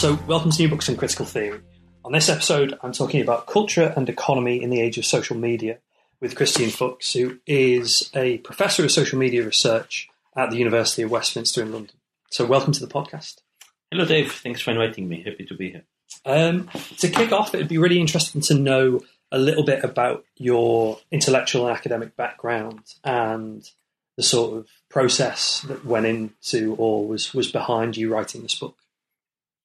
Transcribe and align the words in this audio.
So, 0.00 0.18
welcome 0.26 0.50
to 0.50 0.62
New 0.62 0.70
Books 0.70 0.88
and 0.88 0.96
Critical 0.96 1.26
Theory. 1.26 1.60
On 2.06 2.12
this 2.12 2.30
episode, 2.30 2.78
I'm 2.82 2.92
talking 2.92 3.20
about 3.20 3.46
culture 3.46 3.92
and 3.94 4.08
economy 4.08 4.62
in 4.62 4.70
the 4.70 4.80
age 4.80 4.96
of 4.96 5.04
social 5.04 5.36
media 5.36 5.76
with 6.22 6.36
Christian 6.36 6.70
Fuchs, 6.70 7.12
who 7.12 7.38
is 7.46 8.10
a 8.14 8.38
professor 8.38 8.82
of 8.82 8.90
social 8.90 9.18
media 9.18 9.44
research 9.44 10.08
at 10.34 10.50
the 10.50 10.56
University 10.56 11.02
of 11.02 11.10
Westminster 11.10 11.60
in 11.60 11.70
London. 11.70 11.96
So, 12.30 12.46
welcome 12.46 12.72
to 12.72 12.80
the 12.80 12.90
podcast. 12.90 13.42
Hello, 13.90 14.06
Dave. 14.06 14.32
Thanks 14.32 14.62
for 14.62 14.70
inviting 14.70 15.06
me. 15.06 15.22
Happy 15.22 15.44
to 15.44 15.54
be 15.54 15.72
here. 15.72 15.84
Um, 16.24 16.70
to 16.96 17.10
kick 17.10 17.30
off, 17.30 17.54
it'd 17.54 17.68
be 17.68 17.76
really 17.76 18.00
interesting 18.00 18.40
to 18.40 18.54
know 18.54 19.02
a 19.30 19.36
little 19.36 19.64
bit 19.64 19.84
about 19.84 20.24
your 20.34 20.98
intellectual 21.10 21.66
and 21.66 21.76
academic 21.76 22.16
background 22.16 22.94
and 23.04 23.68
the 24.16 24.22
sort 24.22 24.56
of 24.56 24.66
process 24.88 25.60
that 25.68 25.84
went 25.84 26.06
into 26.06 26.74
or 26.76 27.06
was, 27.06 27.34
was 27.34 27.52
behind 27.52 27.98
you 27.98 28.10
writing 28.10 28.40
this 28.40 28.54
book. 28.54 28.78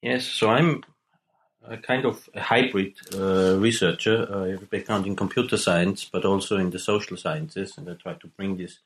Yes, 0.05 0.25
so 0.27 0.51
I'm 0.51 0.83
a 1.67 1.77
kind 1.77 2.05
of 2.05 2.29
a 2.35 2.39
hybrid 2.39 2.93
uh, 3.15 3.57
researcher. 3.57 4.27
I 4.31 4.49
have 4.49 4.61
a 4.61 4.67
background 4.67 5.07
in 5.07 5.15
computer 5.15 5.57
science, 5.57 6.05
but 6.05 6.25
also 6.25 6.57
in 6.57 6.69
the 6.69 6.77
social 6.77 7.17
sciences, 7.17 7.75
and 7.75 7.89
I 7.89 7.95
try 7.95 8.13
to 8.13 8.27
bring 8.27 8.55
this 8.55 8.77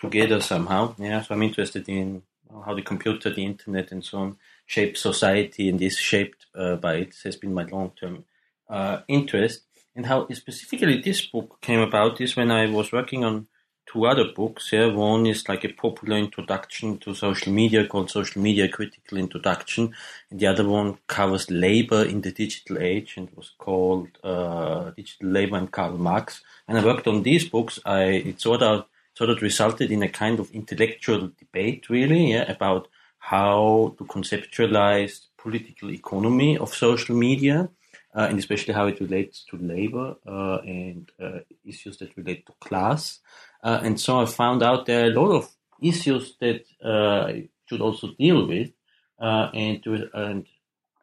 together 0.00 0.40
somehow. 0.40 0.96
Yeah, 0.98 1.22
so 1.22 1.34
I'm 1.34 1.44
interested 1.44 1.88
in 1.88 2.22
how 2.64 2.74
the 2.74 2.82
computer, 2.82 3.32
the 3.32 3.44
internet, 3.44 3.92
and 3.92 4.04
so 4.04 4.18
on 4.18 4.38
shape 4.66 4.96
society, 4.96 5.68
and 5.68 5.80
is 5.80 5.96
shaped 5.96 6.46
uh, 6.56 6.74
by 6.74 6.94
it. 6.94 7.10
This 7.10 7.22
has 7.22 7.36
been 7.36 7.54
my 7.54 7.66
long-term 7.66 8.24
uh, 8.68 9.02
interest, 9.06 9.62
and 9.94 10.04
how 10.06 10.26
specifically 10.32 11.00
this 11.00 11.24
book 11.24 11.60
came 11.60 11.78
about 11.78 12.20
is 12.20 12.34
when 12.34 12.50
I 12.50 12.66
was 12.66 12.90
working 12.90 13.24
on 13.24 13.46
two 13.86 14.06
other 14.06 14.32
books. 14.34 14.72
Yeah, 14.72 14.86
one 14.86 15.26
is 15.26 15.48
like 15.48 15.64
a 15.64 15.72
popular 15.72 16.16
introduction 16.16 16.98
to 16.98 17.14
social 17.14 17.52
media 17.52 17.86
called 17.86 18.10
Social 18.10 18.40
Media 18.40 18.68
Critical 18.68 19.18
Introduction, 19.18 19.94
and 20.30 20.40
the 20.40 20.46
other 20.46 20.66
one 20.66 20.98
covers 21.06 21.50
labor 21.50 22.04
in 22.04 22.20
the 22.20 22.32
digital 22.32 22.78
age 22.78 23.14
and 23.16 23.28
was 23.36 23.52
called 23.58 24.08
uh, 24.22 24.90
Digital 24.90 25.30
Labor 25.30 25.56
and 25.56 25.70
Karl 25.70 25.98
Marx. 25.98 26.42
And 26.68 26.78
I 26.78 26.84
worked 26.84 27.06
on 27.06 27.22
these 27.22 27.48
books. 27.48 27.78
I 27.84 28.02
it 28.02 28.40
sort 28.40 28.62
of 28.62 28.86
sort 29.14 29.30
of 29.30 29.42
resulted 29.42 29.90
in 29.90 30.02
a 30.02 30.08
kind 30.08 30.38
of 30.40 30.50
intellectual 30.52 31.30
debate, 31.38 31.90
really, 31.90 32.32
yeah, 32.32 32.50
about 32.50 32.88
how 33.18 33.94
to 33.98 34.04
conceptualize 34.04 35.26
political 35.36 35.90
economy 35.90 36.56
of 36.56 36.74
social 36.74 37.16
media. 37.16 37.68
Uh, 38.12 38.26
and 38.28 38.40
especially 38.40 38.74
how 38.74 38.88
it 38.88 38.98
relates 38.98 39.44
to 39.44 39.56
labor 39.56 40.16
uh, 40.26 40.58
and 40.66 41.12
uh, 41.22 41.38
issues 41.64 41.96
that 41.98 42.16
relate 42.16 42.44
to 42.44 42.52
class. 42.58 43.20
Uh, 43.62 43.80
and 43.82 44.00
so 44.00 44.20
I 44.20 44.26
found 44.26 44.62
out 44.62 44.86
there 44.86 45.04
are 45.04 45.10
a 45.10 45.20
lot 45.20 45.32
of 45.32 45.50
issues 45.80 46.36
that 46.40 46.64
uh, 46.84 47.26
I 47.26 47.48
should 47.66 47.80
also 47.80 48.08
deal 48.18 48.46
with, 48.46 48.70
uh, 49.18 49.50
and 49.52 49.84
and 50.14 50.46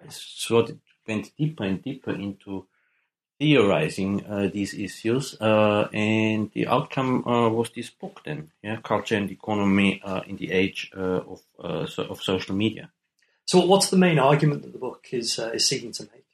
I 0.03 0.09
sort 0.09 0.69
of 0.69 0.77
went 1.07 1.31
deeper 1.37 1.63
and 1.63 1.81
deeper 1.81 2.11
into 2.11 2.67
theorizing 3.39 4.25
uh, 4.25 4.49
these 4.51 4.73
issues, 4.73 5.39
uh, 5.39 5.87
and 5.93 6.51
the 6.53 6.67
outcome 6.67 7.27
uh, 7.27 7.49
was 7.49 7.69
this 7.69 7.91
book. 7.91 8.21
Then, 8.25 8.51
yeah, 8.63 8.77
culture 8.83 9.15
and 9.15 9.29
economy 9.29 10.01
in 10.25 10.37
the 10.37 10.51
age 10.51 10.91
of 10.93 11.41
so, 11.89 12.03
of 12.03 12.21
social 12.23 12.55
media. 12.55 12.89
So, 13.45 13.65
what's 13.65 13.89
the 13.89 13.97
main 13.97 14.19
argument 14.19 14.63
that 14.63 14.73
the 14.73 14.79
book 14.79 15.07
is 15.11 15.39
is 15.39 15.67
seeking 15.67 15.91
to 15.93 16.03
make? 16.03 16.25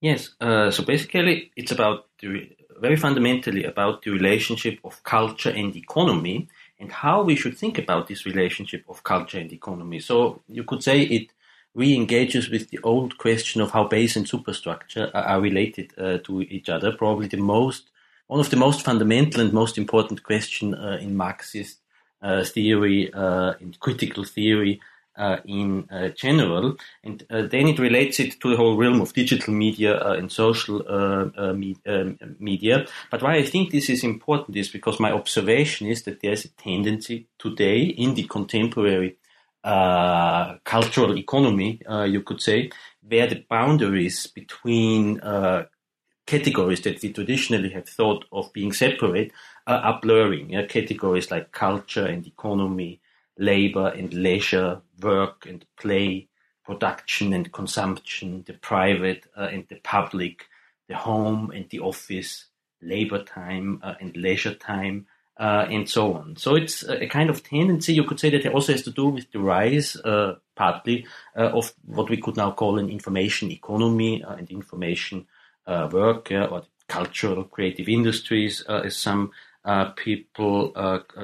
Yes, 0.00 0.30
so 0.40 0.82
basically, 0.84 1.52
it's 1.54 1.72
about 1.72 2.06
the 2.20 2.56
very 2.80 2.96
fundamentally 2.96 3.64
about 3.64 4.02
the 4.02 4.10
relationship 4.10 4.78
of 4.84 5.02
culture 5.04 5.50
and 5.50 5.76
economy 5.76 6.48
and 6.78 6.90
how 6.90 7.22
we 7.22 7.36
should 7.36 7.56
think 7.56 7.78
about 7.78 8.06
this 8.06 8.24
relationship 8.24 8.84
of 8.88 9.04
culture 9.04 9.38
and 9.38 9.52
economy. 9.52 10.00
So 10.00 10.40
you 10.48 10.64
could 10.64 10.82
say 10.82 11.02
it 11.02 11.30
re-engages 11.74 12.50
with 12.50 12.70
the 12.70 12.80
old 12.82 13.18
question 13.18 13.60
of 13.60 13.70
how 13.70 13.84
base 13.84 14.16
and 14.16 14.26
superstructure 14.26 15.10
are, 15.14 15.40
related 15.40 15.92
uh, 15.98 16.18
to 16.24 16.42
each 16.42 16.68
other. 16.68 16.90
Probably 16.92 17.28
the 17.28 17.36
most, 17.36 17.90
one 18.26 18.40
of 18.40 18.50
the 18.50 18.56
most 18.56 18.82
fundamental 18.82 19.40
and 19.40 19.52
most 19.52 19.78
important 19.78 20.22
question 20.22 20.74
uh, 20.74 20.98
in 21.00 21.16
Marxist 21.16 21.78
uh, 22.22 22.44
theory, 22.44 23.12
uh, 23.12 23.54
in 23.60 23.74
critical 23.78 24.24
theory, 24.24 24.80
in 25.44 25.88
uh, 25.90 26.08
general, 26.08 26.76
and 27.04 27.26
uh, 27.30 27.42
then 27.42 27.68
it 27.68 27.78
relates 27.78 28.20
it 28.20 28.40
to 28.40 28.50
the 28.50 28.56
whole 28.56 28.76
realm 28.76 29.00
of 29.00 29.12
digital 29.12 29.52
media 29.52 30.00
and 30.12 30.30
social 30.32 30.78
me- 31.54 31.76
um, 31.86 32.18
media. 32.38 32.86
But 33.10 33.22
why 33.22 33.36
I 33.36 33.44
think 33.44 33.70
this 33.70 33.90
is 33.90 34.04
important 34.04 34.56
is 34.56 34.68
because 34.68 34.98
my 35.00 35.12
observation 35.12 35.86
is 35.88 36.02
that 36.04 36.20
there's 36.20 36.44
a 36.44 36.48
tendency 36.50 37.28
today 37.38 37.80
in 37.82 38.14
the 38.14 38.24
contemporary 38.24 39.16
uh, 39.62 40.56
cultural 40.64 41.18
economy, 41.18 41.80
uh, 41.86 42.04
you 42.04 42.22
could 42.22 42.40
say, 42.40 42.70
where 43.06 43.26
the 43.26 43.44
boundaries 43.48 44.26
between 44.26 45.20
uh, 45.20 45.64
categories 46.26 46.80
that 46.82 47.02
we 47.02 47.12
traditionally 47.12 47.70
have 47.70 47.88
thought 47.88 48.24
of 48.32 48.52
being 48.52 48.72
separate 48.72 49.32
are 49.66 49.98
blurring. 50.00 50.48
Categories 50.68 51.30
like 51.30 51.52
culture 51.52 52.06
and 52.06 52.26
economy, 52.26 52.99
labor 53.40 53.88
and 53.88 54.12
leisure, 54.12 54.82
work 55.00 55.46
and 55.46 55.64
play, 55.80 56.28
production 56.64 57.32
and 57.32 57.50
consumption, 57.52 58.44
the 58.46 58.52
private 58.52 59.24
uh, 59.36 59.48
and 59.50 59.64
the 59.68 59.80
public, 59.82 60.46
the 60.88 60.96
home 60.96 61.50
and 61.50 61.68
the 61.70 61.80
office, 61.80 62.46
labor 62.82 63.24
time 63.24 63.80
uh, 63.82 63.94
and 64.00 64.16
leisure 64.16 64.54
time, 64.54 65.06
uh, 65.38 65.66
and 65.70 65.88
so 65.88 66.12
on. 66.12 66.36
So 66.36 66.54
it's 66.54 66.84
a 66.84 67.06
kind 67.06 67.30
of 67.30 67.42
tendency, 67.42 67.94
you 67.94 68.04
could 68.04 68.20
say, 68.20 68.28
that 68.30 68.44
it 68.44 68.52
also 68.52 68.72
has 68.72 68.82
to 68.82 68.90
do 68.90 69.08
with 69.08 69.32
the 69.32 69.40
rise, 69.40 69.96
uh, 69.96 70.36
partly, 70.54 71.06
uh, 71.34 71.48
of 71.58 71.72
what 71.86 72.10
we 72.10 72.18
could 72.18 72.36
now 72.36 72.50
call 72.50 72.78
an 72.78 72.90
information 72.90 73.50
economy 73.50 74.22
uh, 74.22 74.34
and 74.34 74.50
information 74.50 75.26
work, 75.66 76.30
or 76.30 76.62
cultural 76.88 77.44
creative 77.44 77.88
industries, 77.88 78.62
as 78.62 78.96
some 78.96 79.30
people, 79.96 80.74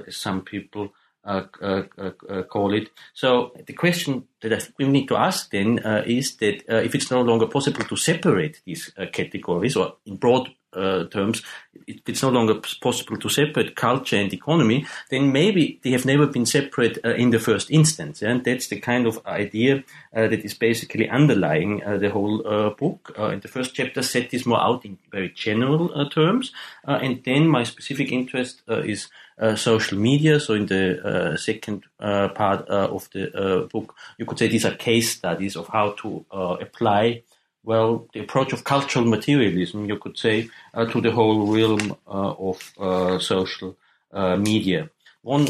some 0.09 0.41
people 0.43 0.95
call 1.27 2.75
it. 2.75 2.89
So 3.15 3.53
the 3.67 3.73
question 3.73 4.29
that 4.43 4.71
we 4.79 4.87
need 4.87 5.09
to 5.09 5.17
ask 5.17 5.51
then 5.51 5.79
is 6.07 6.37
that 6.37 6.63
if 6.85 6.95
it's 6.95 7.11
no 7.11 7.23
longer 7.23 7.47
possible 7.47 7.85
to 7.85 7.97
separate 7.97 8.61
these 8.65 8.93
categories, 9.13 9.77
or 9.77 9.97
in 10.07 10.17
broad 10.17 10.51
uh, 10.77 11.05
terms, 11.07 11.43
it, 11.87 12.01
it's 12.07 12.23
no 12.23 12.29
longer 12.29 12.61
possible 12.81 13.17
to 13.17 13.29
separate 13.29 13.75
culture 13.77 14.17
and 14.17 14.33
economy, 14.33 14.87
then 15.11 15.33
maybe 15.33 15.81
they 15.83 15.91
have 15.91 16.05
never 16.05 16.27
been 16.27 16.45
separate 16.45 16.99
uh, 17.05 17.15
in 17.15 17.31
the 17.31 17.39
first 17.39 17.71
instance. 17.71 18.23
And 18.23 18.45
that's 18.45 18.69
the 18.69 18.79
kind 18.79 19.07
of 19.07 19.25
idea 19.27 19.85
uh, 20.15 20.29
that 20.29 20.45
is 20.45 20.55
basically 20.55 21.09
underlying 21.09 21.83
uh, 21.83 21.97
the 21.97 22.11
whole 22.11 22.47
uh, 22.47 22.71
book. 22.71 23.15
Uh, 23.19 23.29
in 23.29 23.41
the 23.41 23.49
first 23.49 23.75
chapter, 23.75 24.03
set 24.03 24.31
this 24.31 24.45
more 24.45 24.61
out 24.61 24.85
in 24.85 24.99
very 25.11 25.31
general 25.31 25.89
terms. 26.11 26.53
and 26.85 27.23
then 27.25 27.49
my 27.49 27.65
specific 27.65 28.13
interest 28.13 28.63
is 28.69 29.09
social 29.57 29.99
media. 29.99 30.41
So 30.41 30.55
in 30.55 30.67
the 30.67 31.37
second 31.39 31.85
part 31.99 32.67
of 32.69 33.09
the 33.13 33.69
book, 33.73 33.95
you 34.19 34.27
could 34.27 34.39
say 34.39 34.49
these 34.49 34.65
are 34.65 34.75
case 34.75 35.11
studies 35.11 35.57
of 35.57 35.69
how 35.69 35.91
to 36.03 36.25
apply 36.31 37.23
well, 37.67 38.09
the 38.15 38.21
approach 38.21 38.53
of 38.53 38.63
cultural 38.63 39.05
materialism, 39.05 39.87
you 39.87 39.99
could 39.99 40.17
say, 40.17 40.49
uh, 40.73 40.87
to 40.87 41.01
the 41.01 41.11
whole 41.11 41.53
realm 41.53 41.97
uh, 42.07 42.33
of 42.39 42.73
uh, 42.79 43.19
social 43.19 43.77
uh, 44.13 44.37
media. 44.37 44.89
One 45.23 45.49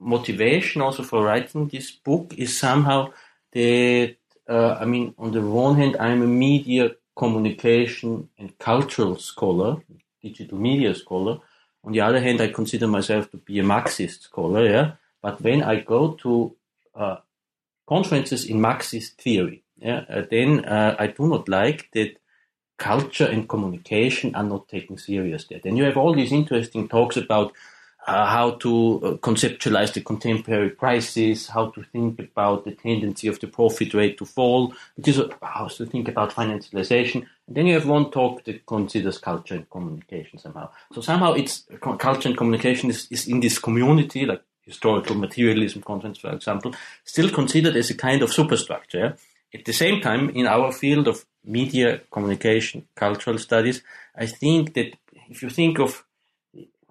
motivation 0.00 0.82
also 0.82 1.04
for 1.04 1.24
writing 1.24 1.68
this 1.68 1.92
book 1.92 2.34
is 2.36 2.58
somehow 2.58 3.12
that, 3.52 4.16
uh, 4.48 4.72
I 4.80 4.84
mean, 4.86 5.14
on 5.16 5.30
the 5.30 5.40
one 5.40 5.76
hand, 5.76 5.96
I'm 6.00 6.22
a 6.22 6.26
media 6.26 6.96
communication 7.14 8.28
and 8.38 8.58
cultural 8.58 9.16
scholar, 9.18 9.76
digital 10.20 10.58
media 10.58 10.92
scholar. 10.96 11.38
On 11.84 11.92
the 11.92 12.00
other 12.00 12.20
hand, 12.20 12.40
I 12.40 12.48
consider 12.48 12.86
myself 12.86 13.30
to 13.30 13.36
be 13.36 13.58
a 13.58 13.64
Marxist 13.64 14.22
scholar, 14.22 14.64
yeah. 14.64 14.92
But 15.20 15.40
when 15.40 15.62
I 15.62 15.80
go 15.80 16.12
to 16.22 16.54
uh, 16.94 17.16
conferences 17.88 18.44
in 18.44 18.60
Marxist 18.60 19.20
theory, 19.20 19.62
yeah, 19.76 20.04
uh, 20.08 20.22
then 20.30 20.64
uh, 20.64 20.96
I 20.98 21.08
do 21.08 21.26
not 21.26 21.48
like 21.48 21.90
that 21.92 22.16
culture 22.78 23.26
and 23.26 23.48
communication 23.48 24.34
are 24.34 24.44
not 24.44 24.68
taken 24.68 24.96
serious 24.98 25.44
there. 25.44 25.60
Then 25.62 25.76
you 25.76 25.84
have 25.84 25.96
all 25.96 26.14
these 26.14 26.32
interesting 26.32 26.88
talks 26.88 27.16
about 27.16 27.52
uh, 28.06 28.26
how 28.26 28.52
to 28.52 29.00
uh, 29.04 29.12
conceptualize 29.18 29.92
the 29.92 30.00
contemporary 30.00 30.70
crisis, 30.70 31.46
how 31.46 31.70
to 31.70 31.82
think 31.84 32.18
about 32.18 32.64
the 32.64 32.72
tendency 32.72 33.28
of 33.28 33.38
the 33.38 33.46
profit 33.46 33.94
rate 33.94 34.18
to 34.18 34.24
fall, 34.24 34.74
which 34.96 35.08
is 35.08 35.20
uh, 35.20 35.28
how 35.42 35.68
to 35.68 35.86
think 35.86 36.08
about 36.08 36.32
financialization. 36.32 37.26
Then 37.54 37.66
you 37.66 37.74
have 37.74 37.86
one 37.86 38.10
talk 38.10 38.44
that 38.44 38.66
considers 38.66 39.18
culture 39.18 39.54
and 39.54 39.68
communication 39.68 40.38
somehow. 40.38 40.70
So 40.92 41.00
somehow 41.00 41.32
it's 41.34 41.64
culture 41.80 42.28
and 42.28 42.36
communication 42.36 42.90
is, 42.90 43.06
is 43.10 43.28
in 43.28 43.40
this 43.40 43.58
community, 43.58 44.24
like 44.24 44.42
historical 44.62 45.16
materialism 45.16 45.82
conference, 45.82 46.18
for 46.18 46.32
example, 46.32 46.74
still 47.04 47.30
considered 47.30 47.76
as 47.76 47.90
a 47.90 47.94
kind 47.94 48.22
of 48.22 48.32
superstructure. 48.32 49.16
At 49.54 49.64
the 49.64 49.72
same 49.72 50.00
time, 50.00 50.30
in 50.30 50.46
our 50.46 50.72
field 50.72 51.08
of 51.08 51.26
media 51.44 52.00
communication, 52.10 52.86
cultural 52.94 53.38
studies, 53.38 53.82
I 54.16 54.26
think 54.26 54.74
that 54.74 54.96
if 55.28 55.42
you 55.42 55.50
think 55.50 55.78
of 55.78 56.04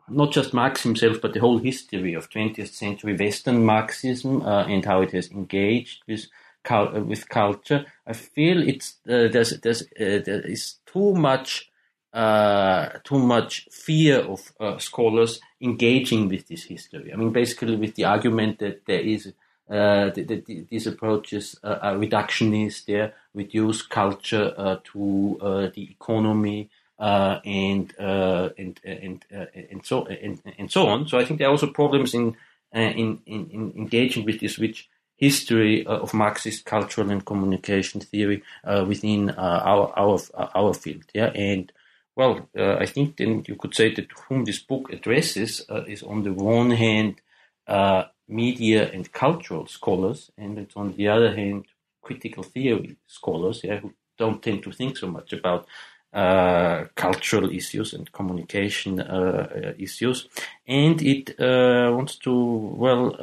not 0.09 0.31
just 0.31 0.53
Marx 0.53 0.83
himself, 0.83 1.21
but 1.21 1.33
the 1.33 1.39
whole 1.39 1.57
history 1.57 2.13
of 2.13 2.29
20th 2.29 2.73
century 2.73 3.15
Western 3.15 3.65
Marxism 3.65 4.41
uh, 4.41 4.65
and 4.65 4.85
how 4.85 5.01
it 5.01 5.11
has 5.11 5.31
engaged 5.31 6.03
with 6.07 6.25
with 6.69 7.29
culture, 7.29 7.85
I 8.05 8.13
feel 8.13 8.67
it's 8.67 8.95
uh, 9.07 9.27
there's 9.31 9.59
there's 9.61 9.81
uh, 9.83 10.21
there 10.25 10.41
is 10.41 10.75
too 10.85 11.13
much 11.13 11.69
uh, 12.13 12.89
too 13.03 13.19
much 13.19 13.67
fear 13.71 14.19
of 14.19 14.51
uh, 14.59 14.77
scholars 14.77 15.39
engaging 15.61 16.29
with 16.29 16.47
this 16.47 16.63
history. 16.63 17.11
I 17.13 17.15
mean, 17.15 17.31
basically 17.31 17.75
with 17.75 17.95
the 17.95 18.05
argument 18.05 18.59
that 18.59 18.85
there 18.85 18.99
is 18.99 19.33
that, 19.67 20.15
that 20.15 20.67
these 20.69 20.85
approaches 20.85 21.57
are 21.63 21.95
reductionist, 21.95 22.85
they 22.85 23.09
reduce 23.33 23.81
culture 23.81 24.79
to 24.83 25.71
the 25.73 25.89
economy 25.91 26.69
uh, 27.01 27.39
and, 27.45 27.93
uh, 27.99 28.49
and 28.59 28.79
and 28.85 29.25
uh, 29.35 29.45
and 29.71 29.83
so 29.83 30.05
and, 30.05 30.39
and 30.59 30.71
so 30.71 30.85
on. 30.87 31.07
So 31.07 31.17
I 31.17 31.25
think 31.25 31.39
there 31.39 31.47
are 31.47 31.51
also 31.51 31.65
problems 31.65 32.13
in 32.13 32.37
in, 32.71 33.19
in, 33.25 33.49
in 33.49 33.73
engaging 33.75 34.23
with 34.23 34.39
this 34.39 34.59
rich 34.59 34.87
history 35.21 35.85
of 35.85 36.13
Marxist 36.13 36.65
cultural 36.65 37.11
and 37.11 37.25
communication 37.25 38.01
theory 38.01 38.43
within 38.91 39.29
our 39.29 39.93
our 39.95 40.19
our 40.61 40.73
field. 40.73 41.05
Yeah, 41.13 41.31
and 41.35 41.71
well, 42.15 42.49
uh, 42.57 42.75
I 42.75 42.85
think 42.85 43.17
then 43.17 43.43
you 43.47 43.55
could 43.55 43.73
say 43.73 43.93
that 43.95 44.11
whom 44.27 44.45
this 44.45 44.59
book 44.59 44.91
addresses 44.91 45.65
uh, 45.69 45.83
is 45.87 46.03
on 46.03 46.23
the 46.23 46.33
one 46.33 46.71
hand 46.71 47.21
uh, 47.67 48.03
media 48.27 48.91
and 48.91 49.11
cultural 49.11 49.67
scholars, 49.67 50.31
and 50.37 50.57
it's 50.57 50.75
on 50.75 50.93
the 50.97 51.07
other 51.07 51.33
hand 51.35 51.65
critical 52.01 52.43
theory 52.43 52.97
scholars, 53.07 53.61
yeah, 53.63 53.79
who 53.79 53.93
don't 54.17 54.43
tend 54.43 54.63
to 54.63 54.71
think 54.71 54.97
so 54.97 55.07
much 55.07 55.33
about 55.33 55.67
uh, 56.13 56.85
cultural 56.95 57.49
issues 57.49 57.93
and 57.93 58.11
communication 58.11 58.99
uh, 58.99 59.73
issues, 59.77 60.27
and 60.67 61.01
it 61.01 61.39
uh, 61.39 61.91
wants 61.95 62.17
to 62.17 62.33
well 62.75 63.15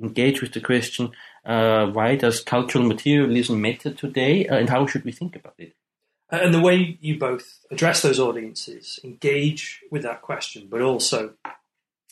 engage 0.00 0.40
with 0.40 0.52
the 0.52 0.60
question: 0.60 1.12
Why 1.44 2.16
does 2.16 2.40
cultural 2.40 2.84
materialism 2.84 3.60
matter 3.60 3.92
today, 3.92 4.46
and 4.46 4.68
how 4.68 4.86
should 4.86 5.04
we 5.04 5.12
think 5.12 5.36
about 5.36 5.54
it? 5.58 5.74
And 6.30 6.54
the 6.54 6.60
way 6.60 6.96
you 7.00 7.18
both 7.18 7.64
address 7.70 8.02
those 8.02 8.20
audiences, 8.20 9.00
engage 9.02 9.80
with 9.90 10.02
that 10.02 10.22
question, 10.22 10.68
but 10.70 10.80
also, 10.80 11.34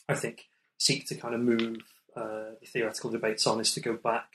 I 0.09 0.15
think, 0.15 0.49
seek 0.77 1.07
to 1.07 1.15
kind 1.15 1.35
of 1.35 1.41
move 1.41 1.79
uh, 2.17 2.55
the 2.61 2.67
theoretical 2.67 3.11
debates 3.11 3.47
on 3.47 3.61
is 3.61 3.73
to 3.75 3.81
go 3.81 3.95
back 3.95 4.27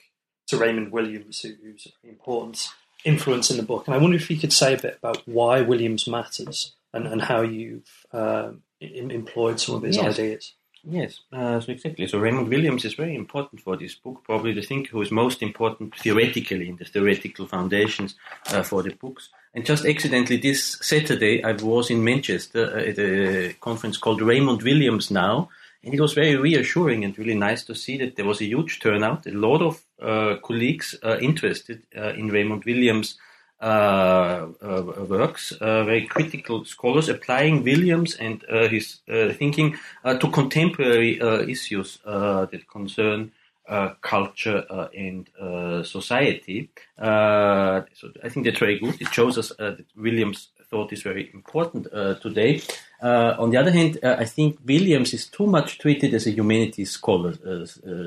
to 0.48 0.58
Raymond 0.58 0.92
Williams, 0.92 1.42
who's 1.42 1.88
a 1.88 1.92
very 2.02 2.14
important 2.14 2.70
influence 3.04 3.52
in 3.52 3.58
the 3.58 3.64
book. 3.64 3.88
And 3.88 3.96
I 3.96 3.98
wonder 3.98 4.16
if 4.16 4.30
you 4.30 4.38
could 4.38 4.54
say 4.54 4.74
a 4.74 4.78
bit 4.78 4.98
about 4.98 5.28
why 5.28 5.62
Williams 5.62 6.08
matters 6.08 6.74
and, 6.94 7.06
and 7.06 7.22
how 7.22 7.42
you've 7.42 8.06
um, 8.14 8.62
employed 8.80 9.60
some 9.60 9.76
of 9.76 9.84
his 9.84 9.98
yes. 9.98 10.18
ideas. 10.18 10.54
Yes, 10.86 11.22
uh, 11.32 11.62
so 11.62 11.72
exactly. 11.72 12.08
So 12.08 12.20
Raymond 12.20 12.50
Williams 12.50 12.84
is 12.84 12.94
very 12.94 13.16
important 13.16 13.62
for 13.62 13.78
this 13.78 13.96
book, 13.96 14.22
probably 14.26 14.52
the 14.52 14.62
thinker 14.62 14.92
who 14.92 15.02
is 15.02 15.12
most 15.12 15.42
important 15.42 15.96
theoretically 15.96 16.68
in 16.68 16.76
the 16.76 16.84
theoretical 16.84 17.48
foundations 17.48 18.16
uh, 18.48 18.64
for 18.64 18.84
the 18.84 18.94
books. 18.94 19.30
And 19.54 19.66
just 19.66 19.86
accidentally 19.86 20.38
this 20.38 20.78
Saturday, 20.82 21.42
I 21.42 21.54
was 21.54 21.90
in 21.90 22.04
Manchester 22.04 22.78
at 22.78 23.00
a 23.00 23.54
conference 23.62 23.98
called 23.98 24.22
Raymond 24.22 24.62
Williams 24.64 25.10
Now, 25.10 25.50
and 25.84 25.94
it 25.94 26.02
was 26.02 26.14
very 26.14 26.36
reassuring 26.36 27.06
and 27.06 27.18
really 27.18 27.36
nice 27.36 27.64
to 27.66 27.76
see 27.76 27.98
that 28.00 28.18
there 28.18 28.26
was 28.26 28.42
a 28.42 28.46
huge 28.46 28.82
turnout, 28.82 29.26
a 29.26 29.32
lot 29.32 29.62
of 29.62 29.82
uh, 30.02 30.36
colleagues 30.44 30.96
uh, 31.04 31.18
interested 31.20 31.84
uh, 31.96 32.14
in 32.14 32.28
Raymond 32.28 32.66
Williams' 32.66 33.18
Uh, 33.62 34.50
uh, 34.62 35.06
works, 35.08 35.54
uh, 35.54 35.86
very 35.86 36.06
critical 36.06 36.66
scholars 36.66 37.08
applying 37.08 37.64
Williams 37.64 38.14
and 38.16 38.44
his 38.70 39.00
thinking 39.08 39.78
to 40.04 40.30
contemporary 40.32 41.18
issues 41.50 42.00
that 42.04 42.64
concern 42.70 43.32
uh, 43.70 43.94
culture 44.02 44.66
uh, 44.70 44.90
and 44.94 45.30
uh, 45.40 45.82
society. 45.84 46.70
so 47.00 48.12
I 48.22 48.28
think 48.28 48.46
that's 48.46 48.60
very 48.60 48.78
good. 48.78 49.02
It 49.02 49.08
shows 49.14 49.38
us 49.38 49.54
that 49.58 49.86
Williams' 49.96 50.50
thought 50.70 50.92
is 50.92 51.02
very 51.02 51.32
important 51.34 51.88
today. 52.22 52.62
on 53.02 53.52
the 53.52 53.58
other 53.58 53.72
hand, 53.72 54.00
I 54.04 54.26
think 54.26 54.60
Williams 54.66 55.14
is 55.14 55.28
too 55.28 55.48
much 55.48 55.80
treated 55.80 56.14
as 56.14 56.28
a 56.28 56.32
humanities 56.32 56.92
scholar 56.92 57.34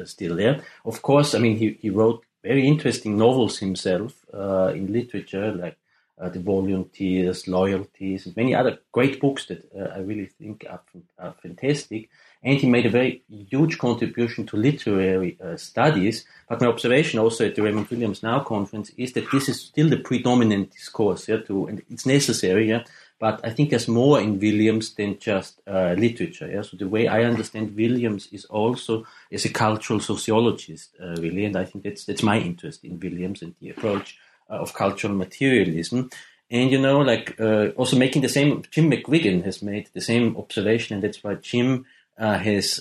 still 0.04 0.36
there. 0.36 0.60
Of 0.84 1.00
course, 1.00 1.34
I 1.34 1.38
mean, 1.38 1.56
he, 1.56 1.78
he 1.80 1.88
wrote 1.88 2.25
very 2.48 2.66
interesting 2.66 3.16
novels 3.16 3.58
himself 3.58 4.24
in 4.32 4.92
literature, 4.92 5.52
like 5.52 5.76
uh, 6.18 6.28
The 6.28 6.40
Volunteers, 6.40 7.46
Loyalties, 7.46 8.26
and 8.26 8.36
many 8.36 8.54
other 8.54 8.78
great 8.92 9.20
books 9.20 9.46
that 9.46 9.70
uh, 9.74 9.94
I 9.94 9.98
really 9.98 10.26
think 10.26 10.64
are, 10.68 10.80
are 11.18 11.34
fantastic 11.42 12.08
and 12.42 12.58
he 12.58 12.68
made 12.68 12.86
a 12.86 12.90
very 12.90 13.22
huge 13.28 13.76
contribution 13.78 14.46
to 14.46 14.56
literary 14.56 15.36
uh, 15.42 15.56
studies. 15.56 16.24
But 16.48 16.60
my 16.60 16.68
observation 16.68 17.18
also 17.18 17.46
at 17.46 17.56
the 17.56 17.62
Raymond 17.62 17.88
Williams 17.88 18.22
Now 18.22 18.40
conference 18.40 18.90
is 18.96 19.12
that 19.14 19.30
this 19.32 19.48
is 19.48 19.60
still 19.60 19.88
the 19.88 19.98
predominant 19.98 20.70
discourse, 20.70 21.28
yeah, 21.28 21.38
to, 21.38 21.66
and 21.66 21.82
it's 21.90 22.06
necessary, 22.06 22.68
yeah, 22.68 22.84
but 23.18 23.40
I 23.44 23.50
think 23.50 23.70
there's 23.70 23.88
more 23.88 24.20
in 24.20 24.38
Williams 24.38 24.94
than 24.94 25.18
just 25.18 25.60
uh, 25.66 25.94
literature. 25.96 26.50
Yeah? 26.50 26.62
So 26.62 26.76
the 26.76 26.88
way 26.88 27.08
I 27.08 27.24
understand 27.24 27.74
Williams 27.74 28.28
is 28.32 28.44
also 28.46 29.06
as 29.32 29.44
a 29.44 29.48
cultural 29.48 30.00
sociologist, 30.00 30.94
uh, 31.00 31.16
really, 31.18 31.44
and 31.44 31.56
I 31.56 31.64
think 31.64 31.84
that's 31.84 32.04
that's 32.04 32.22
my 32.22 32.38
interest 32.38 32.84
in 32.84 33.00
Williams 33.00 33.42
and 33.42 33.54
the 33.60 33.70
approach 33.70 34.18
uh, 34.50 34.54
of 34.54 34.74
cultural 34.74 35.14
materialism. 35.14 36.10
And 36.50 36.70
you 36.70 36.80
know, 36.80 37.00
like 37.00 37.40
uh, 37.40 37.68
also 37.76 37.96
making 37.96 38.22
the 38.22 38.28
same. 38.28 38.62
Jim 38.70 38.90
McGuigan 38.90 39.44
has 39.44 39.62
made 39.62 39.88
the 39.92 40.00
same 40.00 40.36
observation, 40.36 40.94
and 40.94 41.02
that's 41.02 41.24
why 41.24 41.34
Jim 41.34 41.86
uh, 42.18 42.38
has 42.38 42.80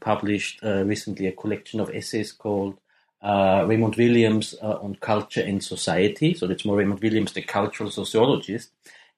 published 0.00 0.62
recently 0.62 1.26
a 1.26 1.32
collection 1.32 1.78
of 1.78 1.90
essays 1.90 2.32
called 2.32 2.78
uh, 3.22 3.64
Raymond 3.68 3.94
Williams 3.96 4.54
uh, 4.60 4.78
on 4.82 4.96
Culture 4.96 5.42
and 5.42 5.62
Society. 5.62 6.34
So 6.34 6.46
that's 6.46 6.64
more 6.64 6.76
Raymond 6.76 7.00
Williams, 7.00 7.32
the 7.32 7.42
cultural 7.42 7.90
sociologist. 7.90 8.70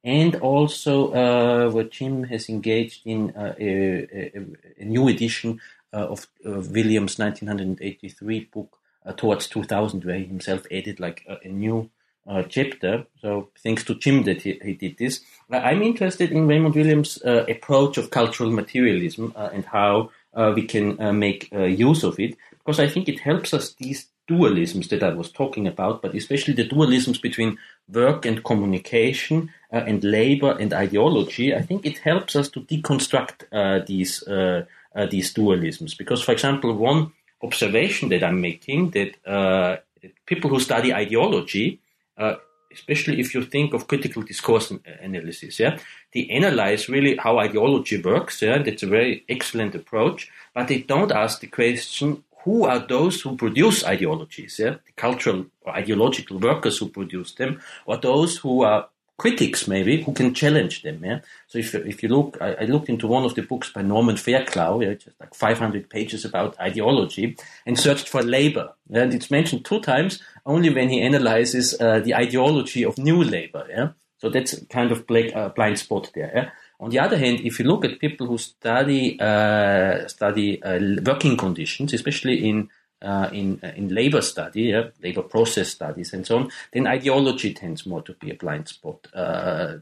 And 0.05 0.37
also, 0.37 1.13
uh, 1.13 1.83
Jim 1.85 2.25
has 2.25 2.51
engaged 2.51 3.07
in 3.07 3.33
a, 3.35 3.55
a, 3.59 4.45
a, 4.79 4.85
new 4.85 5.09
edition 5.09 5.61
of, 5.95 6.27
of, 6.45 6.71
Williams' 6.73 7.19
1983 7.19 8.51
book, 8.53 8.79
Towards 9.17 9.49
2000, 9.49 10.05
where 10.05 10.19
he 10.19 10.25
himself 10.25 10.67
added 10.71 11.01
like 11.01 11.27
a, 11.27 11.49
new 11.49 11.91
uh, 12.27 12.43
chapter. 12.45 13.07
So 13.21 13.51
thanks 13.63 13.85
to 13.85 13.95
Jim 13.95 14.23
that 14.25 14.43
he, 14.43 14.59
he 14.63 14.75
did 14.75 14.99
this. 14.99 15.21
Uh, 15.51 15.57
I'm 15.57 15.83
interested 15.83 16.33
in 16.33 16.47
Raymond 16.47 16.75
Williams' 16.75 17.21
uh, 17.23 17.45
approach 17.49 17.99
of 17.99 18.11
cultural 18.11 18.51
materialism 18.51 19.33
uh, 19.37 19.51
and 19.53 19.65
how 19.65 20.11
uh, 20.33 20.53
we 20.55 20.63
can 20.67 21.01
uh, 21.01 21.13
make 21.13 21.51
use 21.53 22.03
of 22.03 22.19
it, 22.19 22.37
because 22.51 22.81
I 22.81 22.89
think 22.89 23.09
it 23.09 23.21
helps 23.21 23.55
us 23.55 23.75
these 23.75 24.07
dualisms 24.29 24.89
that 24.89 25.03
I 25.03 25.11
was 25.11 25.31
talking 25.31 25.67
about, 25.67 26.03
but 26.03 26.15
especially 26.15 26.55
the 26.55 26.69
dualisms 26.69 27.21
between 27.21 27.59
work 27.93 28.25
and 28.25 28.43
communication 28.43 29.51
uh, 29.73 29.85
and 29.87 30.03
labor 30.03 30.57
and 30.59 30.73
ideology. 30.73 31.55
I 31.55 31.63
think 31.63 31.85
it 31.85 31.99
helps 31.99 32.35
us 32.37 32.49
to 32.51 32.61
deconstruct 32.61 33.45
uh, 33.53 33.85
these 33.87 34.23
uh, 34.27 34.65
these 35.11 35.35
dualisms. 35.35 35.99
Because, 35.99 36.23
for 36.23 36.33
example, 36.33 36.73
one 36.75 37.13
observation 37.43 38.09
that 38.11 38.23
I'm 38.23 38.41
making 38.41 38.91
that 38.91 39.83
people 40.27 40.51
who 40.51 40.61
study 40.61 40.95
ideology 40.95 41.81
uh, 42.17 42.37
especially 42.75 43.21
if 43.21 43.35
you 43.35 43.43
think 43.45 43.73
of 43.73 43.87
critical 43.87 44.23
discourse 44.23 44.73
analysis, 45.01 45.61
yeah, 45.61 45.79
they 46.13 46.27
analyze 46.27 46.89
really 46.89 47.17
how 47.17 47.39
ideology 47.39 48.01
works, 48.03 48.43
yeah, 48.43 48.59
that's 48.59 48.83
a 48.83 48.87
very 48.87 49.25
excellent 49.29 49.75
approach, 49.75 50.31
but 50.55 50.69
they 50.69 50.81
don't 50.81 51.13
ask 51.13 51.41
the 51.41 51.47
question 51.47 52.24
who 52.45 52.65
are 52.65 52.79
those 52.79 53.21
who 53.23 53.37
produce 53.37 53.85
ideologies, 53.85 54.59
yeah? 54.59 54.77
the 54.87 54.93
cultural 54.97 55.47
or 55.63 55.75
ideological 55.75 56.39
workers 56.39 56.79
who 56.79 56.89
produce 56.89 57.33
them, 57.35 57.61
or 57.87 57.97
those 57.97 58.37
who 58.39 58.63
are 58.63 58.89
critics 59.17 59.69
maybe 59.69 60.03
who 60.03 60.13
can 60.13 60.35
challenge 60.35 60.83
them. 60.83 61.05
Yeah. 61.05 61.21
So 61.47 61.59
if 61.59 61.75
if 61.75 62.03
you 62.03 62.09
look, 62.09 62.37
I, 62.41 62.55
I 62.55 62.65
looked 62.65 62.89
into 62.89 63.07
one 63.07 63.25
of 63.25 63.35
the 63.35 63.43
books 63.43 63.71
by 63.73 63.83
Norman 63.83 64.17
Fairclough, 64.17 64.81
yeah, 64.81 64.95
just 64.95 65.19
like 65.21 65.35
500 65.35 65.89
pages 65.89 66.25
about 66.25 66.59
ideology, 66.61 67.37
and 67.65 67.79
searched 67.79 68.09
for 68.09 68.23
labor. 68.23 68.73
And 68.93 69.15
it's 69.15 69.31
mentioned 69.31 69.65
two 69.65 69.81
times 69.81 70.23
only 70.45 70.71
when 70.71 70.89
he 70.91 71.01
analyzes 71.01 71.81
uh, 71.81 72.01
the 72.01 72.15
ideology 72.15 72.85
of 72.85 72.99
new 72.99 73.23
labor. 73.23 73.67
Yeah. 73.69 73.91
So 74.19 74.31
that's 74.31 74.65
kind 74.67 74.91
of 74.91 75.07
black, 75.07 75.35
uh, 75.35 75.51
blind 75.51 75.79
spot 75.79 76.11
there. 76.15 76.33
Yeah? 76.35 76.51
On 76.81 76.91
the 76.91 76.99
other 76.99 77.17
hand, 77.17 77.41
if 77.41 77.59
you 77.59 77.65
look 77.65 77.85
at 77.85 78.01
people 78.01 78.27
who 78.27 78.39
study 78.39 79.19
uh, 79.21 80.07
study 80.09 80.63
uh, 80.63 80.79
working 81.05 81.37
conditions, 81.37 81.93
especially 81.93 82.49
in 82.49 82.69
uh, 83.03 83.29
in 83.33 83.61
uh, 83.63 83.73
in 83.77 83.89
labor 83.89 84.23
study, 84.23 84.63
yeah, 84.63 84.85
labor 85.03 85.23
process 85.23 85.69
studies, 85.69 86.13
and 86.13 86.27
so 86.27 86.39
on, 86.39 86.51
then 86.73 86.87
ideology 86.87 87.53
tends 87.53 87.87
more 87.87 88.03
to 88.03 88.15
be 88.15 88.31
a 88.31 88.35
blind 88.35 88.69
spot. 88.69 89.07
Uh, 89.15 89.77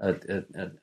uh, 0.00 0.12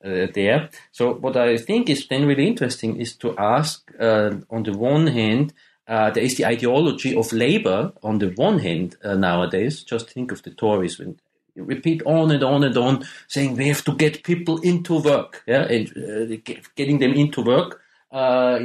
there. 0.03 0.69
So 0.91 1.13
what 1.13 1.37
I 1.37 1.55
think 1.55 1.89
is 1.89 2.05
then 2.09 2.27
really 2.27 2.47
interesting 2.47 2.97
is 2.99 3.15
to 3.15 3.33
ask, 3.37 3.89
on 3.97 4.63
the 4.63 4.73
one 4.77 5.07
hand, 5.07 5.53
there 5.87 6.17
is 6.17 6.35
the 6.35 6.45
ideology 6.45 7.15
of 7.15 7.31
labor 7.31 7.93
on 8.03 8.19
the 8.19 8.31
one 8.31 8.59
hand 8.59 8.97
nowadays. 9.05 9.83
Just 9.83 10.09
think 10.09 10.33
of 10.33 10.43
the 10.43 10.49
Tories 10.49 10.99
when 10.99 11.17
repeat 11.55 12.01
on 12.05 12.31
and 12.31 12.43
on 12.43 12.63
and 12.63 12.77
on, 12.77 13.05
saying 13.27 13.55
we 13.55 13.67
have 13.67 13.83
to 13.85 13.95
get 13.95 14.23
people 14.23 14.59
into 14.61 15.01
work, 15.01 15.43
yeah, 15.47 15.63
and 15.63 15.89
uh, 15.97 16.53
getting 16.75 16.99
them 16.99 17.13
into 17.13 17.41
work 17.41 17.81
uh, 18.15 18.59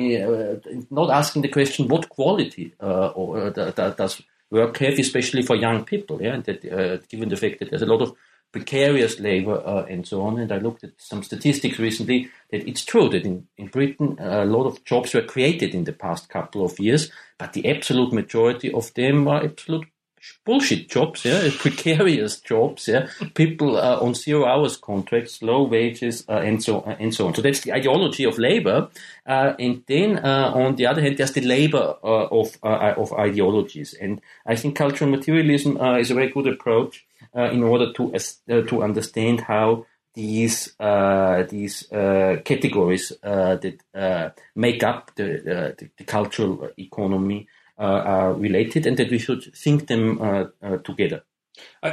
not 0.91 1.11
asking 1.11 1.43
the 1.43 1.49
question 1.49 1.89
what 1.89 2.09
quality 2.09 2.73
uh, 2.81 3.09
or, 3.09 3.53
uh, 3.59 3.71
does 3.91 4.23
work 4.51 4.79
have, 4.79 4.99
especially 4.99 5.43
for 5.43 5.57
young 5.57 5.85
people. 5.85 6.23
Yeah, 6.23 6.35
and 6.35 6.45
that, 6.45 7.09
given 7.09 7.29
the 7.29 7.37
fact 7.37 7.59
that 7.59 7.71
there's 7.71 7.83
a 7.83 7.87
lot 7.87 8.01
of 8.01 8.15
precarious 8.53 9.19
labor 9.19 9.63
uh, 9.65 9.85
and 9.87 10.07
so 10.07 10.23
on. 10.23 10.39
And 10.39 10.51
I 10.53 10.59
looked 10.59 10.85
at 10.85 10.93
some 10.99 11.23
statistics 11.23 11.79
recently 11.79 12.31
that 12.51 12.69
it's 12.69 12.85
true 12.85 13.09
that 13.09 13.25
in, 13.25 13.47
in 13.57 13.69
Britain 13.69 14.17
a 14.21 14.45
lot 14.45 14.67
of 14.67 14.85
jobs 14.85 15.15
were 15.15 15.23
created 15.23 15.75
in 15.75 15.85
the 15.85 15.93
past 15.93 16.29
couple 16.29 16.65
of 16.65 16.79
years, 16.79 17.11
but 17.39 17.53
the 17.53 17.69
absolute 17.69 18.13
majority 18.13 18.73
of 18.73 18.93
them 18.95 19.27
are 19.29 19.45
absolute 19.45 19.87
bullshit 20.45 20.89
jobs, 20.89 21.25
yeah, 21.25 21.49
precarious 21.59 22.41
jobs, 22.41 22.89
yeah, 22.89 23.09
people 23.35 23.77
uh, 23.77 23.99
on 24.01 24.15
zero 24.15 24.47
hours 24.47 24.77
contracts, 24.77 25.43
low 25.43 25.63
wages, 25.63 26.25
uh, 26.29 26.39
and 26.39 26.63
so 26.63 26.81
uh, 26.81 26.97
and 26.99 27.15
so 27.15 27.27
on. 27.27 27.35
So 27.35 27.43
that's 27.43 27.61
the 27.61 27.73
ideology 27.73 28.25
of 28.25 28.39
labor, 28.39 28.89
uh, 29.27 29.55
and 29.59 29.83
then 29.87 30.19
uh, 30.19 30.53
on 30.55 30.77
the 30.77 30.87
other 30.87 31.03
hand, 31.03 31.17
there's 31.17 31.33
the 31.33 31.43
labor 31.43 31.95
uh, 32.03 32.27
of 32.27 32.59
of 32.63 33.13
ideologies, 33.13 33.95
and 33.95 34.21
I 34.47 34.57
think 34.57 34.77
cultural 34.77 35.11
materialism 35.11 35.77
is 35.99 36.11
a 36.11 36.15
very 36.15 36.29
good 36.29 36.47
approach 36.47 37.07
in 37.35 37.63
order 37.63 37.93
to 37.93 38.13
to 38.49 38.83
understand 38.83 39.43
how 39.43 39.87
these 40.15 40.75
these 41.49 41.87
categories 41.91 43.13
that 43.23 44.35
make 44.57 44.83
up 44.83 45.13
the, 45.15 45.75
the, 45.79 45.91
the 45.97 46.05
cultural 46.05 46.71
economy 46.77 47.47
uh, 47.47 47.60
are 47.85 48.33
related 48.33 48.87
and 48.87 48.97
that 48.97 49.11
we 49.11 49.19
should 49.19 49.55
think 49.55 49.87
them 49.87 50.21
uh, 50.21 50.45
uh, 50.63 50.77
together. 50.79 51.23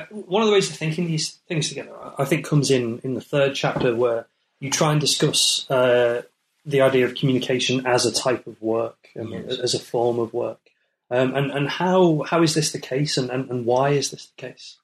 one 0.10 0.41
of 0.41 0.48
the 0.48 0.53
ways 0.53 0.70
of 0.70 0.75
thinking 0.75 1.08
these 1.08 1.32
things 1.48 1.70
together, 1.70 1.91
I 2.17 2.25
think, 2.25 2.46
comes 2.46 2.72
in 2.72 3.00
in 3.03 3.13
the 3.13 3.22
third 3.22 3.56
chapter 3.56 3.96
where 3.96 4.27
you 4.60 4.70
try 4.70 4.91
and 4.91 5.01
discuss 5.01 5.65
the 6.67 6.82
idea 6.82 7.06
of 7.06 7.15
communication 7.15 7.88
as 7.88 8.06
a 8.06 8.12
type 8.12 8.46
of 8.46 8.62
work, 8.62 9.08
um, 9.17 9.32
yes. 9.32 9.58
as 9.58 9.74
a 9.74 9.79
form 9.79 10.20
of 10.20 10.34
work. 10.34 10.60
Um, 11.10 11.34
and, 11.34 11.51
and 11.51 11.70
how, 11.70 12.24
how 12.24 12.44
is 12.44 12.53
this 12.53 12.74
the 12.74 12.79
case 12.79 13.17
and, 13.17 13.29
and, 13.29 13.50
and 13.50 13.65
why 13.65 13.91
is 13.91 14.12
this 14.12 14.25
the 14.25 14.41
case? 14.41 14.77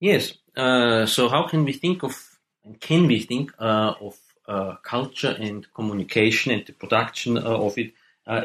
Yes. 0.00 0.32
Uh, 0.56 1.04
so 1.04 1.28
how 1.28 1.46
can 1.46 1.64
we 1.64 1.74
think 1.74 2.02
of, 2.02 2.38
and 2.64 2.80
can 2.80 3.06
we 3.06 3.20
think 3.20 3.52
uh, 3.58 3.94
of 4.00 4.18
uh, 4.48 4.76
culture 4.82 5.36
and 5.38 5.66
communication 5.74 6.52
and 6.52 6.64
the 6.64 6.72
production 6.72 7.36
of 7.36 7.76
it 7.76 7.88
uh, 7.88 7.90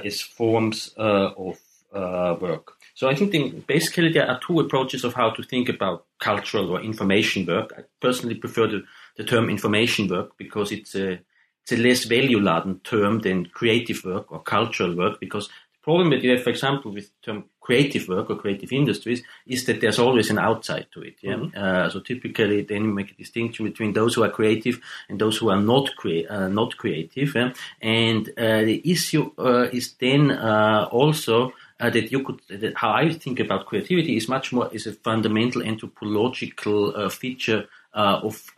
is 0.03 0.21
forms 0.21 0.93
uh, 0.97 1.31
of 1.37 1.59
uh, 1.93 2.35
work. 2.39 2.73
So 2.95 3.09
I 3.09 3.15
think 3.15 3.67
basically 3.67 4.11
there 4.11 4.29
are 4.29 4.39
two 4.39 4.59
approaches 4.59 5.03
of 5.03 5.13
how 5.13 5.31
to 5.31 5.43
think 5.43 5.69
about 5.69 6.05
cultural 6.19 6.71
or 6.71 6.81
information 6.81 7.45
work. 7.45 7.73
I 7.77 7.81
personally 7.99 8.35
prefer 8.35 8.67
the, 8.67 8.83
the 9.17 9.23
term 9.23 9.49
information 9.49 10.07
work 10.07 10.37
because 10.37 10.71
it's 10.71 10.95
a 10.95 11.19
it's 11.63 11.71
a 11.71 11.77
less 11.77 12.03
value-laden 12.03 12.81
term 12.83 13.19
than 13.19 13.45
creative 13.45 14.03
work 14.03 14.29
or 14.33 14.41
cultural 14.41 14.97
work 14.97 15.21
because 15.21 15.49
problem 15.83 16.09
that 16.11 16.23
you 16.23 16.31
have, 16.31 16.43
for 16.43 16.49
example, 16.49 16.91
with 16.91 17.09
term 17.21 17.43
creative 17.59 18.07
work 18.07 18.29
or 18.29 18.35
creative 18.35 18.71
industries 18.71 19.21
is 19.45 19.65
that 19.65 19.79
there's 19.81 19.99
always 19.99 20.29
an 20.29 20.39
outside 20.39 20.87
to 20.93 21.01
it. 21.01 21.15
Yeah. 21.21 21.35
Mm-hmm. 21.35 21.57
Uh, 21.57 21.89
so 21.89 21.99
typically, 21.99 22.61
then 22.63 22.85
you 22.85 22.93
make 22.93 23.11
a 23.11 23.15
distinction 23.15 23.65
between 23.65 23.93
those 23.93 24.15
who 24.15 24.23
are 24.23 24.29
creative 24.29 24.79
and 25.09 25.19
those 25.19 25.37
who 25.37 25.49
are 25.49 25.61
not 25.61 25.95
crea- 25.95 26.27
uh, 26.27 26.47
not 26.47 26.77
creative. 26.77 27.35
Yeah? 27.35 27.53
And 27.81 28.29
uh, 28.29 28.61
the 28.63 28.81
issue 28.89 29.31
uh, 29.37 29.67
is 29.71 29.93
then 29.99 30.31
uh, 30.31 30.87
also. 30.91 31.53
Uh, 31.79 31.89
that 31.89 32.11
you 32.13 32.23
could, 32.23 32.39
that 32.47 32.77
how 32.77 32.91
I 32.91 33.11
think 33.11 33.41
about 33.41 33.65
creativity 33.65 34.15
is 34.15 34.29
much 34.29 34.53
more 34.53 34.69
is 34.71 34.87
a 34.87 34.93
fundamental 34.93 35.61
anthropological 35.61 37.09
feature 37.09 37.67
of 37.93 38.53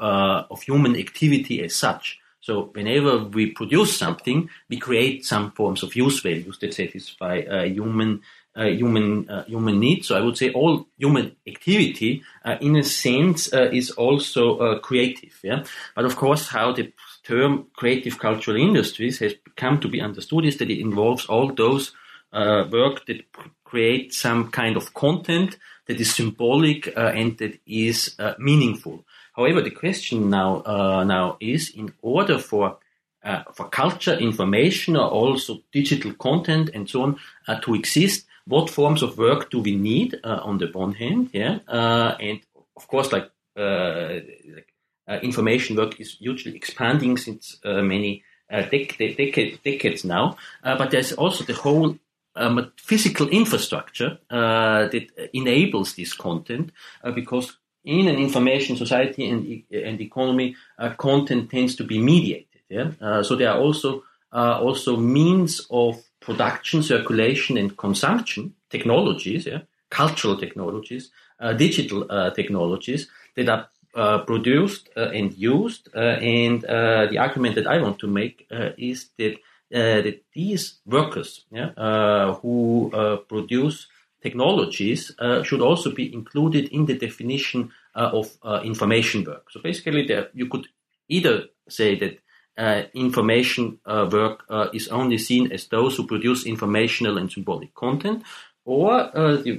of 0.52 0.62
human 0.62 0.96
activity 0.96 1.64
as 1.64 1.74
such. 1.74 2.20
So 2.46 2.70
whenever 2.74 3.18
we 3.18 3.48
produce 3.48 3.98
something, 3.98 4.52
we 4.70 4.78
create 4.78 5.26
some 5.26 5.50
forms 5.54 5.82
of 5.82 5.96
use 5.96 6.20
values 6.20 6.60
that 6.60 6.76
satisfy 6.76 7.40
uh, 7.40 7.64
human 7.64 8.22
uh, 8.56 8.66
human 8.66 9.28
uh, 9.28 9.46
human 9.46 9.80
needs. 9.80 10.08
So 10.08 10.16
I 10.16 10.22
would 10.22 10.38
say 10.38 10.52
all 10.52 10.88
human 10.96 11.36
activity, 11.48 12.22
uh, 12.46 12.58
in 12.62 12.76
a 12.76 12.84
sense, 12.84 13.52
uh, 13.52 13.72
is 13.74 13.90
also 13.90 14.60
uh, 14.60 14.80
creative. 14.80 15.40
Yeah, 15.42 15.64
but 15.96 16.06
of 16.06 16.16
course, 16.18 16.48
how 16.50 16.72
the 16.72 16.94
term 17.24 17.66
creative 17.76 18.20
cultural 18.20 18.58
industries 18.58 19.18
has 19.20 19.34
come 19.56 19.80
to 19.80 19.88
be 19.88 20.00
understood 20.00 20.46
is 20.46 20.58
that 20.58 20.70
it 20.70 20.80
involves 20.80 21.26
all 21.26 21.52
those 21.52 21.94
work 22.32 23.08
that 23.08 23.24
create 23.64 24.14
some 24.14 24.52
kind 24.52 24.78
of 24.78 24.94
content 24.94 25.58
that 25.88 26.00
is 26.00 26.14
symbolic 26.14 26.94
and 26.96 27.38
that 27.40 27.58
is 27.66 28.16
meaningful. 28.38 29.04
However, 29.36 29.62
the 29.62 29.72
question 29.72 30.30
now 30.30 30.62
uh, 30.66 31.04
now 31.04 31.38
is 31.40 31.70
in 31.70 31.94
order 32.02 32.40
for 32.40 32.78
uh, 33.24 33.44
for 33.54 33.68
culture, 33.70 34.14
information, 34.14 34.96
or 34.96 35.10
also 35.10 35.64
digital 35.72 36.14
content 36.14 36.70
and 36.74 36.88
so 36.88 37.02
on 37.02 37.18
uh, 37.48 37.60
to 37.62 37.74
exist, 37.74 38.28
what 38.46 38.70
forms 38.70 39.02
of 39.02 39.18
work 39.18 39.50
do 39.50 39.60
we 39.60 39.76
need 39.76 40.20
uh, 40.24 40.42
on 40.44 40.60
the 40.60 40.68
one 40.68 40.94
hand? 40.94 41.32
Yeah, 41.34 41.58
uh, 41.68 42.16
and 42.20 42.40
of 42.78 42.88
course, 42.88 43.12
like, 43.12 43.32
uh, 43.58 44.20
like 44.54 45.24
information 45.24 45.76
work 45.76 46.00
is 46.00 46.18
hugely 46.20 46.56
expanding 46.56 47.18
since 47.18 47.60
many 47.64 48.24
dec- 48.52 49.18
decades, 49.18 49.58
decades 49.64 50.06
now. 50.06 50.38
but 50.64 50.92
there's 50.92 51.14
also 51.14 51.44
the 51.44 51.54
whole 51.54 51.98
um, 52.36 52.72
physical 52.78 53.28
infrastructure 53.30 54.20
uh, 54.30 54.88
that 54.88 55.30
enables 55.34 55.96
this 55.96 56.14
content 56.14 56.72
uh, 57.04 57.12
because 57.12 57.58
in 57.86 58.08
an 58.08 58.16
information 58.16 58.76
society 58.76 59.30
and, 59.30 59.64
and 59.72 60.02
economy, 60.02 60.56
uh, 60.80 60.90
content 60.98 61.50
tends 61.50 61.76
to 61.76 61.84
be 61.84 62.02
mediated. 62.02 62.48
Yeah? 62.70 62.92
Uh, 63.00 63.24
so 63.24 63.36
there 63.36 63.52
are 63.52 63.60
also 63.60 64.04
uh, 64.34 64.60
also 64.60 64.98
means 64.98 65.66
of 65.70 66.04
production, 66.20 66.84
circulation, 66.84 67.58
and 67.58 67.78
consumption 67.78 68.54
technologies, 68.70 69.46
yeah? 69.46 69.62
cultural 69.90 70.36
technologies, 70.36 71.10
uh, 71.40 71.54
digital 71.54 72.06
uh, 72.10 72.32
technologies 72.32 73.08
that 73.36 73.48
are 73.48 73.70
uh, 73.94 74.18
produced 74.26 74.90
and 74.96 75.34
used. 75.34 75.88
and 75.94 76.62
the 76.64 77.18
argument 77.18 77.56
that 77.56 77.68
I 77.68 77.78
want 77.82 78.00
to 78.00 78.08
make 78.08 78.46
is 78.78 79.10
that 79.18 79.38
that 79.72 80.22
these 80.34 80.80
workers, 80.86 81.46
yeah, 81.52 82.34
who 82.42 82.92
produce 83.30 83.88
technologies 84.26 85.12
uh, 85.20 85.44
should 85.44 85.62
also 85.62 85.90
be 85.92 86.06
included 86.20 86.66
in 86.78 86.86
the 86.90 86.98
definition 87.08 87.72
uh, 87.96 88.10
of 88.20 88.26
uh, 88.42 88.60
information 88.72 89.24
work. 89.24 89.46
So 89.52 89.60
basically, 89.62 90.04
there, 90.08 90.30
you 90.34 90.48
could 90.48 90.66
either 91.08 91.36
say 91.70 91.90
that 92.00 92.14
uh, 92.58 92.84
information 92.94 93.80
uh, 93.86 94.10
work 94.12 94.38
uh, 94.50 94.68
is 94.74 94.88
only 94.88 95.18
seen 95.18 95.52
as 95.52 95.68
those 95.68 95.96
who 95.96 96.08
produce 96.08 96.46
informational 96.46 97.18
and 97.20 97.32
symbolic 97.32 97.76
content, 97.76 98.24
or 98.64 99.12
you, 99.46 99.54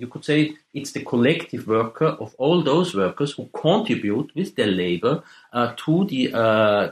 you, 0.00 0.06
could 0.06 0.22
say 0.22 0.54
it's 0.74 0.92
the 0.92 1.02
collective 1.02 1.66
worker 1.66 2.10
of 2.24 2.34
all 2.36 2.62
those 2.62 2.94
workers 2.94 3.32
who 3.32 3.48
contribute 3.54 4.30
with 4.34 4.54
their 4.54 4.72
labor 4.84 5.22
to 5.76 6.04
the 6.10 6.22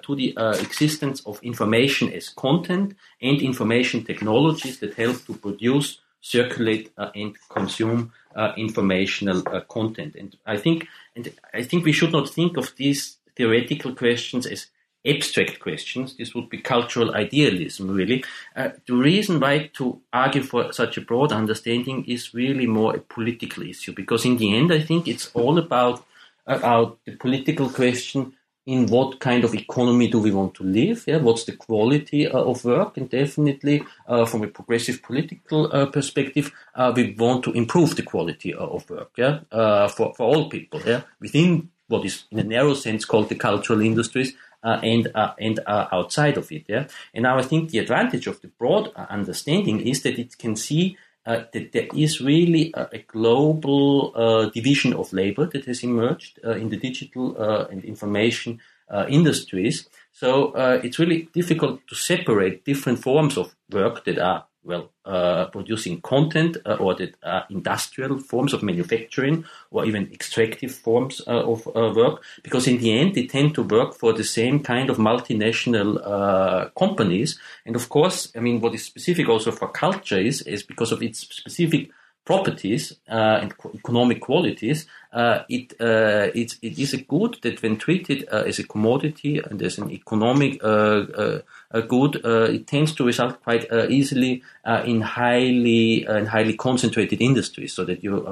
to 0.07 0.15
the 0.21 0.29
existence 0.67 1.21
of 1.27 1.43
information 1.43 2.11
as 2.19 2.31
content 2.31 2.95
and 3.21 3.43
information 3.43 4.03
technologies 4.03 4.79
that 4.79 4.95
help 4.95 5.19
to 5.27 5.35
produce 5.35 6.01
circulate 6.23 6.91
uh, 6.97 7.11
and 7.15 7.37
consume 7.51 8.13
uh, 8.35 8.53
informational 8.57 9.43
uh, 9.49 9.61
content. 9.61 10.15
And 10.17 10.35
I 10.47 10.57
think, 10.57 10.89
and 11.15 11.31
I 11.53 11.63
think 11.63 11.85
we 11.85 11.93
should 11.93 12.13
not 12.13 12.29
think 12.31 12.57
of 12.57 12.75
these 12.77 13.19
theoretical 13.37 13.95
questions 13.95 14.47
as 14.47 14.69
abstract 15.05 15.59
questions. 15.59 16.17
This 16.17 16.33
would 16.35 16.49
be 16.49 16.59
cultural 16.59 17.15
idealism, 17.15 17.91
really. 17.91 18.25
Uh, 18.55 18.71
the 18.87 18.95
reason 18.95 19.41
why 19.41 19.71
to 19.75 20.01
argue 20.13 20.45
for 20.45 20.73
such 20.73 20.97
a 20.97 21.01
broad 21.01 21.33
understanding 21.33 22.05
is 22.07 22.33
really 22.33 22.67
more 22.67 22.95
a 22.95 23.01
political 23.01 23.65
issue, 23.65 23.93
because 23.93 24.25
in 24.25 24.37
the 24.37 24.57
end, 24.57 24.73
I 24.73 24.81
think 24.81 25.09
it's 25.09 25.31
all 25.35 25.59
about 25.59 26.05
about 26.45 26.99
the 27.05 27.15
political 27.17 27.69
question 27.69 28.33
in 28.67 28.87
what 28.87 29.19
kind 29.19 29.45
of 29.45 29.55
economy 29.55 30.09
do 30.09 30.19
we 30.21 30.31
want 30.31 30.55
to 30.55 30.65
live? 30.65 31.05
Yeah, 31.07 31.19
what's 31.19 31.45
the 31.45 31.57
quality 31.57 32.29
uh, 32.29 32.39
of 32.39 32.65
work? 32.65 32.97
And 32.97 33.11
definitely, 33.11 33.83
uh, 34.07 34.25
from 34.25 34.45
a 34.45 34.49
progressive 34.49 35.03
political 35.03 35.69
uh, 35.73 35.87
perspective, 35.87 36.53
uh, 36.75 36.93
we 36.95 37.15
want 37.19 37.45
to 37.45 37.53
improve 37.53 37.97
the 37.97 38.03
quality 38.03 38.55
uh, 38.55 38.65
of 38.65 38.89
work. 38.89 39.11
Yeah, 39.17 39.41
uh, 39.51 39.89
for 39.89 40.15
for 40.15 40.25
all 40.25 40.49
people. 40.49 40.81
Yeah, 40.87 41.03
within 41.21 41.71
what 41.89 42.05
is 42.05 42.25
in 42.31 42.39
a 42.39 42.45
narrow 42.45 42.75
sense 42.75 43.05
called 43.05 43.29
the 43.29 43.35
cultural 43.35 43.81
industries. 43.81 44.35
and 44.65 45.09
and 45.39 45.59
outside 45.67 46.39
of 46.39 46.53
it, 46.53 46.65
yeah. 46.69 46.87
And 47.13 47.25
now 47.25 47.37
I 47.37 47.43
think 47.43 47.71
the 47.71 47.81
advantage 47.81 48.29
of 48.29 48.41
the 48.41 48.49
broad 48.61 48.93
understanding 48.95 49.81
is 49.81 50.03
that 50.03 50.21
it 50.21 50.39
can 50.39 50.55
see 50.55 50.97
uh, 51.27 51.43
that 51.53 51.73
there 51.73 51.89
is 51.95 52.21
really 52.21 52.73
a, 52.75 52.89
a 52.93 52.99
global 52.99 54.13
uh, 54.17 54.51
division 54.51 54.93
of 54.95 55.13
labor 55.13 55.47
that 55.47 55.65
has 55.67 55.83
emerged 55.83 56.39
uh, 56.45 56.53
in 56.53 56.69
the 56.69 56.77
digital 56.77 57.37
uh, 57.41 57.67
and 57.71 57.85
information 57.85 58.61
uh, 58.91 59.07
industries. 59.09 59.89
So 60.13 60.53
uh, 60.53 60.81
it's 60.83 60.99
really 60.99 61.29
difficult 61.33 61.87
to 61.89 61.95
separate 61.95 62.65
different 62.65 62.99
forms 62.99 63.39
of 63.39 63.55
work 63.71 64.05
that 64.05 64.19
are 64.19 64.45
well, 64.65 64.91
uh, 65.05 65.47
producing 65.47 66.01
content 66.01 66.57
uh, 66.65 66.75
or 66.75 66.95
the 66.95 67.13
are 67.25 67.45
industrial 67.51 68.19
forms 68.19 68.53
of 68.53 68.63
manufacturing 68.63 69.45
or 69.71 69.85
even 69.85 70.11
extractive 70.13 70.73
forms 70.73 71.21
uh, 71.27 71.43
of 71.53 71.67
uh, 71.69 71.93
work, 71.95 72.23
because 72.43 72.69
in 72.69 72.79
the 72.79 72.97
end 72.97 73.15
they 73.15 73.27
tend 73.27 73.55
to 73.55 73.63
work 73.63 73.95
for 73.95 74.13
the 74.13 74.25
same 74.25 74.61
kind 74.61 74.91
of 74.91 74.99
multinational 74.99 76.01
uh, 76.05 76.69
companies. 76.79 77.39
And 77.67 77.75
of 77.77 77.89
course, 77.89 78.33
I 78.37 78.41
mean, 78.41 78.61
what 78.61 78.75
is 78.75 78.85
specific 78.85 79.29
also 79.29 79.51
for 79.51 79.69
culture 79.69 80.19
is, 80.21 80.43
is 80.43 80.63
because 80.63 80.93
of 80.93 81.03
its 81.03 81.21
specific 81.21 81.91
properties 82.25 82.93
uh, 83.09 83.41
and 83.43 83.53
economic 83.75 84.21
qualities, 84.21 84.87
uh, 85.13 85.43
it, 85.49 85.75
uh, 85.81 86.31
it, 86.35 86.57
it 86.63 86.79
is 86.79 86.95
a 86.95 87.03
good 87.03 87.37
that 87.43 87.63
when 87.63 87.77
treated 87.77 88.27
uh, 88.33 88.45
as 88.47 88.59
a 88.59 88.65
commodity 88.65 89.39
and 89.39 89.63
as 89.63 89.79
an 89.79 89.91
economic 89.91 90.63
uh, 90.65 91.39
uh, 91.73 91.81
good, 91.83 92.25
uh, 92.25 92.45
it 92.45 92.67
tends 92.67 92.95
to 92.95 93.05
result 93.05 93.43
quite 93.43 93.71
uh, 93.71 93.87
easily 93.89 94.43
uh, 94.65 94.83
in 94.87 95.01
highly 95.01 96.05
in 96.05 96.27
highly 96.27 96.55
concentrated 96.55 97.21
industries, 97.21 97.75
so 97.75 97.85
that 97.85 98.03
you 98.03 98.23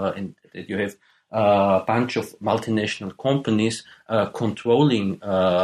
that 0.54 0.68
you 0.68 0.78
have 0.78 0.96
a 1.32 1.84
bunch 1.87 2.16
of 2.16 2.34
multinational 2.40 3.16
companies 3.16 3.84
controlling 4.34 5.18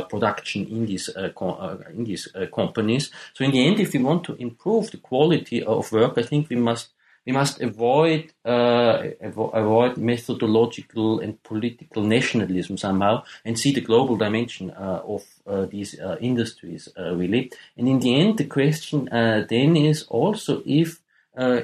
production 0.09 0.67
in 0.67 0.87
these 0.87 1.09
in 1.09 2.05
these 2.05 2.29
companies. 2.55 3.11
So 3.35 3.45
in 3.45 3.51
the 3.51 3.67
end, 3.67 3.81
if 3.81 3.93
we 3.93 4.03
want 4.03 4.25
to 4.25 4.35
improve 4.37 4.91
the 4.91 4.99
quality 4.99 5.63
of 5.63 5.91
work, 5.93 6.19
I 6.19 6.23
think 6.23 6.49
we 6.51 6.57
must 6.57 6.89
we 7.27 7.33
must 7.33 7.61
avoid 7.61 8.33
uh, 8.45 9.03
avoid 9.21 9.97
methodological 9.97 11.21
and 11.21 11.43
political 11.43 12.03
nationalism 12.03 12.77
somehow 12.77 13.23
and 13.45 13.59
see 13.59 13.73
the 13.73 13.81
global 13.81 14.17
dimension 14.17 14.71
uh, 14.71 15.03
of 15.05 15.25
uh, 15.47 15.67
these 15.67 15.99
uh, 15.99 16.17
industries 16.21 16.89
uh, 16.97 17.15
really. 17.15 17.51
And 17.77 17.89
in 17.89 17.99
the 17.99 18.15
end, 18.21 18.39
the 18.39 18.47
question 18.47 19.09
uh, 19.09 19.45
then 19.49 19.77
is 19.77 20.05
also 20.09 20.63
if 20.65 21.01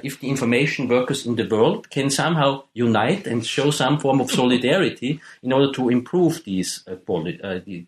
if 0.04 0.20
the 0.20 0.28
information 0.28 0.86
workers 0.86 1.24
in 1.24 1.36
the 1.36 1.48
world 1.48 1.88
can 1.88 2.10
somehow 2.10 2.64
unite 2.74 3.26
and 3.26 3.46
show 3.46 3.70
some 3.70 3.98
form 3.98 4.20
of 4.20 4.30
solidarity 4.30 5.18
in 5.42 5.50
order 5.50 5.72
to 5.72 5.88
improve 5.88 6.44
these 6.44 6.84
quali- 7.06 7.40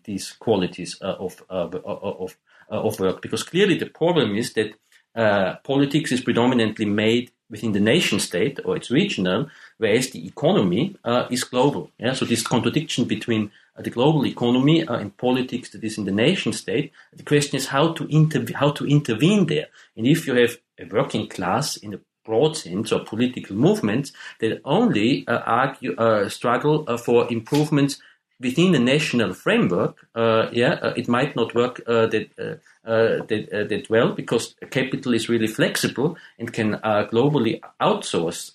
these 0.03 0.35
qualities 0.39 0.97
of 1.01 1.43
of 1.47 2.35
of 2.69 2.99
work, 2.99 3.21
because 3.21 3.43
clearly 3.43 3.77
the 3.77 3.85
problem 3.85 4.35
is 4.35 4.53
that 4.53 4.73
politics 5.63 6.11
is 6.11 6.21
predominantly 6.21 6.85
made 6.85 7.29
within 7.49 7.73
the 7.73 7.79
nation 7.79 8.19
state 8.19 8.59
or 8.65 8.75
it's 8.75 8.91
regional, 8.91 9.47
whereas 9.77 10.09
the 10.11 10.25
economy 10.25 10.95
uh, 11.03 11.27
is 11.29 11.43
global. 11.43 11.91
Yeah? 11.97 12.13
So 12.13 12.25
this 12.25 12.41
contradiction 12.41 13.05
between 13.05 13.51
uh, 13.77 13.81
the 13.81 13.89
global 13.89 14.25
economy 14.25 14.87
uh, 14.87 14.95
and 14.95 15.15
politics 15.17 15.69
that 15.69 15.83
is 15.83 15.97
in 15.97 16.05
the 16.05 16.11
nation 16.11 16.53
state, 16.53 16.91
the 17.13 17.23
question 17.23 17.57
is 17.57 17.67
how 17.67 17.93
to 17.93 18.07
how 18.55 18.71
to 18.71 18.85
intervene 18.87 19.45
there. 19.47 19.67
And 19.95 20.07
if 20.07 20.27
you 20.27 20.35
have 20.35 20.57
a 20.79 20.85
working 20.85 21.27
class 21.27 21.77
in 21.77 21.93
a 21.93 21.99
broad 22.25 22.57
sense 22.57 22.91
or 22.91 23.05
political 23.05 23.55
movements 23.55 24.11
that 24.39 24.59
only 24.65 25.27
uh, 25.27 25.39
argue 25.45 25.95
uh, 25.95 26.27
struggle 26.27 26.83
uh, 26.87 26.97
for 26.97 27.31
improvements 27.31 27.99
within 28.39 28.73
the 28.73 28.79
national 28.79 29.33
framework, 29.33 30.07
uh, 30.15 30.49
yeah, 30.51 30.73
uh, 30.81 30.93
it 30.95 31.07
might 31.07 31.35
not 31.35 31.55
work 31.55 31.81
uh, 31.87 32.05
that, 32.07 32.29
uh, 32.37 32.55
uh, 32.87 33.25
that, 33.27 33.49
uh, 33.53 33.63
that 33.63 33.89
well 33.89 34.11
because 34.11 34.55
capital 34.71 35.13
is 35.13 35.29
really 35.29 35.47
flexible 35.47 36.17
and 36.37 36.51
can 36.51 36.73
globally 37.11 37.59
outsource 37.81 38.51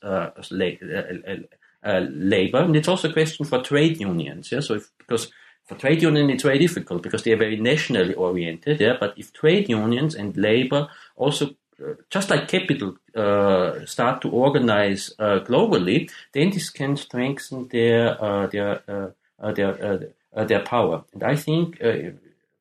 labor. 2.11 2.59
And 2.59 2.77
it's 2.77 2.88
also 2.88 3.09
a 3.09 3.12
question 3.12 3.47
for 3.47 3.62
trade 3.62 4.01
unions. 4.01 4.53
Yeah, 4.53 4.61
so 4.61 4.75
if, 4.75 4.90
because 4.99 5.33
for 5.64 5.77
trade 5.77 6.03
unions 6.03 6.31
it's 6.33 6.43
very 6.43 6.59
difficult 6.59 7.03
because 7.03 7.23
they 7.23 7.33
are 7.33 7.38
very 7.38 7.57
nationally 7.57 8.14
oriented. 8.14 8.81
Yeah, 8.81 8.97
but 9.01 9.14
if 9.16 9.33
trade 9.33 9.69
unions 9.69 10.14
and 10.14 10.37
labor 10.37 10.88
also 11.16 11.55
just 12.11 12.29
like 12.29 12.47
capital 12.47 12.97
uh, 13.16 13.87
start 13.87 14.21
to 14.21 14.29
organize 14.29 15.14
uh, 15.19 15.40
globally, 15.40 16.11
then 16.33 16.51
this 16.51 16.69
can 16.69 16.97
strengthen 16.97 17.69
their 17.69 18.23
uh, 18.23 18.47
their 18.49 18.83
their 19.53 19.72
uh, 19.85 19.98
uh, 20.37 20.44
their 20.44 20.61
power. 20.61 21.05
And 21.12 21.22
I 21.22 21.37
think 21.37 21.81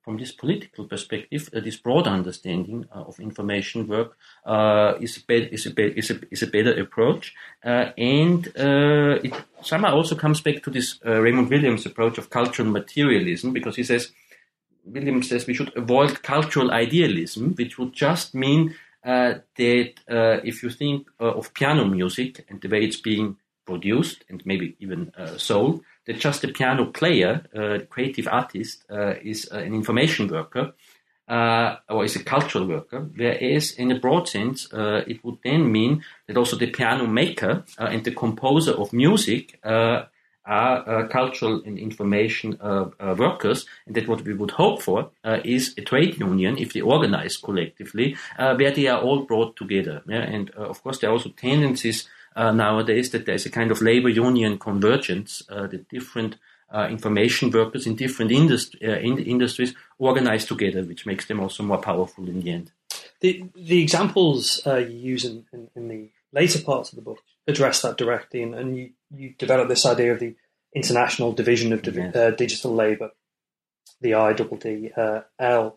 from 0.09 0.17
this 0.17 0.31
political 0.31 0.85
perspective, 0.85 1.49
uh, 1.53 1.59
this 1.59 1.75
broad 1.75 2.07
understanding 2.07 2.87
uh, 2.95 3.01
of 3.01 3.19
information 3.19 3.87
work 3.87 4.17
uh, 4.43 4.93
is, 4.99 5.17
a 5.17 5.25
be- 5.27 5.49
is, 5.51 5.67
a 5.67 5.69
be- 5.69 5.93
is, 5.95 6.09
a, 6.09 6.19
is 6.31 6.41
a 6.41 6.47
better 6.47 6.73
approach. 6.81 7.35
and 7.61 8.47
it 8.55 9.33
somehow 9.61 9.93
also 9.93 10.15
comes 10.15 10.41
back 10.41 10.63
to 10.63 10.71
this 10.71 10.99
Raymond 11.03 11.49
Williams 11.51 11.85
approach 11.85 12.17
of 12.17 12.31
cultural 12.31 12.67
materialism, 12.69 13.53
because 13.53 13.75
he 13.75 13.83
says, 13.83 14.11
Williams 14.83 15.29
says 15.29 15.45
we 15.45 15.53
should 15.53 15.77
avoid 15.77 16.23
cultural 16.23 16.71
idealism, 16.71 17.53
which 17.53 17.77
would 17.77 17.93
just 17.93 18.33
mean 18.33 18.73
that 19.03 19.45
if 20.43 20.63
you 20.63 20.71
think 20.71 21.07
of 21.19 21.53
piano 21.53 21.85
music 21.85 22.45
and 22.49 22.59
the 22.61 22.69
way 22.69 22.83
it's 22.83 22.99
being 22.99 23.35
produced 23.69 24.19
and 24.29 24.41
maybe 24.45 24.75
even 24.79 25.11
sold, 25.37 25.75
that 26.05 26.19
just 26.19 26.43
a 26.43 26.47
piano 26.47 26.85
player, 26.85 27.33
a 27.53 27.79
creative 27.93 28.27
artist, 28.27 28.83
uh, 28.89 29.13
is 29.21 29.47
uh, 29.51 29.57
an 29.67 29.73
information 29.73 30.27
worker 30.27 30.73
uh, 31.27 31.75
or 31.87 32.03
is 32.03 32.15
a 32.15 32.23
cultural 32.23 32.65
worker, 32.65 33.01
whereas 33.15 33.71
in 33.77 33.91
a 33.91 33.99
broad 33.99 34.27
sense, 34.27 34.67
it 35.11 35.23
would 35.23 35.37
then 35.43 35.71
mean 35.71 36.03
that 36.25 36.37
also 36.37 36.57
the 36.57 36.71
piano 36.71 37.05
maker 37.05 37.63
and 37.77 38.03
the 38.03 38.15
composer 38.23 38.73
of 38.73 38.91
music 38.91 39.59
are 40.49 40.89
uh, 40.89 41.07
cultural 41.07 41.61
and 41.65 41.77
information 41.77 42.57
uh, 42.59 42.89
uh, 42.99 43.15
workers, 43.15 43.67
and 43.85 43.95
that 43.95 44.07
what 44.07 44.23
we 44.23 44.33
would 44.33 44.51
hope 44.51 44.81
for 44.81 45.11
is 45.43 45.75
a 45.77 45.81
trade 45.81 46.19
union 46.19 46.57
if 46.57 46.73
they 46.73 46.81
organize 46.81 47.37
collectively, 47.37 48.15
where 48.37 48.71
they 48.71 48.87
are 48.87 48.99
all 48.99 49.25
brought 49.25 49.55
together. 49.55 50.01
Yeah? 50.07 50.23
And 50.23 50.49
of 50.51 50.81
course, 50.81 50.97
there 50.97 51.11
are 51.11 51.13
also 51.13 51.29
tendencies 51.29 52.09
uh, 52.39 52.53
nowadays 52.53 53.09
that 53.11 53.25
there's 53.25 53.45
a 53.45 53.49
kind 53.49 53.69
of 53.69 53.81
labor 53.81 54.07
union 54.07 54.57
convergence, 54.57 55.43
uh, 55.49 55.67
that 55.67 55.89
different 55.89 56.37
uh, 56.73 56.87
information 56.89 57.51
workers 57.51 57.85
in 57.85 57.95
different 57.95 58.31
industri- 58.31 58.81
uh, 58.87 58.99
in 58.99 59.19
industries 59.19 59.75
organize 59.97 60.45
together, 60.45 60.83
which 60.83 61.05
makes 61.05 61.25
them 61.25 61.41
also 61.41 61.63
more 61.63 61.81
powerful 61.81 62.29
in 62.29 62.39
the 62.39 62.49
end. 62.49 62.71
The, 63.19 63.43
the 63.55 63.81
examples 63.81 64.61
uh, 64.65 64.77
you 64.77 64.97
use 64.97 65.25
in, 65.25 65.45
in, 65.51 65.69
in, 65.75 65.87
the 65.89 66.09
later 66.31 66.61
parts 66.61 66.93
of 66.93 66.95
the 66.95 67.01
book 67.01 67.19
address 67.45 67.81
that 67.81 67.97
directly, 67.97 68.41
and, 68.41 68.55
and 68.55 68.77
you, 68.77 68.91
you 69.13 69.33
develop 69.37 69.67
this 69.67 69.85
idea 69.85 70.13
of 70.13 70.19
the 70.19 70.35
international 70.73 71.33
division 71.33 71.73
of 71.73 71.81
divi- 71.81 72.11
yes. 72.13 72.37
digital 72.37 72.73
labor, 72.73 73.11
the 73.99 74.11
IDDL 74.11 75.73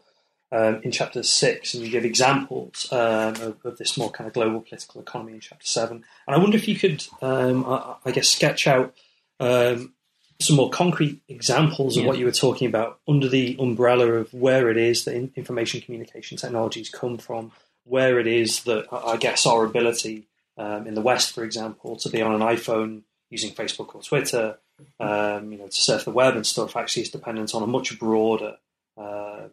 um, 0.53 0.81
in 0.83 0.93
chapter 0.93 1.23
six, 1.23 1.73
and 1.73 1.83
you 1.83 1.91
give 1.91 2.05
examples 2.05 2.87
um, 2.93 3.35
of, 3.37 3.57
of, 3.65 3.79
this 3.79 3.97
more 3.97 4.11
kind 4.11 4.29
of 4.29 4.35
global 4.35 4.61
political 4.61 5.01
economy 5.01 5.33
in 5.33 5.41
chapter 5.41 5.65
seven. 5.65 6.05
And 6.27 6.37
I 6.37 6.39
wonder 6.39 6.59
if 6.59 6.69
you 6.69 6.77
could, 6.77 7.05
um, 7.23 7.65
I, 7.65 7.95
I, 8.05 8.11
guess, 8.11 8.29
sketch 8.29 8.67
out 8.67 8.95
um, 9.41 9.95
some 10.41 10.57
more 10.57 10.69
concrete 10.69 11.23
examples 11.27 11.97
of 11.97 12.03
yeah. 12.03 12.09
what 12.09 12.19
you 12.19 12.27
were 12.27 12.33
talking 12.33 12.69
about 12.69 13.01
under 13.09 13.29
the 13.29 13.57
umbrella 13.59 14.13
of 14.13 14.35
where 14.35 14.69
it 14.69 14.77
is 14.77 15.05
that 15.07 15.15
in, 15.15 15.33
information 15.37 15.81
communication 15.81 16.37
technologies 16.37 16.91
come 16.91 17.17
from, 17.17 17.51
where 17.85 18.21
it 18.21 18.27
is 18.27 18.65
that 18.65 18.87
I 18.93 19.17
guess 19.17 19.47
our 19.47 19.65
ability 19.65 20.29
um, 20.59 20.87
in 20.87 20.95
the 20.95 21.01
West, 21.01 21.35
for 21.35 21.45
example, 21.45 21.97
to 21.97 22.11
be 22.11 22.21
on 22.21 22.35
an 22.35 22.43
iPhone 22.43 23.03
using 23.31 23.55
Facebook 23.55 23.95
or 23.95 24.03
Twitter, 24.03 24.59
um, 25.01 25.51
you 25.51 25.57
know, 25.57 25.67
to 25.67 25.73
surf 25.73 26.05
the 26.05 26.11
web 26.11 26.37
and 26.37 26.47
stuff, 26.47 26.77
actually 26.77 27.05
is 27.05 27.11
dependent 27.11 27.55
on 27.55 27.63
a 27.63 27.67
much 27.67 27.99
broader 27.99 28.57
um, 28.99 29.51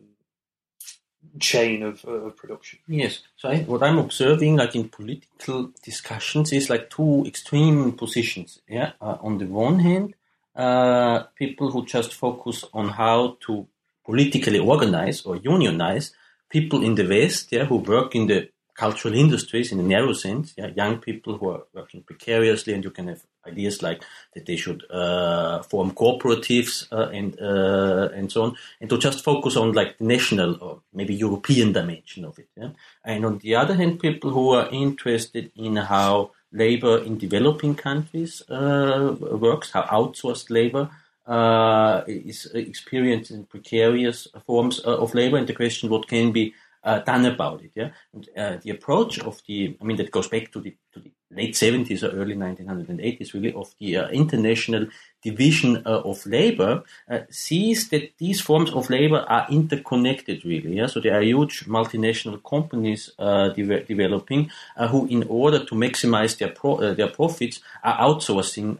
chain 1.39 1.84
of, 1.84 2.04
of 2.06 2.36
production. 2.36 2.80
Yes. 2.88 3.19
So 3.38 3.49
I, 3.49 3.60
what 3.62 3.84
I'm 3.84 3.97
observing, 3.97 4.58
like 4.58 4.75
in 4.75 4.89
political 4.89 5.71
discussions, 5.84 6.52
is 6.52 6.69
like 6.69 6.89
two 6.89 7.23
extreme 7.25 7.93
positions. 7.93 8.60
Yeah. 8.67 8.91
Uh, 9.02 9.17
on 9.21 9.38
the 9.38 9.45
one 9.45 9.80
hand, 9.80 10.15
uh, 10.56 11.23
people 11.36 11.71
who 11.71 11.86
just 11.86 12.13
focus 12.13 12.65
on 12.73 12.89
how 12.89 13.38
to 13.41 13.67
politically 14.06 14.60
organize 14.60 15.21
or 15.25 15.38
unionize 15.38 16.13
people 16.49 16.84
in 16.84 16.95
the 16.95 17.08
West, 17.08 17.52
yeah, 17.52 17.65
who 17.65 17.78
work 17.78 18.15
in 18.15 18.28
the 18.28 18.49
cultural 18.79 19.13
industries 19.13 19.71
in 19.73 19.79
a 19.79 19.83
narrow 19.83 20.13
sense, 20.13 20.53
yeah, 20.57 20.69
young 20.81 20.95
people 21.07 21.37
who 21.37 21.49
are 21.49 21.63
working 21.73 22.01
precariously, 22.01 22.73
and 22.73 22.83
you 22.83 22.91
can 22.91 23.07
have 23.07 23.21
ideas 23.45 23.83
like 23.87 24.01
that 24.33 24.45
they 24.45 24.55
should 24.55 24.81
uh, 24.89 25.61
form 25.63 25.91
cooperatives 25.91 26.73
uh, 26.91 27.09
and 27.17 27.29
uh, 27.41 28.07
and 28.17 28.31
so 28.31 28.39
on, 28.43 28.51
and 28.79 28.89
to 28.89 28.97
just 28.97 29.23
focus 29.23 29.57
on 29.57 29.73
like 29.73 29.97
the 29.97 30.05
national 30.05 30.51
or 30.63 30.73
maybe 30.93 31.13
European 31.27 31.73
dimension 31.73 32.23
of 32.25 32.39
it. 32.39 32.49
Yeah? 32.55 32.71
And 33.03 33.25
on 33.25 33.39
the 33.39 33.55
other 33.61 33.75
hand, 33.75 33.99
people 33.99 34.31
who 34.31 34.45
are 34.57 34.69
interested 34.71 35.51
in 35.55 35.75
how 35.75 36.31
labor 36.51 36.95
in 37.07 37.17
developing 37.17 37.75
countries 37.75 38.33
uh, 38.49 39.15
works, 39.47 39.71
how 39.71 39.83
outsourced 39.83 40.49
labor 40.49 40.89
uh, 41.27 42.01
is 42.07 42.45
in 42.55 43.45
precarious 43.45 44.27
forms 44.47 44.81
uh, 44.85 44.97
of 45.03 45.13
labor, 45.13 45.37
and 45.37 45.47
the 45.47 45.53
question 45.53 45.89
what 45.89 46.07
can 46.07 46.31
be 46.31 46.53
uh, 46.83 46.99
done 46.99 47.25
about 47.25 47.63
it. 47.63 47.71
Yeah, 47.75 47.89
and, 48.13 48.29
uh, 48.37 48.57
the 48.63 48.71
approach 48.71 49.19
of 49.19 49.41
the, 49.47 49.77
I 49.81 49.83
mean, 49.83 49.97
that 49.97 50.11
goes 50.11 50.27
back 50.27 50.51
to 50.53 50.61
the 50.61 50.75
to 50.93 50.99
the 50.99 51.11
late 51.31 51.53
70s 51.53 52.01
or 52.01 52.09
early 52.15 52.35
1980s, 52.35 53.33
really, 53.33 53.53
of 53.53 53.75
the 53.79 53.97
uh, 53.97 54.07
international 54.09 54.87
division 55.21 55.83
uh, 55.85 56.01
of 56.01 56.25
labor, 56.25 56.83
uh, 57.11 57.19
sees 57.29 57.89
that 57.89 58.17
these 58.17 58.41
forms 58.41 58.71
of 58.71 58.89
labor 58.89 59.23
are 59.27 59.45
interconnected, 59.51 60.43
really. 60.43 60.77
Yeah, 60.77 60.87
so 60.87 60.99
there 60.99 61.15
are 61.15 61.21
huge 61.21 61.65
multinational 61.65 62.41
companies 62.43 63.11
uh, 63.19 63.49
de- 63.49 63.83
developing 63.83 64.49
who, 64.89 65.05
in 65.07 65.25
order 65.29 65.63
to 65.65 65.75
maximize 65.75 66.37
their 66.37 66.49
pro- 66.49 66.93
their 66.95 67.09
profits, 67.09 67.59
are 67.83 67.97
outsourcing 67.99 68.79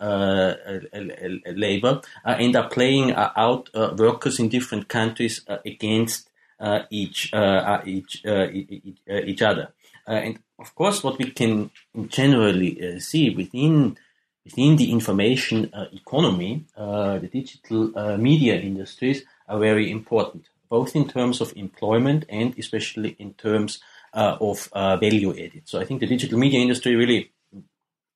labor 1.56 2.02
and 2.24 2.56
are 2.56 2.70
playing 2.70 3.12
out 3.14 3.70
workers 3.98 4.40
in 4.40 4.50
different 4.50 4.88
countries 4.88 5.42
against 5.66 6.29
uh, 6.60 6.84
each, 6.90 7.34
uh, 7.34 7.82
each, 7.86 8.24
uh, 8.26 8.48
each 8.52 9.42
other. 9.42 9.74
and 10.08 10.40
of 10.58 10.76
course, 10.76 11.04
what 11.04 11.18
we 11.18 11.32
can 11.32 11.72
generally 12.08 13.00
see 13.00 13.30
within 13.30 13.98
within 14.46 14.78
the 14.78 14.92
information 14.92 15.72
economy, 15.94 16.66
the 16.76 17.30
digital 17.32 18.18
media 18.18 18.60
industries 18.60 19.24
are 19.48 19.60
very 19.60 19.92
important, 19.92 20.50
both 20.70 20.96
in 20.96 21.08
terms 21.08 21.40
of 21.40 21.54
employment 21.56 22.26
and 22.30 22.58
especially 22.58 23.16
in 23.20 23.34
terms 23.36 23.80
of 24.14 24.70
value 24.74 25.32
added. 25.32 25.64
So 25.66 25.80
I 25.80 25.86
think 25.86 26.00
the 26.00 26.08
digital 26.08 26.40
media 26.40 26.60
industry 26.60 26.96
really 26.96 27.32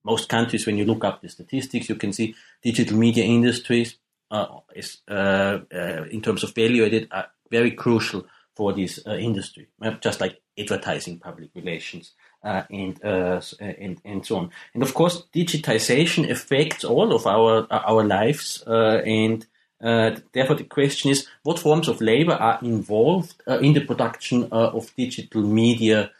most 0.03 0.27
countries, 0.29 0.65
when 0.65 0.77
you 0.77 0.85
look 0.85 1.03
up 1.03 1.21
the 1.21 1.29
statistics, 1.29 1.89
you 1.89 1.95
can 1.95 2.13
see 2.13 2.35
digital 2.61 2.97
media 2.97 3.23
industries 3.23 3.97
uh, 4.31 4.59
is, 4.75 4.97
uh, 5.07 5.59
uh, 5.73 6.03
in 6.11 6.21
terms 6.21 6.43
of 6.43 6.53
value 6.53 6.85
added 6.85 7.07
are 7.11 7.27
very 7.57 7.71
crucial 7.71 8.25
for 8.55 8.73
this 8.73 8.99
uh, 9.07 9.15
industry, 9.15 9.67
uh, 9.81 9.91
just 10.01 10.21
like 10.21 10.41
advertising, 10.57 11.19
public 11.19 11.49
relations, 11.55 12.11
uh, 12.43 12.63
and, 12.69 13.03
uh, 13.03 13.41
and 13.59 13.99
and 14.05 14.25
so 14.25 14.37
on. 14.37 14.51
And 14.73 14.83
of 14.83 14.93
course, 14.93 15.23
digitization 15.33 16.29
affects 16.29 16.83
all 16.83 17.13
of 17.13 17.25
our 17.25 17.67
our 17.71 18.03
lives, 18.03 18.63
uh, 18.67 19.01
and 19.05 19.45
uh, 19.81 20.11
therefore 20.33 20.57
the 20.57 20.65
question 20.65 21.11
is, 21.11 21.27
what 21.43 21.59
forms 21.59 21.87
of 21.87 22.01
labor 22.01 22.33
are 22.33 22.59
involved 22.61 23.35
in 23.47 23.73
the 23.73 23.85
production 23.85 24.47
of 24.51 24.91
digital 24.95 25.41
media 25.41 26.11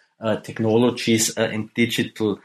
technologies 0.43 1.37
and 1.37 1.69
digital 1.73 2.39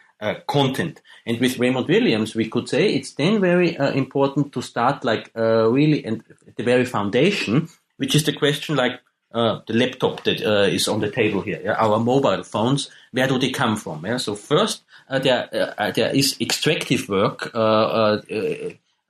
content? 0.47 1.01
And 1.27 1.41
with 1.41 1.59
Raymond 1.59 1.89
Williams, 1.89 2.35
we 2.35 2.49
could 2.49 2.69
say 2.69 2.95
it's 2.95 3.15
then 3.15 3.41
very 3.41 3.77
important 3.95 4.53
to 4.53 4.63
start 4.63 5.05
like 5.05 5.31
really 5.35 6.05
at 6.05 6.57
the 6.57 6.65
very 6.65 6.85
foundation, 6.85 7.69
which 7.99 8.15
is 8.15 8.25
the 8.25 8.33
question 8.33 8.75
like 8.75 9.01
uh, 9.33 9.61
the 9.67 9.75
laptop 9.75 10.25
that 10.25 10.43
uh, 10.43 10.63
is 10.63 10.89
on 10.89 11.01
the 11.01 11.11
table 11.11 11.43
here, 11.43 11.61
yeah? 11.63 11.75
our 11.75 11.99
mobile 12.01 12.43
phones, 12.43 12.91
where 13.13 13.29
do 13.29 13.39
they 13.39 13.51
come 13.51 13.77
from? 13.77 14.05
Yeah? 14.07 14.17
So 14.17 14.35
first, 14.35 14.83
uh, 15.09 15.19
there 15.19 15.49
uh, 15.53 15.75
uh, 15.77 15.91
there 15.91 16.15
is 16.15 16.37
extractive 16.41 17.09
work. 17.09 17.51
Uh, 17.55 18.19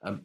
um, 0.03 0.23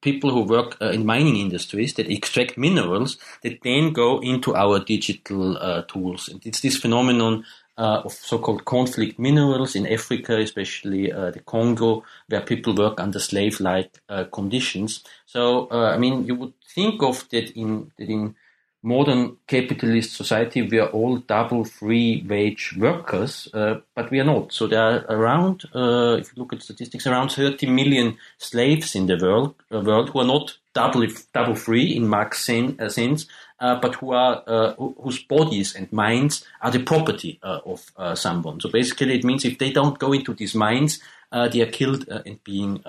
people 0.00 0.30
who 0.30 0.42
work 0.42 0.76
in 0.80 1.06
mining 1.06 1.36
industries 1.36 1.94
that 1.94 2.10
extract 2.10 2.58
minerals 2.58 3.18
that 3.42 3.58
then 3.62 3.92
go 3.92 4.20
into 4.20 4.52
our 4.56 4.80
digital 4.80 5.84
tools. 5.84 6.28
And 6.28 6.44
it's 6.44 6.60
this 6.60 6.76
phenomenon 6.76 7.44
uh, 7.78 8.02
of 8.04 8.12
so-called 8.12 8.64
conflict 8.64 9.18
minerals 9.18 9.74
in 9.74 9.86
Africa, 9.86 10.38
especially 10.38 11.12
uh, 11.12 11.30
the 11.30 11.40
Congo, 11.40 12.04
where 12.28 12.40
people 12.40 12.74
work 12.74 13.00
under 13.00 13.18
slave-like 13.18 14.00
uh, 14.08 14.24
conditions. 14.24 15.02
So, 15.26 15.70
I 15.70 15.98
mean, 15.98 16.26
you 16.26 16.34
would 16.34 16.52
think 16.74 17.02
of 17.02 17.28
that 17.30 17.50
in 17.50 17.90
that 17.98 18.08
in 18.08 18.34
modern 18.82 19.36
capitalist 19.46 20.16
society, 20.16 20.62
we 20.62 20.78
are 20.78 20.88
all 20.88 21.18
double 21.18 21.64
free 21.64 22.24
wage 22.28 22.74
workers, 22.76 23.48
uh, 23.54 23.76
but 23.94 24.10
we 24.10 24.18
are 24.18 24.24
not. 24.24 24.52
So 24.52 24.66
there 24.66 24.82
are 24.82 25.04
around, 25.08 25.64
uh, 25.74 26.16
if 26.18 26.32
you 26.32 26.42
look 26.42 26.52
at 26.52 26.62
statistics, 26.62 27.06
around 27.06 27.30
30 27.30 27.66
million 27.66 28.16
slaves 28.38 28.94
in 28.94 29.06
the 29.06 29.16
world, 29.16 29.54
uh, 29.72 29.80
world 29.80 30.10
who 30.10 30.20
are 30.20 30.26
not 30.26 30.56
double, 30.74 31.06
double 31.32 31.54
free 31.54 31.94
in 31.94 32.08
Marx 32.08 32.48
uh, 32.48 32.88
sense, 32.88 33.26
uh, 33.51 33.51
Uh, 33.62 33.78
but 33.80 33.94
who 33.94 34.10
are, 34.10 34.42
uh, 34.48 34.74
whose 34.74 35.22
bodies 35.22 35.76
and 35.76 35.86
minds 35.92 36.44
are 36.62 36.72
the 36.72 36.82
property 36.82 37.38
uh, 37.44 37.60
of 37.64 37.92
uh, 37.96 38.12
someone. 38.12 38.58
So 38.60 38.68
basically 38.68 39.14
it 39.14 39.24
means 39.24 39.44
if 39.44 39.56
they 39.58 39.70
don't 39.70 39.96
go 40.00 40.12
into 40.12 40.34
these 40.34 40.56
mines, 40.56 40.98
they 41.30 41.60
are 41.62 41.70
killed 41.70 42.08
and 42.08 42.42
being 42.42 42.82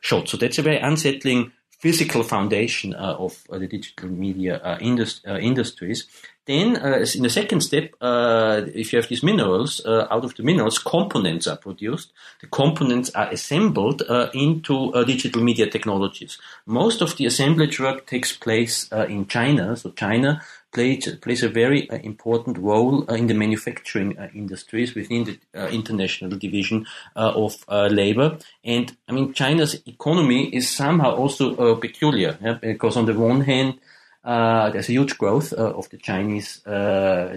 shot. 0.00 0.28
So 0.30 0.38
that's 0.38 0.58
a 0.58 0.62
very 0.62 0.78
unsettling 0.78 1.52
physical 1.84 2.22
foundation 2.22 2.94
uh, 2.94 3.14
of 3.18 3.44
uh, 3.50 3.58
the 3.58 3.66
digital 3.66 4.08
media 4.08 4.58
uh, 4.64 4.78
indus- 4.80 5.20
uh, 5.28 5.36
industries. 5.36 6.06
Then, 6.46 6.78
uh, 6.78 7.04
in 7.14 7.22
the 7.22 7.28
second 7.28 7.60
step, 7.60 7.92
uh, 8.00 8.62
if 8.74 8.90
you 8.90 8.98
have 8.98 9.08
these 9.10 9.22
minerals, 9.22 9.84
out 9.86 10.24
of 10.24 10.34
the 10.34 10.42
minerals, 10.42 10.78
components 10.78 11.46
are 11.46 11.58
produced. 11.58 12.12
The 12.40 12.46
components 12.46 13.10
are 13.14 13.28
assembled 13.30 14.02
into 14.34 14.92
digital 15.04 15.42
media 15.42 15.66
technologies. 15.70 16.38
Most 16.66 17.00
of 17.02 17.16
the 17.16 17.26
assemblage 17.26 17.80
work 17.80 18.06
takes 18.06 18.36
place 18.36 18.90
in 19.08 19.26
China. 19.26 19.76
So 19.76 19.90
China 19.92 20.42
plays 20.74 21.16
plays 21.22 21.42
a 21.42 21.48
very 21.48 21.88
uh, 21.88 21.96
important 21.96 22.58
role 22.58 23.04
uh, 23.08 23.14
in 23.14 23.28
the 23.28 23.34
manufacturing 23.34 24.18
uh, 24.18 24.28
industries 24.34 24.94
within 24.94 25.24
the 25.24 25.38
uh, 25.54 25.68
international 25.68 26.36
division 26.38 26.84
uh, 27.16 27.32
of 27.34 27.64
labor. 27.90 28.38
And 28.64 28.94
I 29.08 29.12
mean, 29.12 29.32
China's 29.32 29.80
economy 29.86 30.54
is 30.54 30.68
somehow 30.68 31.14
also 31.14 31.76
peculiar 31.76 32.36
yeah? 32.42 32.58
because 32.60 32.96
on 32.96 33.06
the 33.06 33.14
one 33.14 33.42
hand, 33.42 33.78
there's 34.24 34.88
a 34.88 34.92
huge 34.92 35.16
growth 35.16 35.52
of 35.52 35.88
the 35.90 35.98
Chinese 35.98 36.60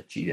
G- 0.07 0.31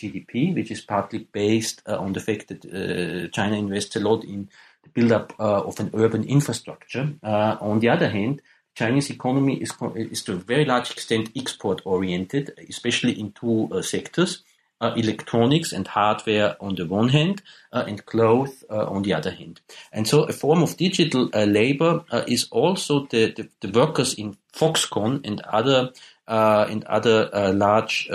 GDP, 0.00 0.54
which 0.54 0.70
is 0.70 0.80
partly 0.80 1.20
based 1.32 1.82
on 1.86 2.12
the 2.12 2.20
fact 2.20 2.48
that 2.48 3.30
China 3.32 3.56
invests 3.56 3.96
a 3.96 4.00
lot 4.00 4.24
in 4.24 4.48
the 4.82 4.88
build-up 4.90 5.34
of 5.38 5.78
an 5.78 5.90
urban 5.94 6.24
infrastructure. 6.24 7.12
on 7.22 7.80
the 7.80 7.90
other 7.90 8.08
hand, 8.08 8.40
Chinese 8.80 9.10
economy 9.10 9.56
is, 9.56 9.72
is 9.94 10.22
to 10.22 10.32
a 10.32 10.36
very 10.36 10.64
large 10.64 10.90
extent 10.90 11.30
export 11.36 11.82
oriented, 11.84 12.52
especially 12.70 13.12
in 13.12 13.32
two 13.32 13.68
uh, 13.72 13.82
sectors. 13.82 14.42
Uh, 14.82 14.94
electronics 14.96 15.74
and 15.74 15.86
hardware 15.88 16.56
on 16.58 16.74
the 16.74 16.86
one 16.86 17.10
hand, 17.10 17.42
uh, 17.70 17.84
and 17.86 18.06
clothes 18.06 18.64
uh, 18.70 18.86
on 18.86 19.02
the 19.02 19.12
other 19.12 19.30
hand. 19.30 19.60
And 19.92 20.08
so 20.08 20.22
a 20.22 20.32
form 20.32 20.62
of 20.62 20.78
digital 20.78 21.28
uh, 21.34 21.44
labor 21.44 22.02
uh, 22.10 22.22
is 22.26 22.48
also 22.50 23.06
the, 23.10 23.30
the, 23.36 23.50
the, 23.60 23.78
workers 23.78 24.14
in 24.14 24.38
Foxconn 24.54 25.20
and 25.26 25.42
other 25.42 25.92
and 26.26 26.82
other 26.84 27.28
large 27.52 28.08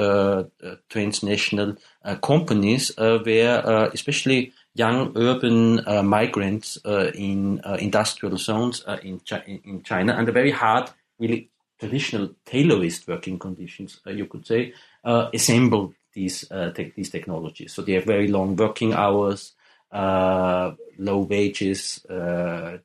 transnational 0.89 1.75
companies 2.23 2.91
where 2.97 3.89
especially 3.93 4.51
young 4.75 5.17
urban 5.17 5.79
uh, 5.87 6.03
migrants 6.03 6.77
uh, 6.85 7.09
in 7.15 7.61
uh, 7.63 7.77
industrial 7.79 8.37
zones 8.37 8.83
uh, 8.85 8.97
in, 9.01 9.19
Chi- 9.21 9.61
in 9.63 9.81
China 9.83 10.13
under 10.13 10.33
very 10.33 10.51
hard, 10.51 10.89
really 11.17 11.49
traditional 11.79 12.29
Taylorist 12.45 13.07
working 13.07 13.39
conditions, 13.39 14.01
uh, 14.05 14.11
you 14.11 14.25
could 14.25 14.45
say, 14.45 14.73
assemble 15.03 15.93
these 16.13 16.45
te- 16.75 16.93
these 16.95 17.09
technologies. 17.09 17.73
So 17.73 17.81
they 17.81 17.93
have 17.93 18.05
very 18.05 18.27
long 18.27 18.55
working 18.55 18.93
hours, 18.93 19.53
low 19.91 21.27
wages, 21.29 22.05
rather 22.09 22.81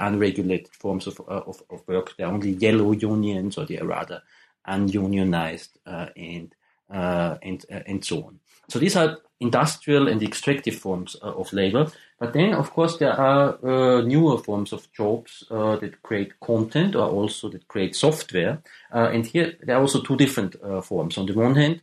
unregulated 0.00 0.72
forms 0.72 1.06
of, 1.06 1.20
of, 1.20 1.62
of 1.70 1.88
work. 1.88 2.14
They're 2.16 2.26
only 2.26 2.52
yellow 2.52 2.92
unions, 2.92 3.58
or 3.58 3.66
they 3.66 3.78
are 3.78 3.86
rather 3.86 4.22
ununionized, 4.66 5.78
and 5.86 6.54
and 6.90 7.64
and 7.70 8.04
so 8.04 8.24
on. 8.24 8.40
So 8.68 8.78
these 8.78 8.96
are 8.96 9.18
industrial 9.40 10.08
and 10.08 10.22
extractive 10.22 10.76
forms 10.76 11.16
uh, 11.22 11.32
of 11.32 11.52
labor. 11.52 11.90
But 12.18 12.32
then, 12.32 12.54
of 12.54 12.70
course, 12.70 12.96
there 12.98 13.12
are 13.12 13.58
uh, 13.64 14.02
newer 14.02 14.38
forms 14.38 14.72
of 14.72 14.90
jobs 14.92 15.44
uh, 15.50 15.76
that 15.76 16.02
create 16.02 16.38
content 16.40 16.94
or 16.94 17.08
also 17.08 17.48
that 17.50 17.68
create 17.68 17.96
software. 17.96 18.62
And 18.90 19.26
here, 19.26 19.54
there 19.62 19.76
are 19.76 19.80
also 19.80 20.00
two 20.00 20.16
different 20.16 20.56
forms. 20.84 21.18
On 21.18 21.26
the 21.26 21.34
one 21.34 21.56
hand, 21.56 21.80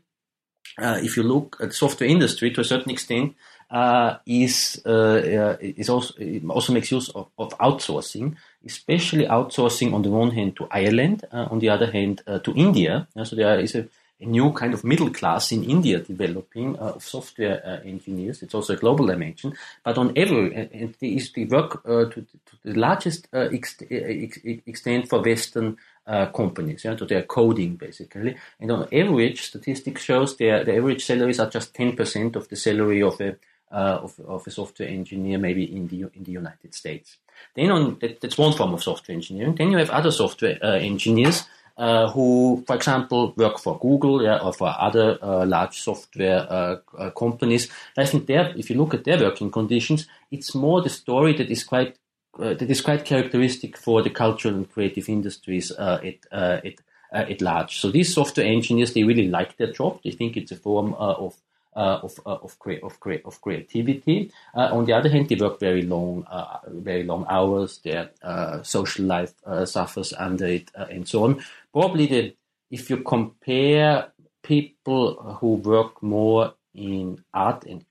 if 0.80 1.18
you 1.18 1.24
look 1.24 1.58
at 1.60 1.70
the 1.70 1.76
software 1.76 2.10
industry, 2.10 2.52
to 2.52 2.62
a 2.62 2.64
certain 2.64 2.92
extent, 2.92 3.36
uh, 3.72 4.18
is 4.26 4.82
uh, 4.86 5.56
is 5.62 5.90
also 5.90 6.14
also 6.50 6.74
makes 6.74 6.92
use 6.92 7.10
of, 7.10 7.30
of, 7.38 7.58
outsourcing, 7.60 8.36
especially 8.66 9.26
outsourcing 9.26 9.94
on 9.94 10.02
the 10.02 10.10
one 10.10 10.32
hand 10.32 10.58
to 10.58 10.68
Ireland, 10.70 11.24
uh, 11.32 11.48
on 11.50 11.60
the 11.60 11.70
other 11.70 11.90
hand 11.90 12.22
to 12.26 12.54
India. 12.54 13.08
so 13.24 13.36
there 13.36 13.60
is 13.60 13.76
a, 13.76 13.88
a, 14.22 14.26
new 14.26 14.52
kind 14.54 14.74
of 14.74 14.84
middle 14.84 15.10
class 15.10 15.52
in 15.52 15.64
India 15.64 16.00
developing 16.00 16.76
of 16.78 17.04
software 17.04 17.82
engineers. 17.86 18.42
It's 18.42 18.54
also 18.54 18.74
a 18.74 18.78
global 18.78 19.08
dimension, 19.08 19.54
but 19.84 19.98
on 19.98 20.14
every 20.16 20.54
and 20.56 20.96
is 21.02 21.32
the 21.32 21.46
work 21.46 21.84
to, 21.84 22.10
to, 22.10 22.28
the 22.64 22.74
largest 22.74 23.28
ex- 23.32 23.82
extent 24.66 25.10
for 25.10 25.22
Western 25.22 25.78
uh, 26.08 26.26
companies, 26.28 26.84
yeah, 26.84 26.96
to 26.96 27.06
their 27.06 27.24
coding 27.24 27.76
basically. 27.76 28.36
And 28.60 28.72
on 28.72 28.88
average, 28.92 29.44
statistics 29.44 30.04
shows 30.04 30.36
their 30.38 30.64
the 30.64 30.76
average 30.76 31.06
salaries 31.06 31.40
are 31.40 31.50
just 31.50 31.74
ten 31.74 31.96
percent 31.96 32.36
of 32.36 32.48
the 32.50 32.56
salary 32.56 33.02
of 33.02 33.22
a 33.22 33.36
uh, 33.72 34.00
of, 34.04 34.20
of 34.28 34.46
a 34.48 34.52
software 34.52 34.90
engineer 34.90 35.38
maybe 35.38 35.64
in 35.64 35.88
the 35.88 36.10
in 36.14 36.24
the 36.24 36.32
United 36.32 36.74
States. 36.74 37.18
Then 37.56 37.72
on 37.72 37.98
that, 38.02 38.20
that's 38.20 38.38
one 38.38 38.54
form 38.54 38.74
of 38.74 38.84
software 38.84 39.16
engineering. 39.16 39.56
Then 39.56 39.72
you 39.72 39.78
have 39.78 39.90
other 39.90 40.12
software 40.12 40.58
uh, 40.62 40.74
engineers 40.74 41.42
uh, 41.42 41.46
who, 42.12 42.64
for 42.68 42.76
example, 42.76 43.34
work 43.36 43.58
for 43.58 43.80
Google 43.80 44.22
yeah, 44.22 44.38
or 44.38 44.54
for 44.54 44.74
other 44.78 45.18
uh, 45.22 45.46
large 45.46 45.80
software 45.80 46.46
uh, 46.48 46.76
uh, 46.98 47.10
companies. 47.12 47.70
I 47.98 48.06
think 48.06 48.28
there, 48.28 48.54
if 48.56 48.70
you 48.70 48.78
look 48.78 48.94
at 48.94 49.04
their 49.04 49.20
working 49.20 49.50
conditions, 49.50 50.08
it's 50.30 50.54
more 50.54 50.82
the 50.82 50.90
story 50.90 51.36
that 51.38 51.50
is 51.50 51.64
quite 51.64 51.98
that 52.38 52.62
is 52.62 52.82
quite 52.82 53.04
characteristic 53.04 53.78
for 53.78 54.02
the 54.02 54.10
cultural 54.10 54.56
and 54.56 54.72
creative 54.72 55.10
industries 55.10 55.72
at 55.72 56.26
at 56.32 56.76
at 57.12 57.42
large. 57.42 57.80
So 57.80 57.92
these 57.92 58.14
software 58.14 58.46
engineers, 58.46 58.94
they 58.94 59.04
really 59.04 59.28
like 59.28 59.58
their 59.58 59.72
job. 59.72 60.00
They 60.04 60.12
think 60.12 60.38
it's 60.38 60.52
a 60.52 60.56
form 60.56 60.94
of 60.94 61.34
uh, 61.34 61.38
of 61.74 62.20
uh, 62.26 62.36
of, 62.36 62.58
cre- 62.60 62.84
of, 62.84 63.00
cre- 63.00 63.26
of 63.26 63.42
creativity. 63.42 64.32
Uh, 64.56 64.70
on 64.72 64.86
the 64.86 64.94
other 64.94 65.10
hand, 65.10 65.30
they 65.30 65.36
work 65.36 65.60
very 65.60 65.84
long, 65.84 66.26
very 66.68 67.04
long 67.04 67.26
hours. 67.30 67.80
Their 67.80 68.10
social 68.64 69.06
life 69.06 69.34
suffers 69.66 70.14
under 70.14 70.48
it, 70.48 70.72
and 70.76 71.08
so 71.08 71.24
on. 71.26 71.44
Probably 71.72 72.08
the 72.08 72.36
if 72.70 72.90
you 72.90 72.98
compare 72.98 74.12
people 74.44 75.38
who 75.40 75.56
work 75.56 76.02
more 76.02 76.54
in 76.74 77.24
art 77.34 77.66
and 77.66 77.86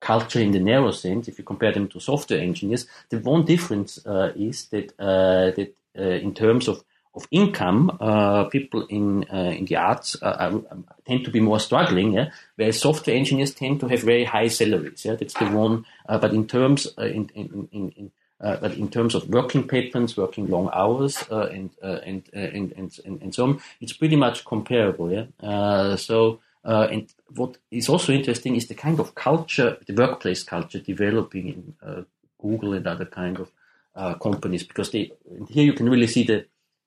culture 0.00 0.40
in 0.40 0.50
the 0.50 0.60
narrow 0.60 0.90
sense, 0.90 1.28
if 1.28 1.38
you 1.38 1.44
compare 1.44 1.72
them 1.72 1.88
to 1.88 2.00
software 2.00 2.40
engineers, 2.40 2.86
the 3.08 3.18
one 3.18 3.44
difference 3.44 4.04
uh, 4.06 4.32
is 4.36 4.66
that 4.66 4.92
uh, 4.98 5.50
that 5.52 5.74
uh, 5.98 6.02
in 6.02 6.34
terms 6.34 6.68
of 6.68 6.84
of 7.14 7.28
income, 7.30 7.96
uh, 8.00 8.44
people 8.44 8.86
in 8.86 9.24
uh, 9.32 9.54
in 9.56 9.66
the 9.66 9.76
arts 9.76 10.16
uh, 10.20 10.58
tend 11.06 11.24
to 11.24 11.30
be 11.30 11.40
more 11.40 11.60
struggling, 11.60 12.12
yeah? 12.12 12.30
whereas 12.56 12.80
software 12.80 13.16
engineers 13.16 13.54
tend 13.54 13.80
to 13.80 13.88
have 13.88 14.02
very 14.02 14.24
high 14.24 14.48
salaries. 14.48 15.04
Yeah, 15.04 15.14
that's 15.14 15.34
the 15.34 15.46
one. 15.46 15.84
Uh, 16.08 16.18
but 16.18 16.32
in 16.32 16.46
terms 16.46 16.88
uh, 16.98 17.04
in 17.04 17.30
in, 17.34 17.68
in, 17.72 18.10
uh, 18.40 18.56
but 18.56 18.74
in 18.74 18.88
terms 18.88 19.14
of 19.14 19.28
working 19.28 19.66
patterns, 19.68 20.16
working 20.16 20.48
long 20.48 20.68
hours, 20.72 21.22
and, 21.30 21.70
and, 21.82 22.24
and, 22.32 22.72
and 22.72 23.22
and 23.22 23.34
so 23.34 23.44
on, 23.44 23.60
it's 23.80 23.92
pretty 23.92 24.16
much 24.16 24.44
comparable. 24.44 25.12
Yeah. 25.12 25.96
so 25.96 26.40
and 26.64 27.12
what 27.36 27.58
is 27.70 27.88
also 27.88 28.12
interesting 28.12 28.56
is 28.56 28.66
the 28.66 28.74
kind 28.74 28.98
of 28.98 29.14
culture, 29.14 29.78
the 29.86 29.94
workplace 29.94 30.42
culture 30.42 30.80
developing 30.80 31.48
in 31.48 32.06
Google 32.42 32.74
and 32.74 32.86
other 32.88 33.06
kind 33.06 33.38
of 33.38 34.18
companies, 34.20 34.64
because 34.64 34.90
they 34.90 35.12
here 35.48 35.64
you 35.64 35.74
can 35.74 35.88
really 35.88 36.08
see 36.08 36.24
the 36.24 36.44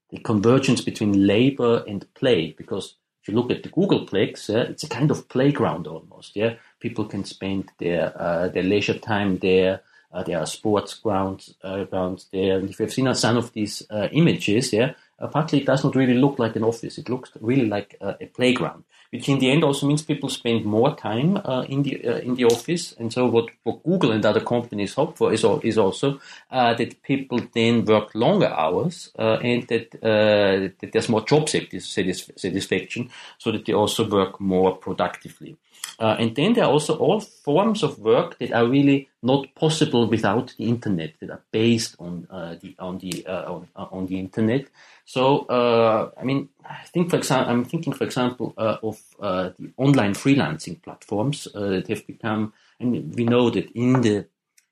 the 0.10 0.20
convergence 0.20 0.82
between 0.82 1.28
labor 1.28 1.84
and 1.88 2.12
play 2.14 2.56
because 2.58 2.96
if 3.28 3.34
you 3.34 3.36
look 3.36 3.52
at 3.52 3.64
the 3.64 3.70
Googleplex, 3.70 4.50
uh, 4.50 4.70
it's 4.70 4.84
a 4.84 4.90
kind 4.90 5.12
of 5.12 5.28
playground 5.28 5.86
almost. 5.86 6.36
Yeah, 6.36 6.56
people 6.80 7.04
can 7.04 7.26
spend 7.26 7.70
their 7.78 8.14
uh, 8.20 8.48
their 8.48 8.64
leisure 8.64 8.98
time 8.98 9.40
there. 9.40 9.82
Uh, 10.14 10.24
there 10.24 10.40
are 10.40 10.46
sports 10.46 10.94
grounds 10.94 11.54
uh, 11.62 11.84
grounds 11.84 12.28
there. 12.32 12.58
And 12.58 12.70
if 12.70 12.80
you've 12.80 12.94
seen 12.94 13.14
some 13.16 13.36
of 13.36 13.52
these 13.52 13.84
uh, 13.90 14.08
images, 14.14 14.72
yeah, 14.72 14.94
partly 15.32 15.62
it 15.62 15.66
does 15.66 15.84
not 15.84 15.96
really 15.96 16.14
look 16.14 16.38
like 16.40 16.56
an 16.56 16.64
office. 16.64 16.98
It 16.98 17.10
looks 17.10 17.32
really 17.42 17.68
like 17.68 17.98
a 18.02 18.26
playground 18.28 18.84
which 19.10 19.30
in 19.30 19.40
the 19.40 19.50
end 19.50 19.64
also 19.64 19.88
means 19.88 20.02
people 20.02 20.30
spend 20.30 20.66
more 20.66 20.96
time 20.96 21.38
uh, 21.38 21.64
in 21.70 21.84
the 21.84 22.06
uh, 22.06 22.18
in 22.18 22.36
the 22.36 22.46
office. 22.46 22.94
And 23.00 23.12
so 23.12 23.26
what, 23.26 23.50
what 23.64 23.84
Google 23.84 24.12
and 24.12 24.26
other 24.26 24.42
companies 24.42 24.94
hope 24.94 25.18
for 25.18 25.32
is, 25.32 25.46
is 25.64 25.78
also 25.78 26.20
uh, 26.52 26.74
that 26.74 27.02
people 27.04 27.40
then 27.54 27.86
work 27.86 28.14
longer 28.14 28.48
hours 28.48 29.12
and 29.18 29.68
that, 29.68 29.92
that 30.02 30.92
there's 30.92 31.10
more 31.10 31.26
job 31.26 31.50
satisfaction 31.50 33.10
so 33.38 33.52
that 33.52 33.66
they 33.66 33.74
also 33.74 34.08
work 34.10 34.40
more 34.40 34.76
productively. 34.76 35.58
Uh, 36.00 36.16
and 36.20 36.36
then 36.36 36.54
there 36.54 36.64
are 36.64 36.72
also 36.72 36.96
all 36.98 37.20
forms 37.20 37.82
of 37.82 37.98
work 38.00 38.38
that 38.38 38.52
are 38.52 38.68
really 38.68 39.10
not 39.24 39.48
possible 39.56 40.08
without 40.08 40.54
the 40.58 40.66
internet, 40.66 41.14
that 41.20 41.32
are 41.32 41.42
based 41.52 41.96
on 42.00 42.28
the 42.62 42.76
on 42.78 43.00
the 43.00 43.26
on, 43.28 43.68
on 43.76 44.06
the 44.06 44.20
internet. 44.20 44.68
So, 45.08 45.46
uh, 45.48 46.12
I 46.20 46.24
mean, 46.26 46.50
I 46.66 46.84
think, 46.94 47.10
for 47.10 47.16
example, 47.16 47.50
I'm 47.50 47.64
thinking, 47.64 47.94
for 47.94 48.04
example, 48.04 48.54
uh, 48.58 48.78
of 48.84 49.02
uh, 49.22 49.52
the 49.58 49.72
online 49.78 50.14
freelancing 50.14 50.84
platforms 50.84 51.48
uh, 51.56 51.70
that 51.70 51.88
have 51.88 52.06
become, 52.06 52.52
and 52.80 53.16
we 53.16 53.24
know 53.24 53.50
that 53.50 53.72
in 53.72 54.02
the 54.02 54.26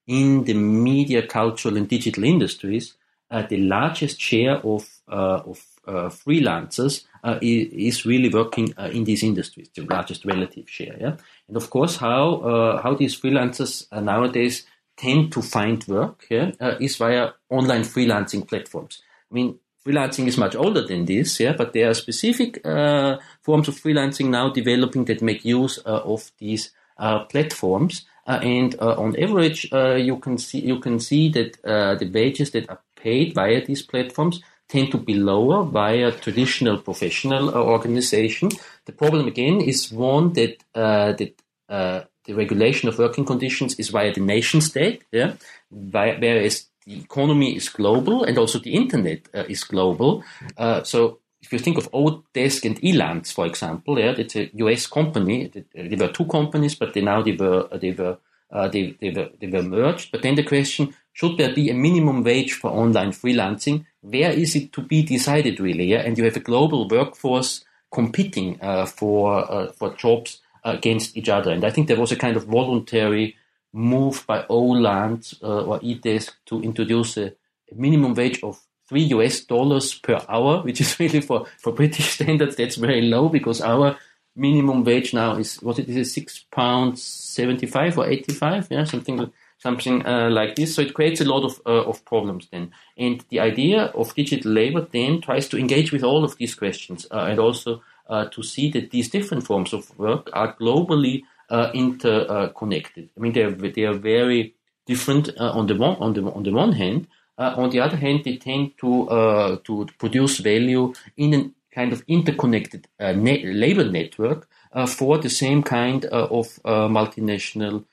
in 0.08 0.44
the 0.44 0.54
media, 0.54 1.26
cultural, 1.26 1.78
and 1.78 1.88
digital 1.88 2.26
industries, 2.26 2.96
uh, 3.32 3.44
the 3.44 3.58
largest 3.58 4.20
share 4.20 4.58
of 4.58 4.90
uh, 5.08 5.42
of 5.46 5.66
freelancers 5.88 7.06
is 7.42 8.06
really 8.06 8.30
working 8.30 8.74
in 8.92 9.04
these 9.04 9.24
industries, 9.24 9.70
the 9.76 9.84
largest 9.84 10.26
relative 10.26 10.70
share. 10.70 10.96
Yeah, 11.00 11.16
and 11.48 11.58
of 11.58 11.70
course, 11.70 11.98
how 11.98 12.80
how 12.84 12.94
these 12.96 13.20
freelancers 13.20 13.86
nowadays 13.92 14.66
tend 14.98 15.32
to 15.34 15.42
find 15.42 15.86
work 15.88 16.26
yeah, 16.30 16.52
is 16.80 16.96
via 16.98 17.32
online 17.50 17.82
freelancing 17.82 18.48
platforms. 18.48 19.02
I 19.30 19.34
mean, 19.34 19.60
freelancing 19.86 20.28
is 20.28 20.38
much 20.38 20.56
older 20.56 20.82
than 20.82 21.06
this, 21.06 21.40
yeah, 21.40 21.54
but 21.54 21.74
there 21.74 21.90
are 21.90 21.94
specific 21.94 22.66
uh, 22.66 23.18
forms 23.42 23.68
of 23.68 23.76
freelancing 23.76 24.30
now 24.30 24.50
developing 24.50 25.06
that 25.06 25.22
make 25.22 25.46
use 25.46 25.80
uh, 25.86 26.02
of 26.04 26.32
these 26.40 26.72
uh, 26.98 27.26
platforms. 27.26 28.06
Uh, 28.28 28.40
and 28.42 28.76
uh, 28.82 28.96
on 28.98 29.16
average, 29.22 29.70
uh, 29.72 29.94
you 29.94 30.18
can 30.18 30.38
see 30.38 30.60
you 30.60 30.80
can 30.80 31.00
see 31.00 31.30
that 31.30 31.62
the 32.00 32.10
wages 32.12 32.52
that 32.52 32.68
are 32.70 32.80
paid 32.96 33.36
via 33.36 33.64
these 33.64 33.84
platforms 33.84 34.42
tend 34.68 34.92
to 34.92 34.98
be 34.98 35.14
lower 35.14 35.64
via 35.64 36.12
traditional 36.12 36.78
professional 36.78 37.50
organization. 37.56 38.50
The 38.86 38.92
problem 38.92 39.28
again 39.28 39.62
is 39.62 39.92
one 39.92 40.34
that 40.34 40.64
that 40.74 41.34
the 41.68 42.34
regulation 42.34 42.90
of 42.90 42.98
working 42.98 43.26
conditions 43.26 43.76
is 43.76 43.90
via 43.90 44.14
the 44.14 44.22
nation 44.22 44.62
state, 44.62 45.04
yeah, 45.12 45.34
whereas 45.70 46.66
the 46.86 47.00
economy 47.00 47.56
is 47.56 47.70
global 47.70 48.24
and 48.24 48.38
also 48.38 48.60
the 48.60 48.74
internet 48.74 49.28
uh, 49.34 49.44
is 49.50 49.64
global. 49.64 50.24
Uh, 50.58 50.84
so 50.84 51.20
if 51.42 51.52
you 51.52 51.60
think 51.60 51.78
of 51.78 51.92
Odesk 51.92 52.66
and 52.66 52.80
Elance, 52.82 53.32
for 53.32 53.46
example, 53.46 54.00
yeah, 54.00 54.14
it's 54.18 54.36
a 54.36 54.50
US 54.54 54.88
company. 54.88 55.52
There 55.74 55.98
were 55.98 56.14
two 56.14 56.26
companies, 56.26 56.76
but 56.76 56.94
they 56.94 57.02
now 57.02 57.22
they 57.22 57.34
were 57.34 57.68
they 57.80 57.92
were 57.92 58.18
uh, 58.52 58.68
they, 58.68 58.96
they 59.00 59.10
were 59.10 59.30
they 59.40 59.48
were 59.48 59.64
merged. 59.64 60.12
But 60.12 60.22
then 60.22 60.36
the 60.36 60.44
question: 60.44 60.96
Should 61.14 61.38
there 61.38 61.54
be 61.54 61.70
a 61.70 61.74
minimum 61.74 62.24
wage 62.24 62.54
for 62.54 62.72
online 62.72 63.12
freelancing? 63.12 63.86
Where 64.06 64.32
is 64.32 64.56
it 64.56 64.72
to 64.74 64.82
be 64.82 65.04
decided, 65.04 65.60
really? 65.60 65.86
Yeah? 65.86 66.02
And 66.02 66.18
you 66.18 66.26
have 66.26 66.38
a 66.38 66.40
global 66.52 66.88
workforce 66.88 67.66
competing 67.92 68.60
uh, 68.62 68.86
for 68.86 69.52
uh, 69.52 69.72
for 69.72 69.96
jobs 69.96 70.42
against 70.64 71.16
each 71.16 71.30
other. 71.30 71.52
And 71.52 71.64
I 71.64 71.70
think 71.70 71.88
there 71.88 72.00
was 72.00 72.12
a 72.12 72.16
kind 72.16 72.36
of 72.36 72.46
voluntary 72.46 73.36
move 73.72 74.26
by 74.26 74.44
Elance 74.50 75.36
uh, 75.44 75.64
or 75.64 75.80
eDesk 75.80 76.32
to 76.48 76.62
introduce 76.62 77.18
a, 77.18 77.34
minimum 77.76 78.14
wage 78.14 78.42
of 78.44 78.62
three 78.88 79.04
US 79.16 79.42
dollars 79.42 79.96
per 79.96 80.22
hour, 80.30 80.62
which 80.62 80.80
is 80.80 81.00
really 81.00 81.22
for, 81.22 81.46
for 81.58 81.74
British 81.74 82.12
standards, 82.14 82.56
that's 82.56 82.76
very 82.76 83.02
low 83.02 83.28
because 83.28 83.60
our 83.62 83.98
minimum 84.36 84.84
wage 84.84 85.14
now 85.14 85.36
is 85.36 85.62
what 85.62 85.80
it 85.80 85.90
is 85.90 86.14
six 86.14 86.46
pounds 86.52 87.02
seventy 87.02 87.66
five 87.66 87.98
or 87.98 88.08
eighty 88.08 88.34
five, 88.34 88.68
yeah, 88.70 88.84
something 88.84 89.32
something 89.58 90.06
uh, 90.06 90.30
like 90.30 90.56
this. 90.56 90.76
So 90.76 90.82
it 90.82 90.94
creates 90.94 91.22
a 91.22 91.26
lot 91.26 91.44
of 91.44 91.62
uh, 91.66 91.90
of 91.90 92.04
problems 92.06 92.48
then. 92.52 92.72
And 92.98 93.24
the 93.30 93.40
idea 93.40 93.86
of 93.96 94.16
digital 94.16 94.52
labor 94.52 94.88
then 94.92 95.22
tries 95.22 95.48
to 95.50 95.58
engage 95.58 95.92
with 95.92 96.04
all 96.04 96.24
of 96.24 96.38
these 96.38 96.56
questions 96.56 97.08
uh, 97.12 97.26
and 97.30 97.40
also 97.40 97.82
uh, 98.10 98.26
to 98.26 98.44
see 98.44 98.70
that 98.72 98.92
these 98.92 99.10
different 99.10 99.46
forms 99.46 99.74
of 99.74 99.98
work 99.98 100.30
are 100.34 100.56
globally 100.56 101.24
uh, 101.50 101.72
interconnected. 101.74 103.10
I 103.18 103.20
mean, 103.20 103.34
they 103.34 103.44
are 103.44 103.52
they 103.52 103.84
are 103.84 103.94
very 103.94 104.56
different 104.86 105.30
uh, 105.40 105.52
on 105.52 105.68
the 105.68 105.76
one 105.76 105.98
on 106.00 106.14
the 106.14 106.22
on 106.22 106.44
the 106.44 106.52
one 106.52 106.74
hand. 106.74 107.08
Uh, 107.38 107.54
on 107.58 107.70
the 107.70 107.82
other 107.82 107.98
hand, 107.98 108.22
they 108.24 108.38
tend 108.38 108.78
to 108.78 109.60
to 109.64 109.88
produce 109.98 110.38
value 110.38 110.94
in 111.18 111.34
a 111.34 111.52
kind 111.74 111.92
of 111.92 112.02
interconnected 112.08 112.88
net 113.00 113.42
labor 113.44 113.84
network 113.92 114.48
for 114.88 115.18
the 115.18 115.30
same 115.30 115.62
kind 115.62 116.06
of 116.06 116.48
multinational 116.64 117.84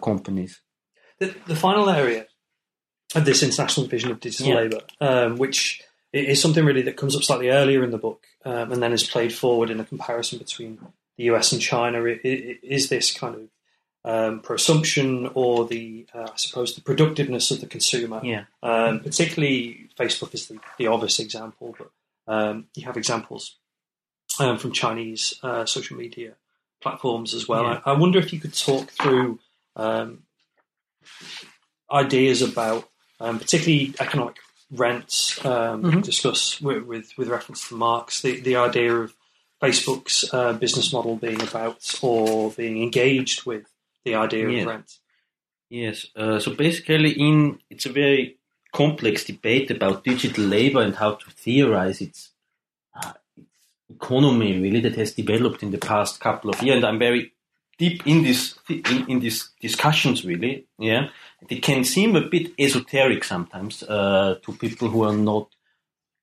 companies. 0.00 0.62
The, 1.18 1.34
the 1.46 1.56
final 1.56 1.88
area 1.88 2.26
of 3.14 3.24
this 3.24 3.42
international 3.42 3.86
vision 3.86 4.10
of 4.10 4.20
digital 4.20 4.48
yeah. 4.48 4.54
labour, 4.54 4.80
um, 5.00 5.36
which 5.36 5.82
is 6.12 6.40
something 6.40 6.64
really 6.64 6.82
that 6.82 6.96
comes 6.96 7.16
up 7.16 7.22
slightly 7.22 7.50
earlier 7.50 7.82
in 7.82 7.90
the 7.90 7.98
book 7.98 8.26
um, 8.44 8.72
and 8.72 8.82
then 8.82 8.92
is 8.92 9.04
played 9.04 9.32
forward 9.32 9.70
in 9.70 9.80
a 9.80 9.84
comparison 9.84 10.38
between 10.38 10.78
the 11.16 11.24
US 11.24 11.52
and 11.52 11.60
China 11.60 12.04
is 12.04 12.88
this 12.88 13.12
kind 13.12 13.34
of 13.34 13.48
um, 14.04 14.40
prosumption 14.40 15.28
or 15.34 15.66
the, 15.66 16.06
uh, 16.14 16.28
I 16.32 16.36
suppose, 16.36 16.74
the 16.74 16.80
productiveness 16.80 17.50
of 17.50 17.60
the 17.60 17.66
consumer. 17.66 18.20
Yeah. 18.22 18.44
Um, 18.62 19.00
particularly, 19.00 19.90
Facebook 19.98 20.32
is 20.32 20.46
the, 20.46 20.60
the 20.78 20.86
obvious 20.86 21.18
example, 21.18 21.74
but 21.76 21.90
um, 22.32 22.66
you 22.74 22.86
have 22.86 22.96
examples 22.96 23.56
um, 24.38 24.58
from 24.58 24.72
Chinese 24.72 25.34
uh, 25.42 25.66
social 25.66 25.96
media 25.96 26.34
platforms 26.80 27.34
as 27.34 27.48
well. 27.48 27.64
Yeah. 27.64 27.80
I, 27.84 27.92
I, 27.92 27.98
wonder 27.98 28.18
if 28.18 28.32
you 28.32 28.38
could 28.38 28.54
talk 28.54 28.90
through 28.90 29.40
um, 29.74 30.22
ideas 31.90 32.42
about, 32.42 32.88
um, 33.20 33.38
particularly 33.38 33.94
economic 34.00 34.36
rents. 34.70 35.38
Mm-hmm. 35.40 36.00
Discuss 36.00 36.60
with, 36.60 36.82
with, 36.84 37.12
with 37.16 37.28
reference 37.28 37.68
to 37.68 37.76
Marx 37.76 38.22
the 38.22 38.40
the 38.40 38.56
idea 38.56 38.94
of 38.94 39.14
Facebook's 39.62 40.28
uh, 40.32 40.52
business 40.52 40.92
model 40.92 41.16
being 41.16 41.40
about 41.40 41.98
or 42.02 42.50
being 42.50 42.82
engaged 42.82 43.46
with 43.46 43.64
the 44.04 44.14
idea 44.14 44.48
Yeah. 44.50 44.60
of 44.60 44.66
rent. 44.66 44.98
Yes. 45.70 46.06
Uh, 46.14 46.38
so 46.38 46.54
basically, 46.54 47.12
in 47.12 47.58
it's 47.70 47.86
a 47.86 47.92
very 47.92 48.38
complex 48.72 49.24
debate 49.24 49.70
about 49.70 50.04
digital 50.04 50.44
labor 50.44 50.82
and 50.82 50.94
how 50.96 51.12
to 51.14 51.30
theorize 51.30 52.00
its, 52.00 52.30
uh, 52.94 53.14
its 53.36 53.48
economy 53.88 54.60
really 54.60 54.80
that 54.80 54.96
has 54.96 55.12
developed 55.14 55.62
in 55.62 55.70
the 55.70 55.78
past 55.78 56.20
couple 56.20 56.50
of 56.50 56.62
years. 56.62 56.76
And 56.76 56.84
I'm 56.84 56.98
very 56.98 57.32
deep 57.78 58.06
in 58.06 58.22
this 58.22 58.54
in, 58.68 59.06
in 59.08 59.20
these 59.20 59.50
discussions 59.60 60.24
really. 60.24 60.66
Yeah, 60.78 61.08
they 61.48 61.56
can 61.56 61.84
seem 61.84 62.16
a 62.16 62.22
bit 62.22 62.52
esoteric 62.58 63.24
sometimes 63.24 63.82
uh, 63.82 64.36
to 64.42 64.52
people 64.52 64.88
who 64.88 65.04
are 65.04 65.16
not 65.16 65.48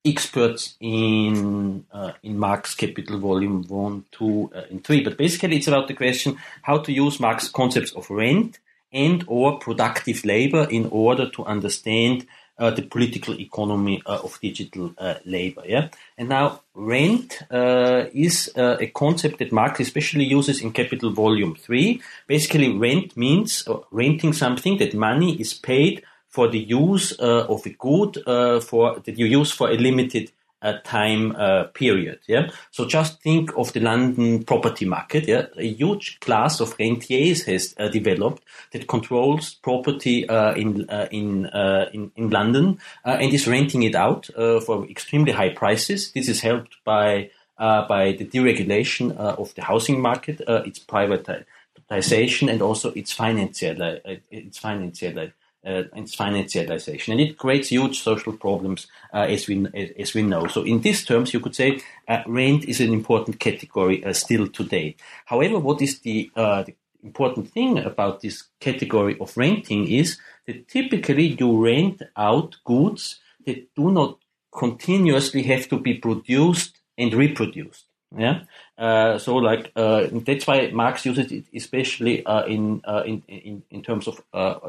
experts 0.06 0.76
in 0.80 1.86
uh, 1.92 2.14
in 2.24 2.38
Marx 2.38 2.76
Capital 2.76 3.20
Volume 3.20 3.64
One, 3.68 4.06
Two, 4.12 4.52
uh, 4.56 4.64
and 4.70 4.84
Three. 4.84 5.04
But 5.04 5.18
basically, 5.18 5.58
it's 5.58 5.68
about 5.68 5.88
the 5.88 5.94
question 5.94 6.38
how 6.64 6.80
to 6.80 6.92
use 6.92 7.20
Marx 7.20 7.50
concepts 7.50 7.92
of 7.94 8.10
rent 8.10 8.60
and 8.92 9.24
or 9.28 9.58
productive 9.60 10.24
labor 10.24 10.68
in 10.70 10.88
order 10.92 11.30
to 11.32 11.46
understand 11.46 12.28
uh, 12.58 12.72
the 12.72 12.82
political 12.82 13.40
economy 13.40 14.02
uh, 14.06 14.20
of 14.24 14.40
digital 14.42 14.94
uh, 14.98 15.16
labor. 15.26 15.64
Yeah, 15.66 15.90
and 16.18 16.30
now 16.30 16.62
rent 16.74 17.42
uh, 17.52 18.06
is 18.14 18.52
uh, 18.56 18.78
a 18.80 18.88
concept 18.88 19.40
that 19.40 19.52
Marx 19.52 19.80
especially 19.80 20.26
uses 20.26 20.62
in 20.62 20.72
Capital 20.72 21.12
Volume 21.12 21.56
Three. 21.56 22.02
Basically, 22.28 22.78
rent 22.78 23.18
means 23.18 23.68
uh, 23.68 23.80
renting 23.92 24.34
something 24.34 24.78
that 24.78 24.94
money 24.94 25.40
is 25.40 25.54
paid 25.54 26.04
for 26.30 26.48
the 26.48 26.60
use 26.60 27.12
of 27.12 27.64
a 27.64 27.70
good 27.70 28.16
for 28.64 29.00
that 29.06 29.20
you 29.20 29.28
use 29.28 29.52
for 29.52 29.70
a 29.70 29.78
limited 29.78 30.32
uh, 30.64 30.80
time 30.84 31.36
uh, 31.36 31.66
period. 31.74 32.20
Yeah. 32.26 32.50
So 32.72 32.86
just 32.86 33.22
think 33.22 33.52
of 33.58 33.74
the 33.74 33.82
London 33.82 34.44
property 34.44 34.86
market. 34.86 35.28
Yeah. 35.28 35.48
A 35.58 35.68
huge 35.68 36.20
class 36.22 36.60
of 36.62 36.76
rentiers 36.78 37.44
has 37.46 37.76
uh, 37.78 37.90
developed 37.90 38.42
that 38.72 38.88
controls 38.88 39.56
property 39.56 40.28
uh, 40.28 40.54
in 40.56 40.90
uh, 40.90 41.08
in, 41.12 41.48
uh, 41.48 41.90
in 41.94 42.12
in 42.16 42.30
London 42.30 42.80
and 43.04 43.34
is 43.34 43.48
renting 43.48 43.84
it 43.84 43.96
out 43.96 44.30
for 44.66 44.86
extremely 44.90 45.34
high 45.34 45.50
prices. 45.50 46.12
This 46.14 46.30
is 46.30 46.42
helped 46.42 46.78
by 46.86 47.30
by 47.58 48.16
the 48.18 48.26
deregulation 48.26 49.16
of 49.16 49.54
the 49.56 49.64
housing 49.64 50.02
market, 50.02 50.42
its 50.48 50.80
privatization, 50.80 52.50
and 52.50 52.62
also 52.62 52.92
its 52.94 53.12
financial 53.12 54.00
its 54.32 54.58
financial 54.58 55.30
uh, 55.66 55.84
its 55.96 56.16
financialization, 56.16 57.14
and 57.14 57.22
it 57.22 57.38
creates 57.38 57.70
huge 57.70 58.02
social 58.02 58.34
problems 58.34 58.88
uh, 59.14 59.26
as 59.30 59.48
we 59.48 59.66
as 59.98 60.14
we 60.14 60.22
know. 60.22 60.48
So, 60.48 60.64
in 60.64 60.82
these 60.82 61.06
terms, 61.06 61.34
you 61.34 61.40
could 61.40 61.56
say 61.56 61.82
uh, 62.08 62.24
rent 62.28 62.66
is 62.66 62.82
an 62.82 62.94
important 62.94 63.40
category 63.40 64.04
uh, 64.04 64.14
still 64.14 64.48
today. 64.48 64.96
However, 65.26 65.60
what 65.60 65.82
is 65.82 66.00
the, 66.00 66.30
uh, 66.36 66.64
the 66.64 66.76
important 67.04 67.52
thing 67.52 67.80
about 67.80 68.22
this 68.22 68.44
category 68.60 69.18
of 69.20 69.36
renting 69.38 69.88
is 69.88 70.18
that 70.48 70.68
typically 70.68 71.36
you 71.40 71.64
rent 71.64 72.02
out 72.18 72.58
goods 72.66 73.20
that 73.46 73.74
do 73.76 73.92
not 73.92 74.18
continuously 74.52 75.44
have 75.44 75.68
to 75.70 75.80
be 75.80 75.96
produced 75.96 76.80
and 76.98 77.14
reproduced. 77.14 77.86
Yeah. 78.16 78.42
Uh, 78.78 79.18
so, 79.18 79.38
like 79.38 79.72
uh, 79.76 80.08
that's 80.12 80.46
why 80.46 80.70
Marx 80.72 81.06
uses 81.06 81.32
it, 81.32 81.46
especially 81.54 82.26
uh, 82.26 82.46
in, 82.46 82.82
uh, 82.86 83.04
in 83.06 83.24
in 83.28 83.64
in 83.72 83.82
terms 83.82 84.08
of 84.08 84.22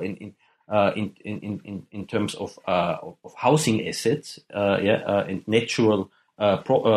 in, 0.03 0.17
in 0.17 0.35
uh, 0.69 0.93
in, 0.97 1.15
in, 1.25 1.61
in, 1.65 1.87
in 1.93 2.07
terms 2.07 2.35
of, 2.35 2.59
uh, 2.67 2.97
of 3.03 3.35
housing 3.37 3.87
assets, 3.87 4.41
uh, 4.53 4.79
yeah, 4.83 5.03
uh, 5.07 5.25
and 5.29 5.47
natural 5.47 6.11
uh, 6.37 6.57
pro, 6.57 6.81
uh, 6.81 6.89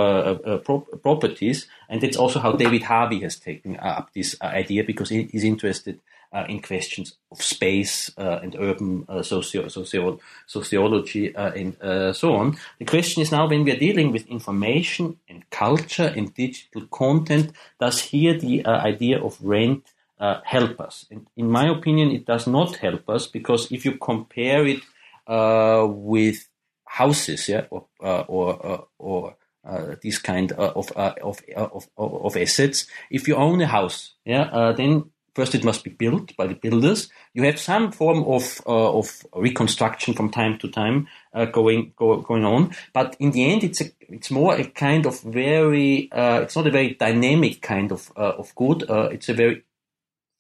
uh, 0.46 0.50
uh, 0.50 0.58
pro- 0.58 0.80
properties, 0.80 1.68
and 1.90 2.02
that's 2.02 2.18
also 2.18 2.40
how 2.40 2.54
David 2.54 2.82
Harvey 2.82 3.20
has 3.20 3.36
taken 3.36 3.78
up 3.78 4.10
this 4.16 4.36
idea 4.42 4.84
because 4.84 5.10
he 5.10 5.30
is 5.32 5.44
interested 5.44 6.00
in 6.50 6.62
questions 6.62 7.16
of 7.32 7.42
space 7.42 8.12
and 8.18 8.56
urban 8.60 9.06
socio- 9.24 9.68
socio- 9.70 10.20
sociology 10.46 11.34
and 11.36 11.78
so 12.16 12.36
on. 12.36 12.58
The 12.80 12.86
question 12.86 13.22
is 13.22 13.32
now 13.32 13.48
when 13.48 13.64
we 13.64 13.72
are 13.72 13.80
dealing 13.80 14.12
with 14.12 14.28
information 14.28 15.18
and 15.30 15.50
culture 15.52 16.14
and 16.16 16.34
digital 16.34 16.86
content, 16.88 17.54
does 17.80 18.02
here 18.02 18.34
the 18.38 18.66
idea 18.66 19.24
of 19.24 19.38
rent 19.42 19.84
uh, 20.20 20.42
help 20.44 20.80
us? 20.82 21.06
In 21.36 21.50
my 21.50 21.68
opinion, 21.70 22.12
it 22.12 22.26
does 22.26 22.48
not 22.48 22.76
help 22.78 23.10
us 23.10 23.28
because 23.28 23.72
if 23.72 23.86
you 23.86 23.98
compare 23.98 24.66
it 24.66 24.82
uh, 25.28 25.86
with 25.88 26.48
houses, 26.86 27.50
yeah, 27.50 27.66
or 27.70 27.86
uh, 28.02 28.22
or 28.28 28.66
uh, 28.66 28.82
or 28.98 29.36
uh, 29.66 29.96
this 30.02 30.18
kind 30.18 30.52
of 30.54 30.92
uh, 30.96 31.14
of, 31.22 31.42
of 31.56 31.88
of 31.98 32.38
assets, 32.38 32.88
if 33.12 33.28
you 33.28 33.36
own 33.36 33.62
a 33.62 33.68
house, 33.68 34.14
yeah, 34.26 34.74
then 34.76 35.12
first 35.36 35.54
it 35.54 35.64
must 35.64 35.84
be 35.84 35.92
built 35.92 36.36
by 36.36 36.48
the 36.48 36.56
builders. 36.56 37.10
You 37.34 37.44
have 37.44 37.60
some 37.60 37.92
form 37.92 38.24
of 38.24 38.62
of 38.66 39.26
reconstruction 39.36 40.14
from 40.14 40.32
time 40.32 40.58
to 40.60 40.70
time 40.70 41.08
going 41.52 41.94
go, 41.96 42.22
going 42.22 42.46
on, 42.46 42.74
but 42.94 43.16
in 43.20 43.32
the 43.32 43.52
end, 43.52 43.64
it's 43.64 43.82
a 43.82 43.92
it's 44.00 44.32
more 44.32 44.56
a 44.56 44.66
kind 44.66 45.06
of 45.06 45.22
very 45.22 46.10
it's 46.12 46.56
not 46.56 46.68
a 46.68 46.72
very 46.72 46.96
dynamic 46.96 47.62
kind 47.62 47.92
of 47.92 48.12
of 48.16 48.56
good. 48.56 48.86
It's 48.90 49.30
a 49.30 49.34
very 49.34 49.64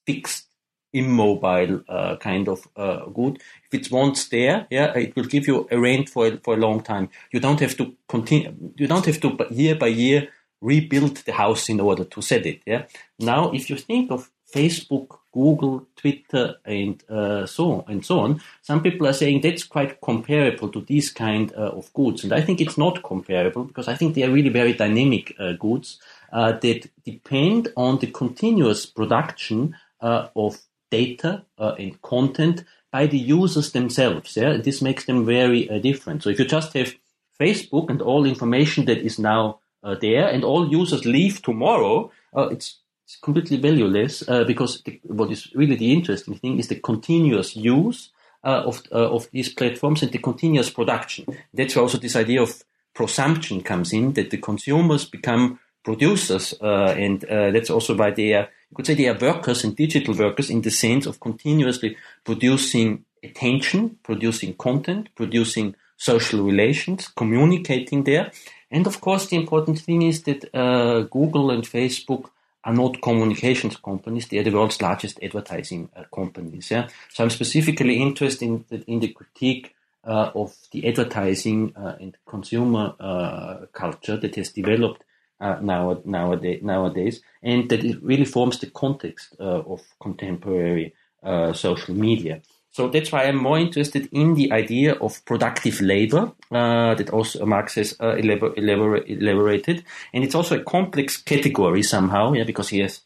fixed, 0.07 0.45
immobile 0.93 1.83
uh, 1.89 2.15
kind 2.15 2.47
of 2.47 2.67
uh, 2.75 3.05
good. 3.07 3.35
If 3.65 3.79
it's 3.79 3.91
once 3.91 4.29
there, 4.29 4.65
yeah, 4.69 4.97
it 4.97 5.15
will 5.15 5.25
give 5.25 5.47
you 5.47 5.67
a 5.69 5.77
rent 5.79 6.09
for 6.09 6.27
a, 6.27 6.37
for 6.37 6.53
a 6.55 6.57
long 6.57 6.81
time. 6.81 7.09
You 7.31 7.39
don't 7.39 7.59
have 7.59 7.75
to 7.77 7.93
continue. 8.07 8.53
You 8.77 8.87
don't 8.87 9.05
have 9.05 9.19
to 9.21 9.37
year 9.51 9.75
by 9.75 9.87
year 9.87 10.29
rebuild 10.61 11.17
the 11.17 11.33
house 11.33 11.69
in 11.69 11.79
order 11.79 12.03
to 12.03 12.21
sell 12.21 12.45
it. 12.45 12.61
Yeah. 12.65 12.85
Now, 13.19 13.51
if 13.51 13.69
you 13.69 13.77
think 13.77 14.11
of 14.11 14.31
Facebook, 14.53 15.19
Google, 15.33 15.85
Twitter, 15.95 16.55
and 16.65 17.03
uh, 17.09 17.45
so 17.45 17.73
on 17.73 17.83
and 17.87 18.05
so 18.05 18.19
on, 18.21 18.41
some 18.61 18.81
people 18.81 19.05
are 19.05 19.13
saying 19.13 19.41
that's 19.41 19.63
quite 19.63 19.99
comparable 20.01 20.69
to 20.69 20.81
these 20.81 21.11
kind 21.11 21.53
uh, 21.53 21.71
of 21.71 21.93
goods, 21.93 22.23
and 22.23 22.33
I 22.33 22.41
think 22.41 22.61
it's 22.61 22.77
not 22.77 23.03
comparable 23.03 23.65
because 23.65 23.87
I 23.87 23.95
think 23.95 24.15
they 24.15 24.23
are 24.23 24.31
really 24.31 24.49
very 24.49 24.73
dynamic 24.73 25.35
uh, 25.37 25.51
goods 25.53 25.99
uh, 26.31 26.53
that 26.53 26.89
depend 27.03 27.67
on 27.75 27.99
the 27.99 28.07
continuous 28.07 28.85
production 28.85 29.75
of 30.01 30.57
data 30.89 31.43
uh, 31.57 31.73
and 31.77 32.01
content 32.01 32.63
by 32.91 33.07
the 33.07 33.17
users 33.17 33.71
themselves. 33.71 34.37
Yeah, 34.37 34.51
and 34.51 34.63
this 34.63 34.81
makes 34.81 35.05
them 35.05 35.25
very 35.25 35.69
uh, 35.69 35.79
different. 35.79 36.23
So 36.23 36.29
if 36.29 36.39
you 36.39 36.45
just 36.45 36.73
have 36.73 36.95
Facebook 37.39 37.89
and 37.89 38.01
all 38.01 38.25
information 38.25 38.85
that 38.85 38.99
is 38.99 39.19
now 39.19 39.59
uh, 39.83 39.95
there, 39.99 40.27
and 40.27 40.43
all 40.43 40.69
users 40.69 41.05
leave 41.05 41.41
tomorrow, 41.41 42.11
uh, 42.35 42.47
it's, 42.49 42.79
it's 43.05 43.17
completely 43.17 43.57
valueless 43.57 44.27
uh, 44.27 44.43
because 44.43 44.81
the, 44.83 44.99
what 45.03 45.31
is 45.31 45.53
really 45.53 45.75
the 45.75 45.93
interesting 45.93 46.35
thing 46.35 46.59
is 46.59 46.67
the 46.67 46.79
continuous 46.79 47.55
use 47.55 48.09
uh, 48.43 48.63
of 48.65 48.81
uh, 48.91 49.09
of 49.09 49.29
these 49.31 49.49
platforms 49.53 50.03
and 50.03 50.11
the 50.11 50.19
continuous 50.19 50.69
production. 50.69 51.25
That's 51.53 51.75
where 51.75 51.83
also 51.83 51.97
this 51.97 52.15
idea 52.15 52.41
of 52.41 52.63
prosumption 52.93 53.61
comes 53.61 53.93
in 53.93 54.13
that 54.13 54.29
the 54.29 54.37
consumers 54.37 55.05
become 55.05 55.59
producers, 55.83 56.53
uh, 56.61 56.95
and 56.97 57.23
uh, 57.25 57.51
that's 57.51 57.69
also 57.69 57.95
why 57.95 58.11
they 58.11 58.33
are, 58.33 58.49
you 58.69 58.75
could 58.75 58.85
say 58.85 58.95
they 58.95 59.07
are 59.07 59.17
workers 59.17 59.63
and 59.63 59.75
digital 59.75 60.13
workers 60.13 60.49
in 60.49 60.61
the 60.61 60.71
sense 60.71 61.05
of 61.05 61.19
continuously 61.19 61.95
producing 62.23 63.05
attention, 63.23 63.97
producing 64.03 64.53
content, 64.55 65.09
producing 65.15 65.75
social 65.97 66.43
relations, 66.43 67.07
communicating 67.07 68.03
there. 68.03 68.31
And 68.69 68.85
of 68.85 69.01
course, 69.01 69.27
the 69.27 69.37
important 69.37 69.79
thing 69.79 70.01
is 70.01 70.23
that 70.23 70.53
uh, 70.53 71.01
Google 71.01 71.51
and 71.51 71.63
Facebook 71.63 72.29
are 72.63 72.73
not 72.73 73.01
communications 73.01 73.77
companies; 73.77 74.27
they 74.27 74.39
are 74.39 74.43
the 74.43 74.51
world's 74.51 74.81
largest 74.81 75.19
advertising 75.23 75.89
uh, 75.95 76.03
companies. 76.13 76.69
Yeah, 76.69 76.89
so 77.13 77.23
I'm 77.23 77.29
specifically 77.29 78.01
interested 78.01 78.45
in 78.45 78.65
the, 78.67 78.83
in 78.87 78.99
the 78.99 79.07
critique 79.09 79.73
uh, 80.03 80.31
of 80.35 80.55
the 80.71 80.85
advertising 80.87 81.73
uh, 81.75 81.95
and 81.99 82.17
consumer 82.25 82.93
uh, 82.99 83.65
culture 83.71 84.17
that 84.17 84.35
has 84.35 84.49
developed 84.49 85.03
uh, 85.39 85.57
now, 85.61 86.01
nowadays, 86.05 86.61
nowadays, 86.63 87.21
and 87.43 87.69
that 87.69 87.83
it 87.83 88.01
really 88.01 88.25
forms 88.25 88.59
the 88.59 88.67
context 88.67 89.35
uh, 89.39 89.61
of 89.65 89.81
contemporary 89.99 90.93
uh, 91.23 91.53
social 91.53 91.95
media. 91.95 92.41
So 92.71 92.89
that's 92.89 93.11
why 93.11 93.23
I'm 93.23 93.37
more 93.37 93.57
interested 93.57 94.07
in 94.11 94.35
the 94.35 94.51
idea 94.51 94.93
of 94.93 95.25
productive 95.25 95.81
labor 95.81 96.31
uh, 96.51 96.93
that 96.93 97.09
also 97.09 97.45
Marx 97.45 97.75
has 97.75 97.95
uh, 97.99 98.15
elabor- 98.17 98.53
elabor- 98.55 99.03
elaborated, 99.07 99.83
and 100.13 100.23
it's 100.23 100.35
also 100.35 100.59
a 100.59 100.63
complex 100.63 101.17
category 101.17 101.81
somehow, 101.83 102.33
yeah, 102.33 102.43
because 102.43 102.69
he 102.69 102.79
has 102.79 103.01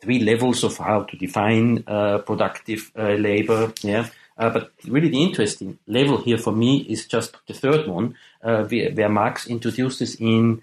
three 0.00 0.18
levels 0.18 0.64
of 0.64 0.76
how 0.78 1.04
to 1.04 1.16
define 1.16 1.84
uh, 1.86 2.18
productive 2.18 2.90
labor. 2.96 3.72
Yeah. 3.82 4.08
Uh, 4.38 4.50
but 4.50 4.72
really, 4.88 5.08
the 5.08 5.22
interesting 5.22 5.78
level 5.86 6.16
here 6.22 6.38
for 6.38 6.52
me 6.52 6.78
is 6.88 7.06
just 7.06 7.36
the 7.46 7.54
third 7.54 7.86
one, 7.86 8.16
uh, 8.42 8.64
where, 8.64 8.90
where, 8.90 9.08
Marx 9.08 9.46
introduces 9.46 10.16
in 10.16 10.62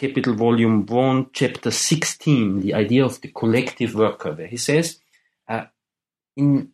Capital 0.00 0.34
Volume 0.34 0.86
1, 0.86 1.26
Chapter 1.34 1.70
16, 1.70 2.60
the 2.60 2.72
idea 2.72 3.04
of 3.04 3.20
the 3.20 3.28
collective 3.28 3.94
worker, 3.94 4.32
where 4.32 4.46
he 4.46 4.56
says, 4.56 4.98
uh, 5.46 5.64
in 6.38 6.70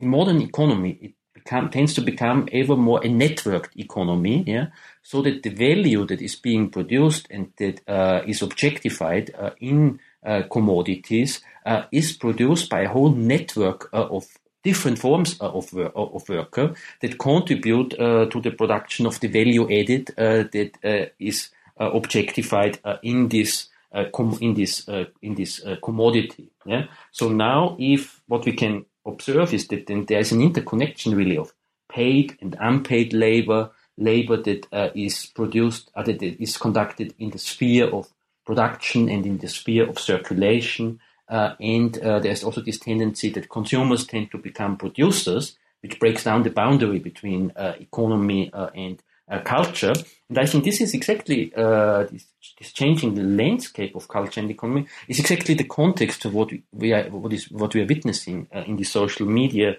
the 0.00 0.06
modern 0.06 0.42
economy, 0.42 0.98
it 1.00 1.12
become, 1.32 1.70
tends 1.70 1.94
to 1.94 2.00
become 2.00 2.48
ever 2.50 2.74
more 2.76 2.98
a 3.04 3.08
networked 3.08 3.76
economy, 3.76 4.42
yeah, 4.44 4.66
so 5.04 5.22
that 5.22 5.44
the 5.44 5.50
value 5.50 6.04
that 6.04 6.20
is 6.20 6.34
being 6.34 6.68
produced 6.68 7.28
and 7.30 7.52
that 7.58 7.80
uh, 7.86 8.22
is 8.26 8.42
objectified 8.42 9.32
uh, 9.38 9.50
in 9.60 10.00
uh, 10.26 10.42
commodities 10.50 11.42
uh, 11.66 11.84
is 11.92 12.12
produced 12.12 12.68
by 12.68 12.80
a 12.80 12.88
whole 12.88 13.12
network 13.12 13.88
uh, 13.92 14.04
of 14.06 14.26
different 14.64 14.98
forms 14.98 15.38
of, 15.38 15.72
of 15.94 16.28
worker 16.28 16.74
that 17.02 17.18
contribute 17.18 17.90
to 17.90 18.40
the 18.42 18.50
production 18.50 19.04
of 19.04 19.20
the 19.20 19.28
value 19.28 19.64
added 19.70 20.06
that 20.16 21.12
is 21.20 21.50
objectified 21.78 22.78
in 23.02 23.28
this 23.28 23.68
com- 24.12 24.38
in 24.40 24.54
this 24.54 24.88
in 25.22 25.34
this 25.34 25.60
commodity. 25.82 26.50
Yeah. 26.64 26.86
So 27.12 27.28
now, 27.28 27.76
if 27.78 28.22
what 28.26 28.44
we 28.44 28.52
can 28.52 28.86
observe 29.06 29.52
is 29.52 29.68
that 29.68 29.86
then 29.86 30.06
there 30.06 30.20
is 30.20 30.32
an 30.32 30.40
interconnection 30.40 31.14
really 31.14 31.36
of 31.36 31.52
paid 31.88 32.36
and 32.40 32.56
unpaid 32.60 33.12
labor, 33.12 33.70
labor 33.96 34.36
that 34.36 34.66
uh, 34.72 34.88
is 34.94 35.26
produced, 35.26 35.90
uh, 35.94 36.02
that 36.02 36.22
is 36.22 36.56
conducted 36.56 37.14
in 37.18 37.30
the 37.30 37.38
sphere 37.38 37.86
of 37.86 38.08
production 38.44 39.08
and 39.08 39.26
in 39.26 39.38
the 39.38 39.48
sphere 39.48 39.88
of 39.88 39.98
circulation. 39.98 41.00
Uh, 41.28 41.54
and 41.60 41.98
uh, 41.98 42.18
there's 42.18 42.44
also 42.44 42.60
this 42.60 42.78
tendency 42.78 43.30
that 43.30 43.48
consumers 43.48 44.06
tend 44.06 44.30
to 44.30 44.38
become 44.38 44.76
producers, 44.76 45.56
which 45.82 45.98
breaks 45.98 46.24
down 46.24 46.42
the 46.42 46.50
boundary 46.50 46.98
between 46.98 47.52
uh, 47.56 47.74
economy 47.80 48.50
uh, 48.52 48.68
and 48.74 49.02
Uh, 49.26 49.40
culture. 49.40 49.94
And 50.28 50.38
I 50.38 50.44
think 50.44 50.64
this 50.64 50.82
is 50.82 50.92
exactly 50.92 51.50
uh, 51.56 52.02
this, 52.02 52.26
this, 52.58 52.72
changing 52.74 53.14
the 53.14 53.22
landscape 53.22 53.96
of 53.96 54.06
culture 54.06 54.38
and 54.38 54.50
economy 54.50 54.86
is 55.08 55.18
exactly 55.18 55.54
the 55.54 55.64
context 55.64 56.26
of 56.26 56.34
what 56.34 56.50
we 56.72 56.92
are, 56.92 57.04
what 57.04 57.32
is 57.32 57.50
what 57.50 57.74
we 57.74 57.80
are 57.80 57.86
witnessing 57.86 58.48
uh, 58.54 58.64
in 58.66 58.76
the 58.76 58.84
social 58.84 59.26
media 59.26 59.76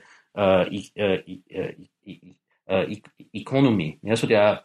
e- 0.71 0.91
e- 2.05 3.03
economy. 3.35 3.99
Yeah, 4.01 4.15
so 4.15 4.25
there 4.25 4.41
are 4.41 4.61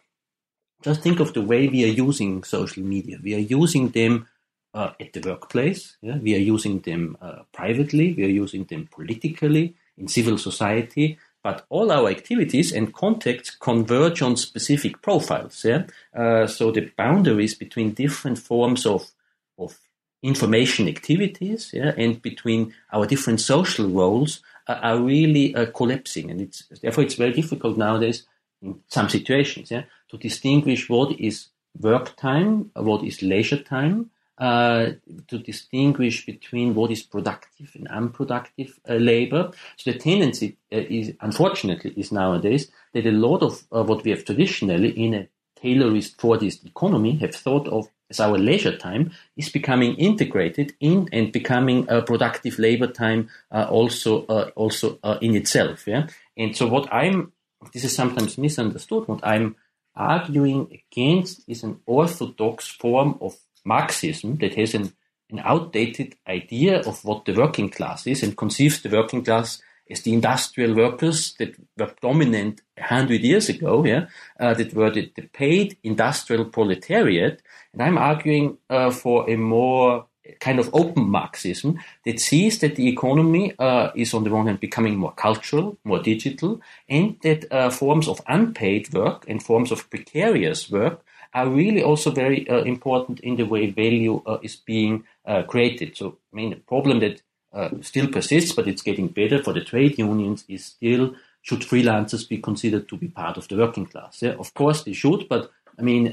just 0.83 1.03
think 1.03 1.21
of 1.21 1.35
the 1.35 1.43
way 1.43 1.69
we 1.69 1.85
are 1.85 1.95
using 2.09 2.43
social 2.43 2.83
media. 2.83 3.19
We 3.23 3.35
are 3.35 3.47
using 3.59 3.91
them 3.91 4.29
uh, 4.73 4.93
at 4.99 5.13
the 5.13 5.21
workplace. 5.21 5.97
Yeah? 6.01 6.17
We 6.17 6.35
are 6.37 6.39
using 6.55 6.81
them 6.81 7.19
uh, 7.21 7.43
privately. 7.53 8.15
We 8.15 8.25
are 8.25 8.29
using 8.45 8.65
them 8.65 8.89
politically 8.91 9.75
in 9.99 10.09
civil 10.09 10.39
society. 10.39 11.19
But 11.43 11.65
all 11.71 11.91
our 11.91 12.09
activities 12.09 12.73
and 12.73 12.93
contacts 12.93 13.51
converge 13.51 14.21
on 14.21 14.37
specific 14.37 15.01
profiles. 15.01 15.65
Yeah? 15.65 15.85
Uh, 16.15 16.47
so 16.47 16.71
the 16.71 16.91
boundaries 16.97 17.55
between 17.55 17.93
different 17.93 18.39
forms 18.39 18.85
of, 18.85 19.11
of 19.59 19.79
information 20.23 20.87
activities 20.87 21.71
yeah, 21.73 21.93
and 21.97 22.21
between 22.21 22.75
our 22.93 23.07
different 23.07 23.41
social 23.41 23.89
roles 23.89 24.43
are 24.69 25.01
really 25.01 25.55
uh, 25.55 25.67
collapsing. 25.67 26.31
And 26.31 26.41
it's, 26.41 26.65
therefore, 26.83 27.05
it's 27.05 27.15
very 27.15 27.33
difficult 27.33 27.77
nowadays 27.77 28.27
in 28.63 28.81
some 28.89 29.09
situations 29.09 29.71
yeah, 29.71 29.85
to 30.11 30.19
distinguish 30.19 30.89
what 30.89 31.19
is 31.19 31.49
work 31.81 32.17
time, 32.17 32.71
what 32.75 33.05
is 33.05 33.23
leisure 33.23 33.63
time, 33.63 34.11
uh, 34.41 34.93
to 35.29 35.39
distinguish 35.39 36.25
between 36.25 36.75
what 36.75 36.91
is 36.91 37.03
productive 37.03 37.71
and 37.75 37.87
unproductive 37.89 38.81
uh, 38.89 38.95
labor. 38.95 39.53
So 39.77 39.93
the 39.93 39.99
tendency 39.99 40.57
uh, 40.73 40.79
is, 40.79 41.13
unfortunately, 41.21 41.93
is 41.95 42.11
nowadays 42.11 42.71
that 42.95 43.05
a 43.05 43.13
lot 43.13 43.43
of 43.43 43.63
uh, 43.71 43.83
what 43.83 44.03
we 44.03 44.11
have 44.13 44.25
traditionally 44.25 44.91
in 44.91 45.13
a 45.13 45.29
Taylorist 45.61 46.17
Fordist 46.17 46.65
economy 46.65 47.17
have 47.19 47.35
thought 47.35 47.69
of 47.69 47.89
as 48.09 48.19
our 48.19 48.39
leisure 48.39 48.77
time 48.77 49.13
is 49.37 49.51
becoming 49.51 49.95
integrated 49.97 50.73
in 50.81 51.07
and 51.13 51.33
becoming 51.33 51.87
a 51.91 52.01
productive 52.01 52.59
labor 52.59 52.87
time 52.87 53.29
uh, 53.53 53.67
also 53.69 54.25
uh, 54.27 54.51
also 54.57 54.99
in 55.21 55.37
itself. 55.37 55.87
Yeah, 55.87 56.07
and 56.35 56.57
so 56.57 56.67
what 56.67 56.89
I'm 56.91 57.33
this 57.75 57.85
is 57.85 57.95
sometimes 57.95 58.39
misunderstood. 58.39 59.07
What 59.07 59.21
I'm 59.23 59.55
arguing 59.95 60.81
against 60.91 61.43
is 61.47 61.63
an 61.63 61.81
orthodox 61.85 62.67
form 62.67 63.19
of 63.21 63.37
Marxism 63.65 64.37
that 64.39 64.55
has 64.55 64.75
an, 64.75 64.93
an 65.31 65.41
outdated 65.41 66.17
idea 66.29 66.81
of 66.81 67.05
what 67.05 67.25
the 67.25 67.35
working 67.35 67.69
class 67.69 68.07
is 68.07 68.23
and 68.23 68.37
conceives 68.37 68.83
the 68.83 68.89
working 68.89 69.25
class 69.25 69.61
as 69.91 70.03
the 70.03 70.13
industrial 70.13 70.75
workers 70.75 71.35
that 71.39 71.55
were 71.77 71.93
dominant 72.01 72.61
hundred 72.79 73.23
years 73.23 73.49
ago, 73.49 73.85
yeah, 73.85 74.07
uh, 74.39 74.55
that 74.55 74.73
were 74.73 74.91
the, 74.91 75.11
the, 75.17 75.23
paid 75.23 75.77
industrial 75.83 76.45
proletariat. 76.45 77.43
And 77.73 77.83
I'm 77.83 77.99
arguing 77.99 78.59
uh, 78.71 78.91
for 78.91 79.29
a 79.29 79.37
more 79.37 80.07
kind 80.39 80.61
of 80.61 80.71
open 80.73 81.11
Marxism 81.11 81.79
that 82.05 82.21
sees 82.21 82.61
that 82.61 82.77
the 82.77 82.89
economy 82.89 83.55
uh, 83.59 83.91
is 83.97 84.15
on 84.15 84.25
the 84.25 84.31
one 84.31 84.47
hand 84.47 84.61
becoming 84.61 84.97
more 84.97 85.13
cultural, 85.13 85.77
more 85.85 86.01
digital, 86.01 86.61
and 86.89 87.17
that 87.23 87.51
uh, 87.53 87.71
forms 87.71 88.07
of 88.07 88.21
unpaid 88.29 88.93
work 88.95 89.25
and 89.29 89.43
forms 89.43 89.73
of 89.73 89.89
precarious 89.91 90.71
work 90.71 91.05
are 91.33 91.49
really 91.49 91.83
also 91.83 92.11
very 92.11 92.49
uh, 92.49 92.63
important 92.63 93.21
in 93.21 93.37
the 93.37 93.45
way 93.45 93.71
value 93.71 94.23
uh, 94.27 94.39
is 94.43 94.57
being 94.57 95.05
uh, 95.25 95.43
created. 95.45 95.97
So, 95.97 96.19
I 96.33 96.37
mean, 96.37 96.51
the 96.51 96.57
problem 96.57 97.01
that 97.01 97.23
uh, 97.53 97.71
still 97.83 98.09
persists, 98.09 98.53
but 98.53 98.69
it's 98.69 98.83
getting 98.83 99.09
better 99.09 99.43
for 99.43 99.53
the 99.53 99.65
trade 99.65 99.99
unions 99.99 100.45
is 100.49 100.65
still 100.65 101.15
should 101.43 101.61
freelancers 101.61 102.29
be 102.29 102.39
considered 102.39 102.89
to 102.89 102.97
be 102.97 103.09
part 103.09 103.37
of 103.37 103.49
the 103.49 103.57
working 103.57 103.87
class? 103.87 104.21
Yeah, 104.23 104.33
of 104.33 104.53
course 104.55 104.83
they 104.83 104.93
should, 104.93 105.29
but 105.29 105.51
I 105.79 105.83
mean, 105.83 106.13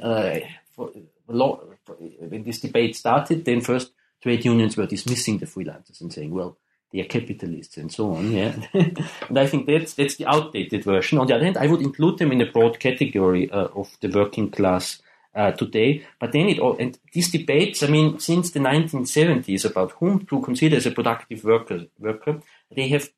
for, 0.72 0.92
when 2.20 2.44
this 2.44 2.62
debate 2.62 2.96
started, 2.96 3.44
then 3.44 3.60
first 3.60 3.92
trade 4.22 4.46
unions 4.46 4.78
were 4.78 4.86
dismissing 4.86 5.38
the 5.38 5.46
freelancers 5.46 6.00
and 6.00 6.14
saying, 6.14 6.34
well, 6.34 6.58
they 6.92 7.02
are 7.02 7.06
capitalists 7.06 7.78
and 7.78 7.92
so 7.92 8.14
on. 8.14 8.32
Yeah, 8.32 8.56
and 8.74 9.38
I 9.38 9.48
think 9.48 9.68
that's 9.68 9.94
that's 9.94 10.16
the 10.16 10.26
outdated 10.26 10.84
version. 10.84 11.18
On 11.18 11.28
the 11.28 11.36
other 11.36 11.44
hand, 11.44 11.58
I 11.58 11.68
would 11.68 11.82
include 11.82 12.18
them 12.18 12.32
in 12.32 12.42
a 12.42 12.52
broad 12.52 12.80
category 12.80 13.52
uh, 13.52 13.68
of 13.76 13.98
the 14.00 14.08
working 14.08 14.50
class 14.50 15.02
uh, 15.36 15.52
today. 15.52 16.06
But 16.20 16.32
then 16.32 16.50
it 16.50 16.60
all 16.60 16.78
and 16.78 16.98
these 17.14 17.32
debates, 17.32 17.84
I 17.84 17.88
mean, 17.88 18.20
since 18.20 18.52
the 18.52 18.60
1970s 18.60 19.66
about 19.66 19.92
whom 19.94 20.26
to 20.26 20.42
consider 20.42 20.76
as 20.78 20.86
a 20.86 20.92
productive 20.92 21.44
worker, 21.44 21.86
worker, 22.00 22.42
they 22.76 22.88
have 22.90 23.10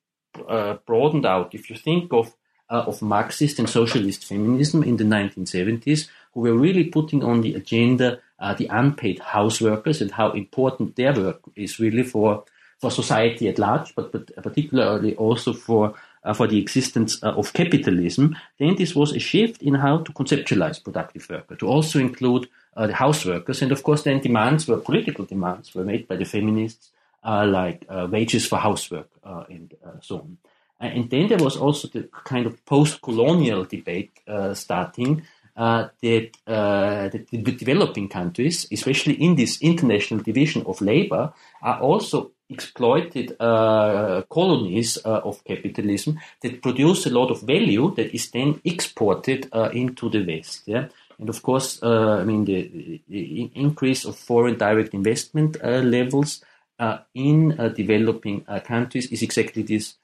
uh, 0.48 0.76
broadened 0.86 1.26
out. 1.26 1.54
If 1.54 1.70
you 1.70 1.76
think 1.76 2.12
of 2.14 2.34
uh, 2.70 2.84
of 2.86 3.02
Marxist 3.02 3.58
and 3.58 3.68
socialist 3.68 4.26
feminism 4.26 4.84
in 4.84 4.98
the 4.98 5.04
1970s, 5.04 6.08
who 6.34 6.42
were 6.42 6.54
really 6.54 6.84
putting 6.84 7.24
on 7.24 7.42
the 7.42 7.56
agenda 7.56 8.20
uh, 8.40 8.54
the 8.54 8.68
unpaid 8.68 9.20
house 9.20 9.60
workers 9.60 10.02
and 10.02 10.12
how 10.12 10.32
important 10.32 10.96
their 10.96 11.14
work 11.14 11.42
is 11.56 11.80
really 11.80 12.04
for 12.04 12.44
for 12.80 12.90
society 12.90 13.50
at 13.50 13.60
large, 13.60 13.94
but, 13.94 14.10
but 14.14 14.34
particularly 14.42 15.14
also 15.18 15.52
for 15.52 15.96
for 16.34 16.48
the 16.48 16.60
existence 16.60 17.24
uh, 17.24 17.32
of 17.32 17.54
capitalism, 17.54 18.36
then 18.58 18.76
this 18.76 18.96
was 18.96 19.16
a 19.16 19.20
shift 19.20 19.62
in 19.62 19.76
how 19.76 20.00
to 20.00 20.12
conceptualize 20.14 20.84
productive 20.84 21.28
worker, 21.30 21.56
to 21.56 21.68
also 21.68 22.00
include 22.00 22.48
uh, 22.76 22.88
the 22.88 22.94
house 22.94 23.26
workers. 23.26 23.62
And 23.62 23.72
of 23.72 23.84
course, 23.84 24.04
then 24.04 24.20
demands 24.20 24.68
were 24.68 24.78
political 24.78 25.26
demands 25.26 25.74
were 25.74 25.84
made 25.84 26.08
by 26.08 26.18
the 26.18 26.26
feminists, 26.26 26.92
uh, 27.24 27.46
like 27.46 27.86
uh, 27.90 28.08
wages 28.10 28.48
for 28.48 28.58
housework 28.58 29.10
uh, 29.24 29.44
and 29.50 29.74
so 30.02 30.18
on. 30.18 30.38
And 30.82 31.10
then 31.10 31.28
there 31.28 31.44
was 31.44 31.58
also 31.58 31.90
the 31.90 32.10
kind 32.24 32.46
of 32.46 32.66
post 32.66 33.02
colonial 33.02 33.66
debate 33.66 34.12
starting 34.54 35.24
uh, 35.60 35.90
that, 36.02 36.30
uh, 36.48 37.10
that, 37.10 37.28
the 37.32 37.52
developing 37.52 38.08
countries, 38.08 38.66
especially 38.72 39.16
in 39.16 39.36
this 39.36 39.62
international 39.62 40.22
division 40.22 40.64
of 40.66 40.80
labor, 40.80 41.34
are 41.62 41.82
also 41.82 42.32
exploited 42.50 43.36
uh, 43.42 44.22
colonies 44.30 44.98
uh, 45.04 45.20
of 45.26 45.44
capitalism 45.44 46.18
that 46.42 46.62
produce 46.62 47.06
a 47.08 47.10
lot 47.10 47.30
of 47.30 47.42
value 47.42 47.94
that 47.96 48.16
is 48.16 48.32
then 48.32 48.62
exported 48.64 49.50
uh, 49.52 49.70
into 49.74 50.10
the 50.10 50.26
West. 50.26 50.64
Yeah? 50.66 50.88
And 51.20 51.28
of 51.28 51.44
course, 51.44 51.84
uh, 51.84 52.20
I 52.22 52.24
mean, 52.24 52.46
the, 52.46 53.02
the, 53.10 53.52
increase 53.54 54.06
of 54.06 54.16
foreign 54.16 54.58
direct 54.58 54.94
investment 54.94 55.62
levels 55.62 56.42
in 57.14 57.50
developing 57.76 58.46
countries 58.64 59.12
is 59.12 59.24
exactly 59.24 59.64
this. 59.64 59.96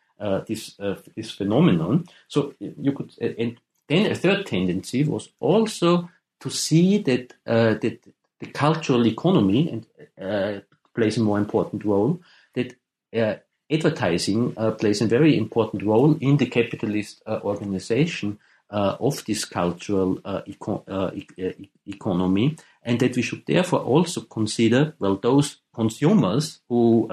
this 0.48 0.78
this 1.16 1.32
phenomenon. 1.32 2.06
So 2.28 2.54
you 2.60 2.94
could 2.94 3.12
and 3.20 3.58
then 3.88 4.12
a 4.12 4.16
third 4.16 4.46
tendency 4.46 5.04
was 5.04 5.30
also 5.40 6.10
to 6.40 6.50
see 6.50 6.98
that 7.00 7.34
uh, 7.46 7.76
that 7.76 8.00
the 8.40 8.48
cultural 8.48 9.06
economy 9.08 9.70
and 9.70 9.86
uh, 10.22 10.62
plays 10.94 11.18
a 11.18 11.22
more 11.22 11.38
important 11.38 11.86
role. 11.86 12.20
That 12.54 12.76
uh, 13.16 13.36
advertising 13.72 14.54
uh, 14.58 14.72
plays 14.72 15.02
a 15.02 15.08
very 15.08 15.38
important 15.38 15.84
role 15.84 16.18
in 16.20 16.38
the 16.38 16.46
capitalist 16.46 17.22
uh, 17.26 17.40
organization 17.44 18.40
uh, 18.70 18.96
of 19.00 19.24
this 19.26 19.46
cultural 19.46 20.20
eco- 20.46 20.84
e- 21.14 21.70
economy, 21.86 22.58
and 22.84 23.00
that 23.00 23.16
we 23.16 23.22
should 23.22 23.44
therefore 23.46 23.80
also 23.80 24.22
consider 24.22 24.96
well 25.00 25.16
those 25.16 25.58
consumers 25.74 26.60
who 26.70 27.08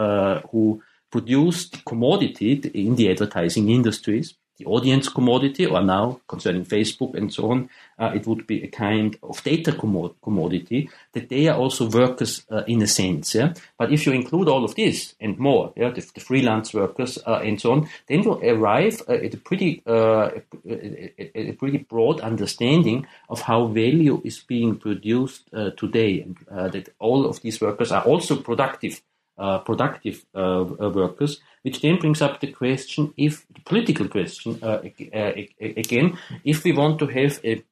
who 0.50 0.82
produce 1.10 1.68
the 1.68 1.78
commodity 1.84 2.52
in 2.74 2.96
the 2.96 3.10
advertising 3.10 3.68
industries 3.68 4.34
the 4.62 4.70
audience 4.70 5.08
commodity, 5.08 5.66
or 5.66 5.82
now 5.82 6.20
concerning 6.28 6.64
Facebook 6.64 7.14
and 7.14 7.32
so 7.32 7.50
on, 7.50 7.68
uh, 7.98 8.12
it 8.14 8.26
would 8.26 8.46
be 8.46 8.62
a 8.62 8.68
kind 8.68 9.16
of 9.22 9.42
data 9.42 9.72
commodity 9.72 10.88
that 11.12 11.28
they 11.28 11.48
are 11.48 11.56
also 11.56 11.88
workers 11.88 12.44
uh, 12.50 12.62
in 12.66 12.82
a 12.82 12.86
sense. 12.86 13.34
Yeah? 13.34 13.54
But 13.78 13.92
if 13.92 14.06
you 14.06 14.12
include 14.12 14.48
all 14.48 14.64
of 14.64 14.74
this 14.74 15.14
and 15.20 15.38
more, 15.38 15.72
yeah, 15.76 15.90
the, 15.90 16.00
the 16.14 16.20
freelance 16.20 16.74
workers 16.74 17.18
uh, 17.26 17.40
and 17.44 17.60
so 17.60 17.72
on, 17.72 17.88
then 18.06 18.22
you 18.22 18.32
arrive 18.32 19.02
uh, 19.08 19.12
at 19.12 19.34
a 19.34 19.36
pretty, 19.36 19.82
uh, 19.86 20.30
a, 20.68 21.50
a, 21.50 21.52
pretty 21.52 21.78
broad 21.78 22.20
understanding 22.20 23.06
of 23.28 23.40
how 23.42 23.66
value 23.66 24.20
is 24.24 24.40
being 24.40 24.76
produced 24.76 25.48
uh, 25.54 25.70
today, 25.76 26.22
and 26.22 26.72
that 26.72 26.88
all 26.98 27.26
of 27.26 27.40
these 27.42 27.60
workers 27.60 27.92
are 27.92 28.02
also 28.02 28.36
productive 28.36 29.00
uh, 29.38 29.58
productive 29.58 30.24
uh, 30.34 30.60
uh, 30.60 30.90
workers, 30.90 31.40
which 31.62 31.80
then 31.80 31.98
brings 31.98 32.20
up 32.20 32.40
the 32.40 32.52
question, 32.52 33.14
if 33.16 33.46
the 33.48 33.60
political 33.60 34.08
question 34.08 34.58
again, 34.62 36.18
if 36.44 36.64
we 36.64 36.72
want 36.72 36.98
to 36.98 37.06
have 37.06 37.40
a 37.44 37.62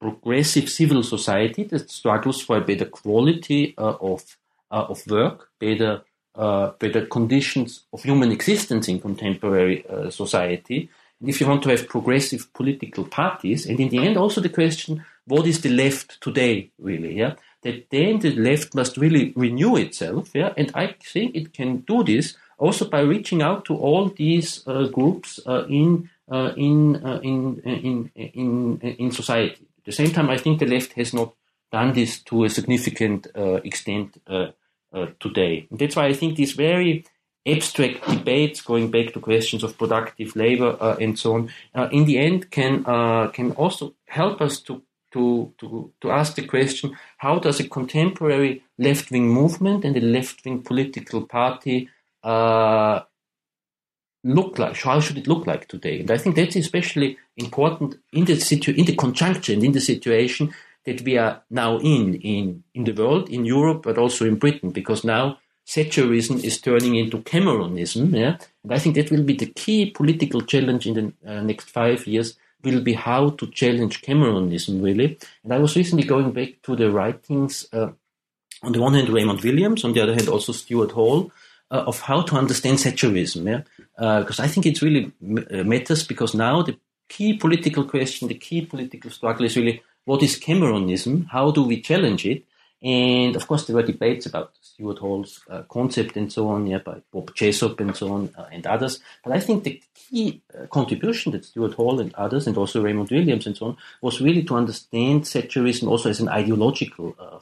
progressive 0.00 0.68
civil 0.68 1.02
society 1.02 1.64
that 1.64 1.90
struggles 1.90 2.40
for 2.40 2.56
a 2.56 2.60
better 2.60 2.86
quality 2.86 3.74
of 3.76 4.36
of 4.70 5.04
work, 5.08 5.48
better 5.58 6.02
uh, 6.34 6.70
better 6.78 7.06
conditions 7.06 7.86
of 7.92 8.02
human 8.02 8.30
existence 8.30 8.88
in 8.88 9.00
contemporary 9.00 9.84
uh, 9.88 10.10
society. 10.10 10.88
And 11.20 11.28
if 11.28 11.40
you 11.40 11.46
want 11.46 11.62
to 11.64 11.70
have 11.70 11.88
progressive 11.88 12.52
political 12.54 13.04
parties, 13.04 13.66
and 13.66 13.80
in 13.80 13.88
the 13.88 13.98
end 13.98 14.16
also 14.16 14.40
the 14.40 14.48
question, 14.48 15.04
what 15.26 15.46
is 15.46 15.60
the 15.60 15.70
left 15.70 16.20
today, 16.20 16.70
really? 16.78 17.18
Yeah, 17.18 17.34
that 17.62 17.90
then 17.90 18.20
the 18.20 18.34
left 18.34 18.74
must 18.74 18.96
really 18.96 19.32
renew 19.36 19.76
itself. 19.76 20.30
Yeah, 20.34 20.52
and 20.56 20.70
I 20.74 20.94
think 21.02 21.34
it 21.34 21.52
can 21.52 21.78
do 21.78 22.02
this 22.02 22.36
also 22.60 22.88
by 22.88 23.00
reaching 23.00 23.42
out 23.42 23.64
to 23.64 23.74
all 23.74 24.10
these 24.10 24.62
uh, 24.66 24.84
groups 24.84 25.40
uh, 25.46 25.64
in, 25.68 26.10
uh, 26.30 26.52
in, 26.56 27.04
uh, 27.04 27.20
in, 27.22 27.60
in, 27.64 28.10
in, 28.14 28.80
in 28.80 29.10
society. 29.10 29.66
At 29.78 29.84
the 29.86 29.92
same 29.92 30.10
time, 30.10 30.28
I 30.28 30.36
think 30.36 30.58
the 30.58 30.66
left 30.66 30.92
has 30.92 31.14
not 31.14 31.34
done 31.72 31.94
this 31.94 32.20
to 32.24 32.44
a 32.44 32.50
significant 32.50 33.28
uh, 33.34 33.54
extent 33.64 34.20
uh, 34.26 34.48
today. 35.18 35.66
And 35.70 35.78
that's 35.78 35.96
why 35.96 36.06
I 36.06 36.12
think 36.12 36.36
these 36.36 36.52
very 36.52 37.04
abstract 37.46 38.06
debates, 38.06 38.60
going 38.60 38.90
back 38.90 39.14
to 39.14 39.20
questions 39.20 39.62
of 39.62 39.78
productive 39.78 40.36
labor 40.36 40.76
and 41.00 41.18
so 41.18 41.34
on, 41.34 41.50
in 41.90 42.04
the 42.04 42.18
end 42.18 42.50
can 42.50 42.84
can 43.32 43.52
also 43.52 43.94
help 44.06 44.42
us 44.42 44.60
to 44.60 44.82
to, 45.12 45.52
to, 45.58 45.92
to 46.00 46.10
ask 46.10 46.34
the 46.34 46.46
question 46.46 46.96
how 47.18 47.38
does 47.38 47.60
a 47.60 47.68
contemporary 47.68 48.62
left 48.78 49.10
wing 49.10 49.28
movement 49.28 49.84
and 49.84 49.96
a 49.96 50.00
left 50.00 50.44
wing 50.44 50.62
political 50.62 51.26
party 51.26 51.88
uh, 52.22 53.00
look 54.24 54.58
like? 54.58 54.76
How 54.76 55.00
should 55.00 55.18
it 55.18 55.26
look 55.26 55.46
like 55.46 55.68
today? 55.68 56.00
And 56.00 56.10
I 56.10 56.18
think 56.18 56.36
that's 56.36 56.56
especially 56.56 57.18
important 57.36 57.96
in 58.12 58.24
the, 58.24 58.36
situ- 58.36 58.74
in 58.76 58.84
the 58.84 58.96
conjunction, 58.96 59.64
in 59.64 59.72
the 59.72 59.80
situation 59.80 60.54
that 60.84 61.02
we 61.02 61.18
are 61.18 61.42
now 61.50 61.78
in, 61.78 62.14
in, 62.14 62.64
in 62.74 62.84
the 62.84 62.92
world, 62.92 63.28
in 63.28 63.44
Europe, 63.44 63.82
but 63.82 63.98
also 63.98 64.26
in 64.26 64.36
Britain, 64.36 64.70
because 64.70 65.04
now 65.04 65.38
Thatcherism 65.66 66.42
is 66.42 66.60
turning 66.60 66.96
into 66.96 67.18
Cameronism. 67.18 68.16
Yeah? 68.16 68.38
And 68.62 68.72
I 68.72 68.78
think 68.78 68.94
that 68.96 69.10
will 69.10 69.22
be 69.22 69.34
the 69.34 69.46
key 69.46 69.90
political 69.90 70.40
challenge 70.40 70.86
in 70.86 70.94
the 70.94 71.30
uh, 71.30 71.42
next 71.42 71.70
five 71.70 72.06
years 72.06 72.36
will 72.62 72.80
be 72.80 72.94
how 72.94 73.30
to 73.30 73.46
challenge 73.48 74.02
Cameronism, 74.02 74.82
really. 74.82 75.18
And 75.44 75.52
I 75.52 75.58
was 75.58 75.76
recently 75.76 76.04
going 76.04 76.32
back 76.32 76.62
to 76.62 76.76
the 76.76 76.90
writings, 76.90 77.66
uh, 77.72 77.90
on 78.62 78.72
the 78.72 78.80
one 78.80 78.94
hand, 78.94 79.08
Raymond 79.08 79.40
Williams, 79.42 79.84
on 79.84 79.92
the 79.92 80.00
other 80.00 80.14
hand, 80.14 80.28
also 80.28 80.52
Stuart 80.52 80.92
Hall, 80.92 81.32
uh, 81.70 81.84
of 81.86 82.00
how 82.00 82.22
to 82.22 82.36
understand 82.36 82.78
Thatcherism. 82.78 83.46
Yeah? 83.46 83.62
Uh, 83.98 84.20
because 84.20 84.40
I 84.40 84.48
think 84.48 84.66
it 84.66 84.82
really 84.82 85.12
uh, 85.22 85.64
matters 85.64 86.04
because 86.06 86.34
now 86.34 86.62
the 86.62 86.76
key 87.08 87.36
political 87.36 87.84
question, 87.84 88.28
the 88.28 88.34
key 88.34 88.64
political 88.64 89.10
struggle 89.10 89.46
is 89.46 89.56
really 89.56 89.82
what 90.04 90.22
is 90.22 90.38
Cameronism? 90.38 91.26
How 91.28 91.50
do 91.50 91.62
we 91.62 91.80
challenge 91.80 92.26
it? 92.26 92.44
And 92.82 93.36
of 93.36 93.46
course, 93.46 93.66
there 93.66 93.76
were 93.76 93.82
debates 93.82 94.24
about 94.24 94.52
Stuart 94.62 94.98
Hall's 94.98 95.40
uh, 95.50 95.62
concept 95.68 96.16
and 96.16 96.32
so 96.32 96.48
on, 96.48 96.66
yeah, 96.66 96.78
by 96.78 97.02
Bob 97.12 97.34
Jessop 97.34 97.78
and 97.80 97.94
so 97.94 98.12
on, 98.12 98.34
uh, 98.38 98.46
and 98.50 98.66
others. 98.66 99.00
But 99.22 99.34
I 99.34 99.40
think 99.40 99.64
the 99.64 99.82
key 99.94 100.42
uh, 100.54 100.66
contribution 100.66 101.32
that 101.32 101.44
Stuart 101.44 101.74
Hall 101.74 102.00
and 102.00 102.14
others, 102.14 102.46
and 102.46 102.56
also 102.56 102.82
Raymond 102.82 103.10
Williams 103.10 103.46
and 103.46 103.56
so 103.56 103.66
on, 103.66 103.76
was 104.00 104.22
really 104.22 104.42
to 104.44 104.56
understand 104.56 105.24
Thatcherism 105.24 105.88
also 105.88 106.08
as 106.08 106.20
an 106.20 106.30
ideological 106.30 107.14
uh, 107.18 107.38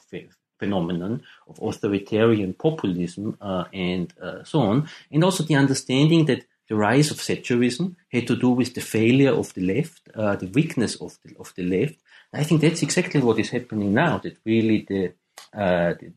phenomenon 0.57 1.23
of 1.47 1.57
authoritarian 1.61 2.53
populism 2.53 3.37
uh, 3.39 3.63
and 3.71 4.13
uh, 4.21 4.43
so 4.43 4.59
on, 4.59 4.89
and 5.09 5.23
also 5.23 5.43
the 5.43 5.55
understanding 5.55 6.25
that 6.25 6.45
the 6.67 6.75
rise 6.75 7.11
of 7.11 7.17
Thatcherism 7.17 7.95
had 8.11 8.27
to 8.27 8.35
do 8.35 8.49
with 8.49 8.73
the 8.73 8.81
failure 8.81 9.31
of 9.31 9.53
the 9.53 9.61
left, 9.61 10.03
the 10.13 10.51
weakness 10.53 10.95
of 10.97 11.17
the, 11.23 11.33
of 11.39 11.51
the 11.55 11.63
left. 11.63 11.95
I 12.31 12.43
think 12.43 12.61
that's 12.61 12.83
exactly 12.83 13.21
what 13.21 13.39
is 13.39 13.49
happening 13.49 13.91
now. 13.91 14.19
That 14.19 14.37
really 14.45 14.85
the 14.87 15.13
uh, 15.53 15.93
the, 15.99 16.11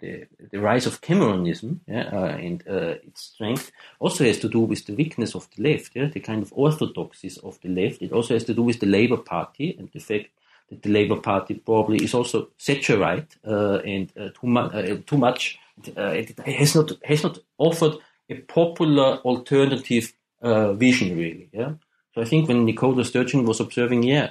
the, 0.00 0.26
the, 0.50 0.60
rise 0.60 0.86
of 0.86 1.00
Cameronism 1.00 1.80
yeah, 1.86 2.08
uh, 2.12 2.36
and 2.36 2.62
uh, 2.68 2.94
its 3.06 3.22
strength 3.22 3.72
also 3.98 4.24
has 4.24 4.38
to 4.38 4.48
do 4.48 4.60
with 4.60 4.86
the 4.86 4.94
weakness 4.94 5.34
of 5.34 5.48
the 5.56 5.62
left, 5.70 5.92
yeah, 5.94 6.06
the 6.06 6.20
kind 6.20 6.42
of 6.42 6.52
orthodoxies 6.54 7.38
of 7.38 7.60
the 7.62 7.68
left. 7.68 8.02
It 8.02 8.12
also 8.12 8.34
has 8.34 8.44
to 8.44 8.54
do 8.54 8.62
with 8.62 8.80
the 8.80 8.86
Labour 8.86 9.16
Party 9.16 9.74
and 9.78 9.88
the 9.92 10.00
fact 10.00 10.28
that 10.70 10.82
the 10.82 10.90
Labour 10.90 11.16
Party 11.16 11.54
probably 11.54 12.04
is 12.04 12.14
also 12.14 12.48
Thatcherite 12.58 13.36
uh, 13.46 13.78
and 13.84 14.12
uh, 14.16 14.28
too, 14.28 14.46
mu- 14.46 14.60
uh, 14.60 14.98
too 15.06 15.18
much. 15.18 15.58
it 15.84 16.38
has 16.38 16.74
not 16.74 16.92
has 17.04 17.22
not 17.22 17.38
offered 17.56 17.94
a 18.28 18.34
popular 18.34 19.18
alternative 19.24 20.12
vision, 20.42 21.16
really. 21.16 21.48
Yeah. 21.52 21.72
So 22.14 22.22
I 22.22 22.24
think 22.24 22.48
when 22.48 22.64
Nicola 22.64 23.04
Sturgeon 23.04 23.44
was 23.44 23.60
observing, 23.60 24.02
yeah, 24.02 24.30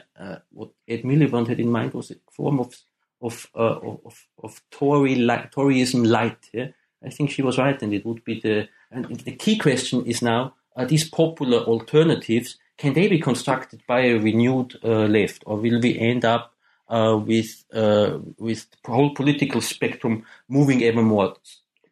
what 0.51 0.69
Ed 0.87 1.03
Miliband 1.03 1.47
had 1.47 1.59
in 1.59 1.69
mind 1.69 1.93
was 1.93 2.11
a 2.11 2.15
form 2.31 2.59
of 2.59 2.75
of 3.21 3.47
uh, 3.55 3.79
of 4.05 4.27
of 4.43 4.61
Tory 4.71 5.15
Toryism 5.15 6.05
light. 6.05 6.49
Yeah? 6.53 6.67
I 7.05 7.09
think 7.09 7.31
she 7.31 7.41
was 7.41 7.57
right, 7.57 7.81
and 7.81 7.93
it 7.93 8.05
would 8.05 8.23
be 8.23 8.39
the 8.39 8.67
and 8.91 9.05
the 9.05 9.33
key 9.33 9.57
question 9.57 10.05
is 10.05 10.21
now: 10.21 10.55
Are 10.75 10.85
these 10.85 11.09
popular 11.09 11.59
alternatives 11.59 12.57
can 12.77 12.93
they 12.93 13.07
be 13.07 13.19
constructed 13.19 13.81
by 13.87 14.01
a 14.01 14.19
renewed 14.19 14.77
uh, 14.83 15.07
left, 15.07 15.43
or 15.45 15.57
will 15.57 15.81
we 15.81 15.97
end 15.97 16.23
up 16.23 16.53
uh, 16.89 17.17
with 17.17 17.65
uh, 17.73 18.19
with 18.37 18.67
the 18.85 18.91
whole 18.91 19.13
political 19.13 19.61
spectrum 19.61 20.23
moving 20.47 20.83
ever 20.83 21.01
more 21.01 21.35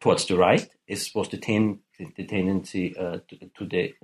towards 0.00 0.26
the 0.26 0.36
right, 0.36 0.68
as 0.88 1.12
was 1.14 1.28
the, 1.30 1.38
ten, 1.38 1.80
the 1.98 2.24
tendency 2.24 2.96
uh, 2.96 3.18
to, 3.28 3.50
to 3.56 3.66
the 3.66 3.94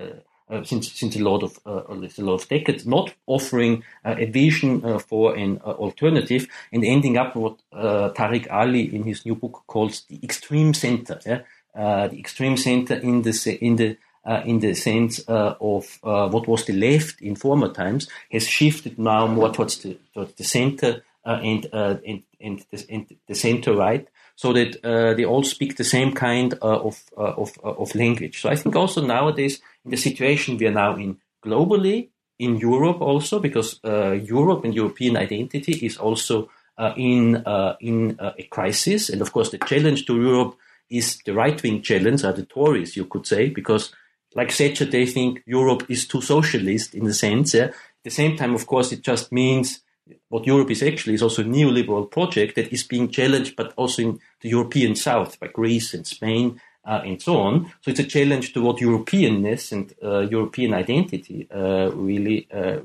uh, 0.52 0.62
since 0.64 0.92
since 0.92 1.16
a 1.16 1.22
lot 1.22 1.42
of 1.42 1.58
uh, 1.66 1.82
a 1.88 2.22
lot 2.22 2.34
of 2.34 2.48
decades, 2.48 2.86
not 2.86 3.14
offering 3.26 3.82
uh, 4.04 4.14
a 4.18 4.26
vision 4.26 4.84
uh, 4.84 4.98
for 4.98 5.34
an 5.34 5.60
uh, 5.64 5.70
alternative, 5.70 6.46
and 6.72 6.84
ending 6.84 7.16
up 7.16 7.34
what 7.34 7.58
uh, 7.72 8.10
Tariq 8.10 8.46
Ali 8.50 8.94
in 8.94 9.04
his 9.04 9.24
new 9.24 9.34
book 9.34 9.62
calls 9.66 10.02
the 10.08 10.20
extreme 10.22 10.74
center. 10.74 11.18
Yeah? 11.24 11.40
the 11.74 12.18
extreme 12.18 12.58
center 12.58 12.96
in 12.96 13.22
the 13.22 13.58
in 13.62 13.76
the 13.76 13.96
in 14.44 14.60
the 14.60 14.74
sense 14.74 15.20
of 15.20 15.98
what 16.02 16.46
was 16.46 16.66
the 16.66 16.74
left 16.74 17.22
in 17.22 17.34
former 17.34 17.72
times 17.72 18.08
has 18.30 18.46
shifted 18.46 18.98
now 18.98 19.26
more 19.26 19.50
towards 19.50 19.78
the 19.78 19.96
towards 20.12 20.34
the 20.34 20.44
center 20.44 21.02
and, 21.24 21.66
and 21.72 22.22
and 22.40 22.66
the, 22.70 22.86
and 22.90 23.16
the 23.26 23.34
center 23.34 23.74
right 23.74 24.06
so 24.36 24.52
that 24.52 24.84
uh, 24.84 25.14
they 25.14 25.24
all 25.24 25.44
speak 25.44 25.76
the 25.76 25.84
same 25.84 26.12
kind 26.12 26.54
uh, 26.54 26.80
of, 26.80 27.02
uh, 27.16 27.34
of, 27.42 27.56
of 27.62 27.94
language. 27.94 28.40
So 28.40 28.48
I 28.48 28.56
think 28.56 28.74
also 28.74 29.04
nowadays, 29.04 29.60
the 29.84 29.96
situation 29.96 30.56
we 30.56 30.66
are 30.66 30.72
now 30.72 30.96
in 30.96 31.18
globally, 31.44 32.08
in 32.38 32.56
Europe 32.56 33.00
also, 33.00 33.38
because 33.38 33.80
uh, 33.84 34.12
Europe 34.12 34.64
and 34.64 34.74
European 34.74 35.16
identity 35.16 35.72
is 35.84 35.96
also 35.96 36.50
uh, 36.78 36.92
in, 36.96 37.36
uh, 37.46 37.76
in 37.80 38.18
a 38.20 38.42
crisis. 38.44 39.08
And 39.08 39.20
of 39.20 39.32
course, 39.32 39.50
the 39.50 39.58
challenge 39.58 40.06
to 40.06 40.20
Europe 40.20 40.56
is 40.90 41.18
the 41.24 41.34
right 41.34 41.60
wing 41.62 41.82
challenge, 41.82 42.24
are 42.24 42.32
the 42.32 42.44
Tories, 42.44 42.96
you 42.96 43.06
could 43.06 43.26
say, 43.26 43.48
because 43.48 43.92
like 44.34 44.50
Thatcher, 44.50 44.86
they 44.86 45.06
think 45.06 45.42
Europe 45.46 45.84
is 45.88 46.06
too 46.06 46.20
socialist 46.20 46.94
in 46.94 47.04
the 47.04 47.14
sense. 47.14 47.54
Yeah? 47.54 47.64
At 47.64 48.04
the 48.04 48.10
same 48.10 48.36
time, 48.36 48.54
of 48.54 48.66
course, 48.66 48.92
it 48.92 49.02
just 49.02 49.30
means 49.30 49.80
what 50.28 50.46
Europe 50.46 50.70
is 50.70 50.82
actually 50.82 51.14
is 51.14 51.22
also 51.22 51.42
a 51.42 51.46
neoliberal 51.46 52.10
project 52.10 52.56
that 52.56 52.72
is 52.72 52.82
being 52.82 53.08
challenged, 53.08 53.56
but 53.56 53.72
also 53.76 54.02
in 54.02 54.18
the 54.40 54.48
European 54.48 54.96
South 54.96 55.38
by 55.38 55.48
Greece 55.48 55.94
and 55.94 56.06
Spain 56.06 56.60
uh, 56.84 57.02
and 57.04 57.20
so 57.20 57.40
on. 57.40 57.72
So 57.80 57.90
it's 57.90 58.00
a 58.00 58.04
challenge 58.04 58.52
to 58.54 58.62
what 58.62 58.78
Europeanness 58.78 59.72
and 59.72 59.92
uh, 60.02 60.20
European 60.20 60.74
identity 60.74 61.48
uh, 61.50 61.90
really. 61.94 62.48
Uh, 62.52 62.78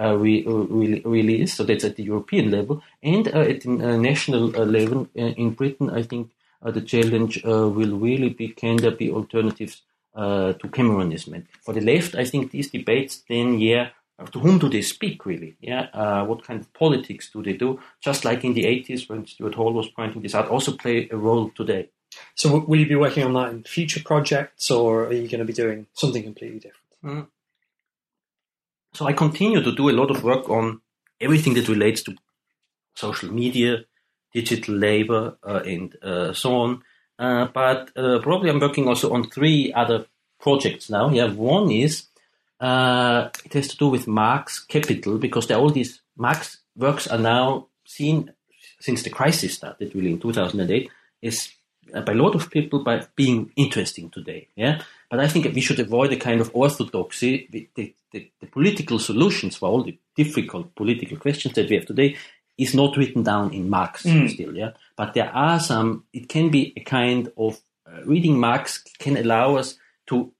uh, 0.00 0.16
really, 0.16 1.02
really 1.04 1.42
is. 1.42 1.52
So 1.52 1.64
that's 1.64 1.84
at 1.84 1.96
the 1.96 2.02
European 2.02 2.50
level 2.50 2.82
and 3.02 3.28
uh, 3.28 3.40
at 3.40 3.60
the 3.60 3.68
national 3.68 4.46
level 4.48 5.06
in 5.14 5.50
Britain. 5.50 5.90
I 5.90 6.02
think 6.02 6.30
the 6.64 6.80
challenge 6.80 7.44
will 7.44 7.98
really 7.98 8.30
be: 8.30 8.48
can 8.48 8.76
there 8.76 8.92
be 8.92 9.10
alternatives 9.10 9.82
to 10.16 10.56
Cameronism? 10.62 11.44
For 11.60 11.74
the 11.74 11.82
left, 11.82 12.14
I 12.14 12.24
think 12.24 12.52
these 12.52 12.70
debates 12.70 13.22
then, 13.28 13.58
yeah, 13.58 13.90
to 14.30 14.38
whom 14.38 14.58
do 14.58 14.68
they 14.68 14.82
speak 14.82 15.26
really? 15.26 15.56
Yeah, 15.60 15.88
uh, 15.92 16.24
what 16.24 16.44
kind 16.44 16.60
of 16.60 16.72
politics 16.72 17.30
do 17.30 17.42
they 17.42 17.54
do? 17.54 17.80
Just 18.00 18.24
like 18.24 18.44
in 18.44 18.54
the 18.54 18.64
80s 18.64 19.08
when 19.08 19.26
Stuart 19.26 19.54
Hall 19.54 19.72
was 19.72 19.88
pointing 19.88 20.22
this 20.22 20.34
out, 20.34 20.48
also 20.48 20.72
play 20.72 21.08
a 21.10 21.16
role 21.16 21.50
today. 21.50 21.88
So, 22.34 22.58
will 22.58 22.78
you 22.78 22.86
be 22.86 22.94
working 22.96 23.24
on 23.24 23.32
that 23.34 23.50
in 23.50 23.64
future 23.64 24.02
projects, 24.04 24.70
or 24.70 25.06
are 25.06 25.12
you 25.12 25.28
going 25.28 25.40
to 25.40 25.44
be 25.44 25.52
doing 25.52 25.86
something 25.94 26.22
completely 26.22 26.60
different? 26.60 26.86
Mm. 27.04 27.26
So, 28.94 29.06
I 29.06 29.12
continue 29.12 29.62
to 29.62 29.72
do 29.72 29.88
a 29.88 29.92
lot 29.92 30.10
of 30.10 30.22
work 30.22 30.48
on 30.48 30.80
everything 31.20 31.54
that 31.54 31.68
relates 31.68 32.02
to 32.02 32.16
social 32.94 33.32
media, 33.32 33.84
digital 34.32 34.74
labor, 34.74 35.36
uh, 35.42 35.62
and 35.64 35.96
uh, 36.02 36.32
so 36.32 36.54
on. 36.54 36.82
Uh, 37.18 37.46
but 37.46 37.90
uh, 37.96 38.18
probably 38.20 38.50
I'm 38.50 38.60
working 38.60 38.88
also 38.88 39.12
on 39.12 39.30
three 39.30 39.72
other 39.72 40.06
projects 40.40 40.90
now. 40.90 41.10
Yeah, 41.10 41.32
one 41.32 41.70
is 41.70 42.06
uh, 42.60 43.28
it 43.44 43.52
has 43.52 43.68
to 43.68 43.76
do 43.76 43.88
with 43.88 44.06
Marx 44.06 44.60
Capital 44.60 45.18
because 45.18 45.50
all 45.50 45.70
these 45.70 46.00
Marx 46.16 46.58
works 46.76 47.06
are 47.06 47.18
now 47.18 47.66
seen 47.84 48.32
since 48.80 49.02
the 49.02 49.10
crisis 49.10 49.54
started 49.54 49.94
really 49.94 50.12
in 50.12 50.20
2008 50.20 50.90
is 51.20 51.52
by 52.00 52.12
a 52.12 52.16
lot 52.16 52.34
of 52.34 52.50
people 52.50 52.82
by 52.82 53.06
being 53.16 53.52
interesting 53.56 54.10
today. 54.10 54.48
Yeah, 54.56 54.82
but 55.10 55.20
I 55.20 55.28
think 55.28 55.52
we 55.54 55.60
should 55.60 55.80
avoid 55.80 56.12
a 56.12 56.16
kind 56.16 56.40
of 56.40 56.50
orthodoxy. 56.54 57.48
The, 57.50 57.68
the, 57.74 57.94
the, 58.12 58.30
the, 58.40 58.46
political 58.46 58.98
solutions 58.98 59.56
for 59.56 59.68
all 59.68 59.82
the 59.82 59.98
difficult 60.16 60.74
political 60.74 61.16
questions 61.18 61.54
that 61.54 61.68
we 61.68 61.76
have 61.76 61.86
today 61.86 62.16
is 62.58 62.74
not 62.74 62.96
written 62.96 63.22
down 63.22 63.52
in 63.52 63.68
Marx 63.68 64.04
mm. 64.04 64.30
still. 64.30 64.56
Yeah, 64.56 64.70
but 64.96 65.14
there 65.14 65.30
are 65.34 65.60
some. 65.60 66.04
It 66.12 66.28
can 66.28 66.50
be 66.50 66.72
a 66.76 66.80
kind 66.80 67.30
of 67.36 67.60
uh, 67.86 68.04
reading 68.04 68.38
Marx 68.38 68.82
can 68.98 69.16
allow 69.16 69.56
us 69.56 69.76
to 70.06 70.32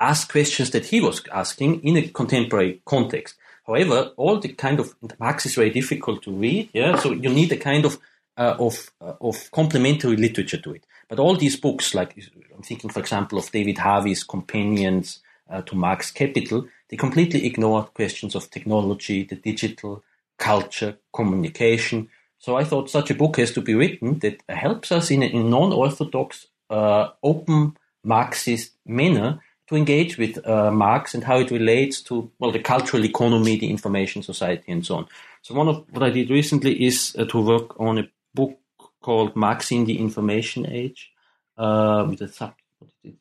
ask 0.00 0.30
questions 0.30 0.70
that 0.70 0.86
he 0.86 1.00
was 1.00 1.22
asking 1.32 1.82
in 1.84 1.96
a 1.96 2.08
contemporary 2.08 2.82
context. 2.84 3.36
However, 3.66 4.12
all 4.16 4.40
the 4.40 4.48
kind 4.48 4.80
of 4.80 4.94
Marx 5.20 5.46
is 5.46 5.54
very 5.54 5.70
difficult 5.70 6.22
to 6.24 6.32
read. 6.32 6.70
Yeah, 6.72 6.96
so 6.96 7.12
you 7.12 7.30
need 7.30 7.52
a 7.52 7.56
kind 7.56 7.84
of 7.84 7.98
uh, 8.36 8.56
of 8.58 8.90
uh, 9.00 9.14
of 9.20 9.50
complementary 9.50 10.16
literature 10.16 10.58
to 10.58 10.72
it. 10.72 10.86
But 11.08 11.18
all 11.18 11.36
these 11.36 11.56
books, 11.56 11.94
like 11.94 12.16
I'm 12.54 12.62
thinking, 12.62 12.90
for 12.90 13.00
example, 13.00 13.38
of 13.38 13.50
David 13.50 13.78
Harvey's 13.78 14.24
Companions 14.24 15.20
uh, 15.50 15.62
to 15.62 15.76
Marx 15.76 16.10
Capital, 16.10 16.66
they 16.88 16.96
completely 16.96 17.46
ignore 17.46 17.84
questions 17.84 18.34
of 18.34 18.50
technology, 18.50 19.24
the 19.24 19.36
digital, 19.36 20.02
culture, 20.38 20.96
communication. 21.12 22.08
So 22.38 22.56
I 22.56 22.64
thought 22.64 22.90
such 22.90 23.10
a 23.10 23.14
book 23.14 23.36
has 23.36 23.52
to 23.52 23.60
be 23.60 23.74
written 23.74 24.18
that 24.20 24.42
helps 24.48 24.90
us 24.90 25.10
in 25.10 25.22
a 25.22 25.30
non-orthodox, 25.30 26.46
uh, 26.70 27.08
open 27.22 27.76
Marxist 28.04 28.72
manner 28.84 29.40
to 29.68 29.76
engage 29.76 30.18
with 30.18 30.44
uh, 30.46 30.70
Marx 30.70 31.14
and 31.14 31.24
how 31.24 31.38
it 31.38 31.50
relates 31.50 32.02
to 32.02 32.30
well 32.38 32.50
the 32.50 32.58
cultural 32.58 33.04
economy, 33.04 33.58
the 33.58 33.70
information 33.70 34.22
society, 34.22 34.72
and 34.72 34.84
so 34.84 34.96
on. 34.96 35.06
So 35.42 35.54
one 35.54 35.68
of 35.68 35.84
what 35.90 36.02
I 36.02 36.10
did 36.10 36.30
recently 36.30 36.84
is 36.84 37.14
uh, 37.18 37.24
to 37.26 37.40
work 37.40 37.78
on 37.80 37.98
a 37.98 38.08
book 38.34 38.58
called 39.00 39.34
Marx 39.36 39.72
in 39.72 39.84
the 39.84 39.98
Information 39.98 40.66
Age, 40.66 41.10
uh, 41.58 42.10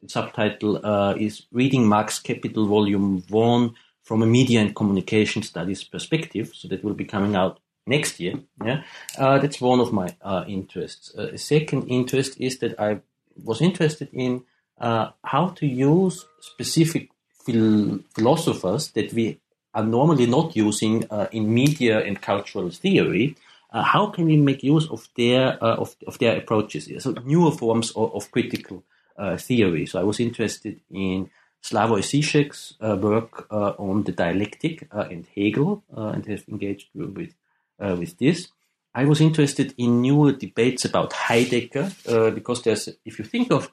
subtitle 0.07 0.86
uh, 0.86 1.14
is 1.16 1.43
Reading 1.51 1.88
Marx 1.88 2.20
Capital 2.20 2.66
Volume 2.68 3.24
One 3.30 3.76
from 4.01 4.22
a 4.22 4.26
Media 4.26 4.62
and 4.62 4.76
Communication 4.76 5.43
Studies 5.43 5.84
Perspective. 5.84 6.51
So 6.53 6.68
that 6.68 6.84
will 6.84 6.93
be 6.93 7.05
coming 7.05 7.36
out 7.36 7.59
next 7.86 8.20
year. 8.20 8.36
Yeah, 8.64 8.84
uh, 9.18 9.39
that's 9.39 9.59
one 9.59 9.80
of 9.80 9.91
my 9.91 10.16
uh, 10.22 10.43
interests. 10.47 11.14
a 11.16 11.38
second 11.38 11.88
interest 11.88 12.39
is 12.39 12.59
that 12.59 12.80
I 12.80 13.01
was 13.43 13.62
interested 13.62 14.09
in 14.14 14.43
uh, 14.80 15.09
how 15.24 15.49
to 15.49 15.66
use 15.66 16.26
specific 16.39 17.09
phil- 17.45 17.99
philosophers 18.16 18.91
that 18.91 19.14
we 19.14 19.39
are 19.74 19.84
normally 19.84 20.26
not 20.26 20.55
using 20.55 21.05
uh, 21.09 21.28
in 21.32 21.53
media 21.53 22.03
and 22.03 22.22
cultural 22.22 22.70
theory. 22.70 23.36
Uh, 23.72 23.84
how 23.84 24.07
can 24.07 24.26
we 24.26 24.38
make 24.38 24.63
use 24.63 24.89
of 24.89 25.07
their 25.15 25.63
uh, 25.63 25.76
of, 25.76 25.95
of 26.05 26.17
their 26.19 26.38
approaches? 26.38 26.89
So 26.99 27.11
newer 27.24 27.51
forms 27.51 27.91
of, 27.91 28.13
of 28.13 28.32
critical 28.32 28.84
uh, 29.17 29.38
theory. 29.38 29.86
So 29.86 29.99
I 29.99 30.03
was 30.03 30.19
interested 30.19 30.82
in 30.91 31.30
Slavoj 31.63 32.01
Žižek's 32.01 32.74
uh, 32.82 32.97
work 32.97 33.45
on 33.51 34.03
the 34.03 34.11
dialectic 34.11 34.88
and 34.91 35.26
Hegel, 35.36 35.84
and 35.95 36.26
have 36.26 36.43
engaged 36.49 36.88
with 36.95 37.34
with 37.80 38.17
this. 38.17 38.47
I 38.93 39.05
was 39.05 39.22
interested 39.22 39.74
in 39.78 40.01
newer 40.01 40.34
debates 40.34 40.84
about 40.84 41.13
Heidegger 41.13 41.91
because 42.34 42.63
there's, 42.63 42.89
if 43.05 43.19
you 43.19 43.26
think 43.26 43.51
of 43.51 43.72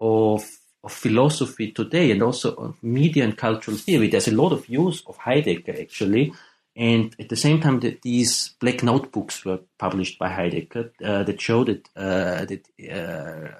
of, 0.00 0.44
of 0.84 0.92
philosophy 0.92 1.72
today 1.72 2.10
and 2.10 2.22
also 2.22 2.54
of 2.54 2.82
media 2.82 3.24
and 3.24 3.36
cultural 3.36 3.76
theory. 3.76 4.08
There's 4.08 4.28
a 4.28 4.34
lot 4.34 4.52
of 4.52 4.68
use 4.68 5.02
of 5.06 5.16
Heidegger 5.16 5.76
actually. 5.80 6.32
And 6.78 7.14
at 7.18 7.28
the 7.28 7.36
same 7.36 7.60
time, 7.60 7.80
that 7.80 8.02
these 8.02 8.50
black 8.60 8.84
notebooks 8.84 9.44
were 9.44 9.58
published 9.78 10.16
by 10.16 10.28
Heidegger 10.28 10.92
uh, 11.04 11.24
that 11.24 11.40
show 11.40 11.64
that, 11.64 11.88
uh, 11.96 12.44
that, 12.44 12.68
uh, 12.88 13.50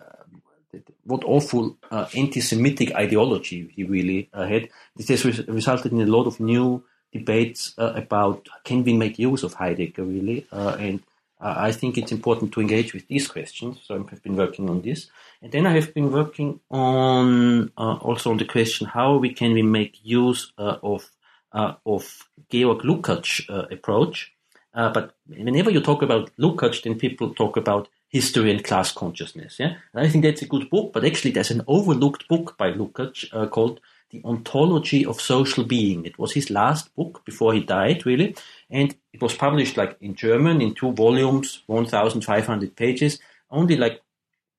that, 0.70 0.82
what 1.02 1.24
awful 1.24 1.76
uh, 1.90 2.06
anti-Semitic 2.14 2.94
ideology 2.94 3.72
he 3.74 3.82
really 3.82 4.30
uh, 4.32 4.46
had. 4.46 4.68
This 4.94 5.08
has 5.08 5.24
res- 5.24 5.48
resulted 5.48 5.90
in 5.90 6.00
a 6.00 6.06
lot 6.06 6.28
of 6.28 6.38
new 6.38 6.84
debates 7.12 7.74
about 7.78 8.46
can 8.64 8.84
we 8.84 8.92
make 8.92 9.18
use 9.18 9.42
of 9.42 9.54
Heidegger 9.54 10.04
really, 10.04 10.46
and 10.52 11.02
I 11.40 11.72
think 11.72 11.96
it's 11.96 12.12
important 12.12 12.52
to 12.52 12.60
engage 12.60 12.92
with 12.92 13.06
these 13.08 13.28
questions. 13.28 13.80
So 13.84 13.94
I've 13.94 14.22
been 14.22 14.36
working 14.36 14.68
on 14.68 14.82
this, 14.82 15.08
and 15.40 15.52
then 15.52 15.66
I 15.66 15.72
have 15.72 15.94
been 15.94 16.10
working 16.10 16.60
on 16.70 17.70
uh, 17.78 17.94
also 17.94 18.30
on 18.30 18.38
the 18.38 18.44
question 18.44 18.86
how 18.86 19.16
we 19.16 19.32
can 19.32 19.52
we 19.54 19.62
make 19.62 19.98
use 20.04 20.52
uh, 20.58 20.76
of 20.82 21.10
of 21.52 22.28
Georg 22.50 22.82
Lukács' 22.82 23.48
uh, 23.48 23.66
approach. 23.70 24.32
Uh, 24.74 24.92
but 24.92 25.16
whenever 25.26 25.70
you 25.70 25.80
talk 25.80 26.02
about 26.02 26.30
Lukács, 26.38 26.82
then 26.82 26.98
people 26.98 27.34
talk 27.34 27.56
about 27.56 27.88
history 28.08 28.50
and 28.50 28.64
class 28.64 28.92
consciousness. 28.92 29.58
Yeah, 29.58 29.74
and 29.92 30.06
I 30.06 30.08
think 30.08 30.24
that's 30.24 30.42
a 30.42 30.46
good 30.46 30.70
book. 30.70 30.92
But 30.92 31.04
actually, 31.04 31.32
there's 31.32 31.50
an 31.50 31.62
overlooked 31.66 32.28
book 32.28 32.56
by 32.58 32.72
Lukács 32.72 33.50
called 33.50 33.80
the 34.10 34.22
Ontology 34.24 35.04
of 35.04 35.20
Social 35.20 35.64
Being. 35.64 36.04
It 36.04 36.18
was 36.18 36.32
his 36.32 36.50
last 36.50 36.94
book 36.94 37.22
before 37.24 37.52
he 37.52 37.60
died, 37.60 38.06
really. 38.06 38.34
And 38.70 38.96
it 39.12 39.20
was 39.20 39.34
published 39.34 39.76
like 39.76 39.96
in 40.00 40.14
German 40.14 40.60
in 40.62 40.74
two 40.74 40.92
volumes, 40.92 41.62
1,500 41.66 42.76
pages. 42.76 43.18
Only 43.50 43.76
like 43.76 44.00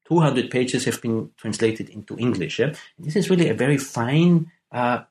200 0.08 0.52
pages 0.52 0.86
have 0.86 1.02
been 1.02 1.32
translated 1.38 1.90
into 1.90 2.18
English. 2.18 2.60
Yeah? 2.60 2.74
This 2.98 3.16
is 3.16 3.30
really 3.30 3.50
a 3.50 3.54
very 3.54 3.78
fine 3.78 4.52
uh, 4.72 5.02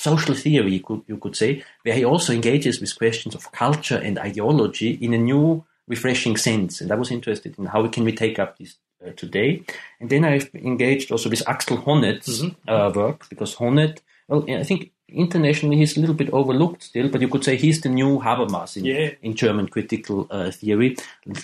social 0.00 0.34
theory, 0.34 0.72
you 0.72 0.80
could, 0.80 1.02
you 1.06 1.18
could 1.18 1.36
say, 1.36 1.62
where 1.82 1.94
he 1.94 2.04
also 2.04 2.32
engages 2.32 2.80
with 2.80 2.96
questions 2.96 3.34
of 3.34 3.52
culture 3.52 4.00
and 4.06 4.18
ideology 4.18 4.90
in 5.00 5.14
a 5.14 5.18
new, 5.18 5.64
refreshing 5.90 6.36
sense. 6.36 6.80
And 6.80 6.90
I 6.92 6.94
was 6.94 7.10
interested 7.10 7.58
in 7.58 7.66
how 7.66 7.82
we 7.82 7.88
can 7.88 8.04
we 8.04 8.12
take 8.12 8.38
up 8.38 8.56
this 8.56 8.76
uh, 9.04 9.10
today. 9.16 9.62
And 10.00 10.08
then 10.08 10.24
I've 10.24 10.48
engaged 10.54 11.10
also 11.10 11.28
with 11.28 11.48
Axel 11.48 11.78
Honneth's 11.78 12.42
mm-hmm. 12.42 12.70
uh, 12.70 12.90
work 12.94 13.28
because 13.28 13.56
Honneth, 13.56 13.98
well, 14.28 14.44
I 14.48 14.62
think 14.62 14.92
internationally 15.08 15.76
he's 15.76 15.96
a 15.96 16.00
little 16.00 16.14
bit 16.14 16.30
overlooked 16.30 16.82
still, 16.84 17.08
but 17.08 17.20
you 17.20 17.28
could 17.28 17.44
say 17.44 17.56
he's 17.56 17.80
the 17.80 17.88
new 17.88 18.20
Habermas 18.20 18.76
in, 18.76 18.84
yeah. 18.84 19.10
in 19.22 19.34
German 19.34 19.66
critical 19.68 20.28
uh, 20.30 20.50
theory. 20.50 20.96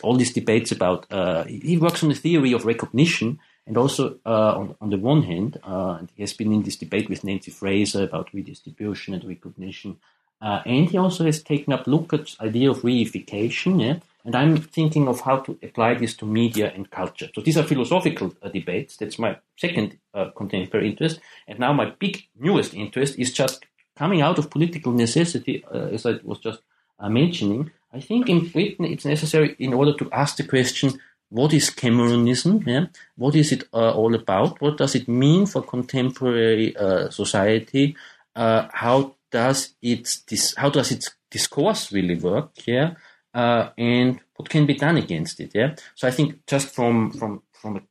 All 0.02 0.16
these 0.16 0.32
debates 0.32 0.70
about, 0.70 1.06
uh, 1.10 1.44
he 1.44 1.76
works 1.76 2.02
on 2.02 2.08
the 2.08 2.14
theory 2.14 2.52
of 2.52 2.64
recognition. 2.64 3.40
And 3.66 3.76
also, 3.76 4.18
uh, 4.24 4.58
on, 4.58 4.76
on, 4.80 4.90
the 4.90 4.98
one 4.98 5.22
hand, 5.22 5.58
uh, 5.64 5.98
he 6.14 6.22
has 6.22 6.32
been 6.32 6.52
in 6.52 6.62
this 6.62 6.76
debate 6.76 7.10
with 7.10 7.24
Nancy 7.24 7.50
Fraser 7.50 8.04
about 8.04 8.32
redistribution 8.32 9.14
and 9.14 9.24
recognition. 9.24 9.98
and 10.40 10.88
he 10.88 10.98
also 10.98 11.24
has 11.24 11.42
taken 11.42 11.72
up 11.72 11.86
Lukács' 11.86 12.38
idea 12.40 12.70
of 12.70 12.82
reification, 12.82 13.80
yeah? 13.80 13.98
And 14.26 14.34
I'm 14.34 14.56
thinking 14.56 15.06
of 15.06 15.20
how 15.20 15.36
to 15.38 15.56
apply 15.62 15.94
this 15.94 16.14
to 16.16 16.26
media 16.26 16.72
and 16.74 16.90
culture. 16.90 17.28
So 17.32 17.40
these 17.40 17.56
are 17.56 17.62
philosophical 17.62 18.34
uh, 18.42 18.48
debates. 18.48 18.96
That's 18.96 19.20
my 19.20 19.38
second 19.56 19.98
uh, 20.12 20.30
contemporary 20.36 20.90
interest. 20.90 21.20
And 21.46 21.60
now 21.60 21.72
my 21.72 21.92
big 22.00 22.24
newest 22.36 22.74
interest 22.74 23.20
is 23.20 23.32
just 23.32 23.64
coming 23.96 24.22
out 24.22 24.38
of 24.38 24.50
political 24.50 24.92
necessity, 24.92 25.64
uh, 25.72 25.90
as 25.92 26.04
I 26.06 26.18
was 26.24 26.40
just 26.40 26.58
uh, 26.98 27.08
mentioning. 27.08 27.70
I 27.92 28.00
think 28.00 28.28
in 28.28 28.48
Britain 28.48 28.84
it's 28.84 29.04
necessary 29.04 29.54
in 29.60 29.72
order 29.72 29.94
to 29.94 30.10
ask 30.10 30.36
the 30.36 30.44
question, 30.44 30.98
what 31.28 31.52
is 31.52 31.70
Cameronism? 31.70 32.66
Yeah? 32.66 32.86
What 33.16 33.34
is 33.34 33.52
it 33.52 33.64
uh, 33.72 33.92
all 33.92 34.14
about? 34.14 34.60
What 34.60 34.78
does 34.78 34.94
it 34.94 35.08
mean 35.08 35.46
for 35.46 35.62
contemporary 35.62 36.76
uh, 36.76 37.10
society? 37.10 37.96
how 38.34 39.14
does 39.30 39.74
it 39.80 40.18
dis- 40.26 40.54
how 40.56 40.68
does 40.68 40.92
its 40.92 41.10
discourse 41.30 41.90
really 41.90 42.16
work? 42.16 42.50
Yeah 42.66 42.94
uh, 43.36 43.70
and 43.76 44.18
what 44.36 44.48
can 44.48 44.66
be 44.66 44.74
done 44.74 44.96
against 44.96 45.38
it. 45.40 45.50
Yeah. 45.54 45.76
So 45.94 46.08
I 46.08 46.10
think 46.10 46.46
just 46.46 46.74
from 46.74 47.12
from 47.12 47.42
from 47.52 47.76
a 47.76 47.82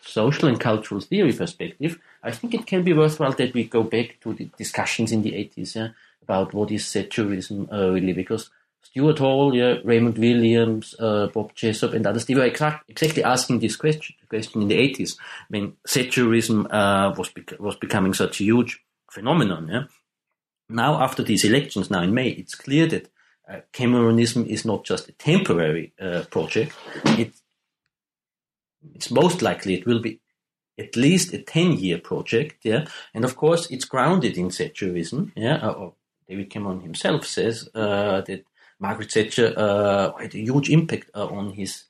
social 0.00 0.48
and 0.48 0.60
cultural 0.60 1.00
theory 1.00 1.32
perspective, 1.32 1.98
I 2.22 2.30
think 2.30 2.54
it 2.54 2.66
can 2.66 2.84
be 2.84 2.92
worthwhile 2.92 3.32
that 3.32 3.52
we 3.52 3.64
go 3.64 3.82
back 3.82 4.20
to 4.20 4.32
the 4.32 4.48
discussions 4.56 5.12
in 5.12 5.22
the 5.22 5.32
80s 5.32 5.76
yeah, 5.76 5.88
about 6.22 6.54
what 6.54 6.70
is 6.70 6.84
Thatcherism 6.84 7.72
uh, 7.72 7.90
really, 7.90 8.12
because 8.12 8.50
Stuart 8.82 9.18
Hall, 9.18 9.54
yeah, 9.54 9.76
Raymond 9.84 10.18
Williams, 10.18 10.94
uh, 10.98 11.28
Bob 11.28 11.54
Jessop, 11.54 11.94
and 11.94 12.06
others, 12.06 12.26
they 12.26 12.34
were 12.34 12.44
exact, 12.44 12.90
exactly 12.90 13.24
asking 13.24 13.60
this 13.60 13.76
question, 13.76 14.14
question 14.28 14.62
in 14.62 14.68
the 14.68 14.76
80s 14.76 15.16
when 15.48 15.74
Thatcherism 15.88 16.66
uh, 16.70 17.14
was, 17.16 17.30
bec- 17.30 17.58
was 17.58 17.76
becoming 17.76 18.12
such 18.12 18.40
a 18.40 18.44
huge 18.44 18.80
phenomenon. 19.10 19.68
Yeah? 19.68 19.84
now 20.72 21.02
after 21.02 21.22
these 21.22 21.44
elections, 21.44 21.90
now 21.90 22.02
in 22.02 22.14
May, 22.14 22.28
it's 22.28 22.54
clear 22.54 22.86
that 22.88 23.10
uh, 23.48 23.60
Cameronism 23.72 24.46
is 24.46 24.64
not 24.64 24.84
just 24.84 25.08
a 25.08 25.12
temporary 25.12 25.92
uh, 26.00 26.22
project. 26.30 26.74
It, 27.04 27.34
it's 28.94 29.10
most 29.10 29.42
likely 29.42 29.74
it 29.74 29.86
will 29.86 30.00
be 30.00 30.20
at 30.78 30.96
least 30.96 31.32
a 31.32 31.38
10 31.38 31.78
year 31.78 31.98
project. 31.98 32.64
Yeah. 32.64 32.86
And 33.14 33.24
of 33.24 33.36
course, 33.36 33.70
it's 33.70 33.84
grounded 33.84 34.36
in 34.36 34.48
Thatcherism. 34.48 35.32
Yeah. 35.36 35.56
Uh, 35.56 35.90
David 36.28 36.50
Cameron 36.50 36.80
himself 36.80 37.26
says 37.26 37.68
uh, 37.74 38.22
that 38.22 38.44
Margaret 38.82 39.12
Thatcher 39.12 39.54
uh, 39.56 40.12
had 40.18 40.34
a 40.34 40.38
huge 40.38 40.68
impact 40.70 41.10
uh, 41.14 41.26
on 41.26 41.52
his 41.52 41.84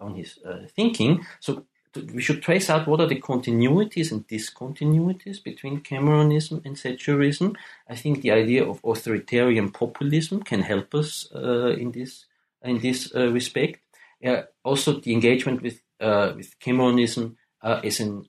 on 0.00 0.14
his 0.14 0.38
thinking. 0.74 1.26
So 1.40 1.66
we 2.14 2.22
should 2.22 2.42
trace 2.42 2.70
out 2.70 2.86
what 2.86 3.00
are 3.00 3.06
the 3.06 3.20
continuities 3.20 4.12
and 4.12 4.26
discontinuities 4.28 5.42
between 5.42 5.80
Cameronism 5.80 6.62
and 6.64 6.76
Thatcherism. 6.76 7.56
I 7.88 7.96
think 7.96 8.22
the 8.22 8.30
idea 8.30 8.64
of 8.64 8.80
authoritarian 8.84 9.70
populism 9.70 10.42
can 10.42 10.60
help 10.60 10.94
us 10.94 11.28
uh, 11.34 11.70
in 11.70 11.90
this 11.92 12.26
in 12.62 12.78
this 12.78 13.12
uh, 13.14 13.28
respect. 13.32 13.80
Uh, 14.24 14.42
also, 14.64 15.00
the 15.00 15.12
engagement 15.12 15.62
with 15.62 15.80
uh, 16.00 16.32
with 16.36 16.58
Cameronism 16.60 17.36
uh, 17.62 17.80
as 17.82 18.00
a 18.00 18.22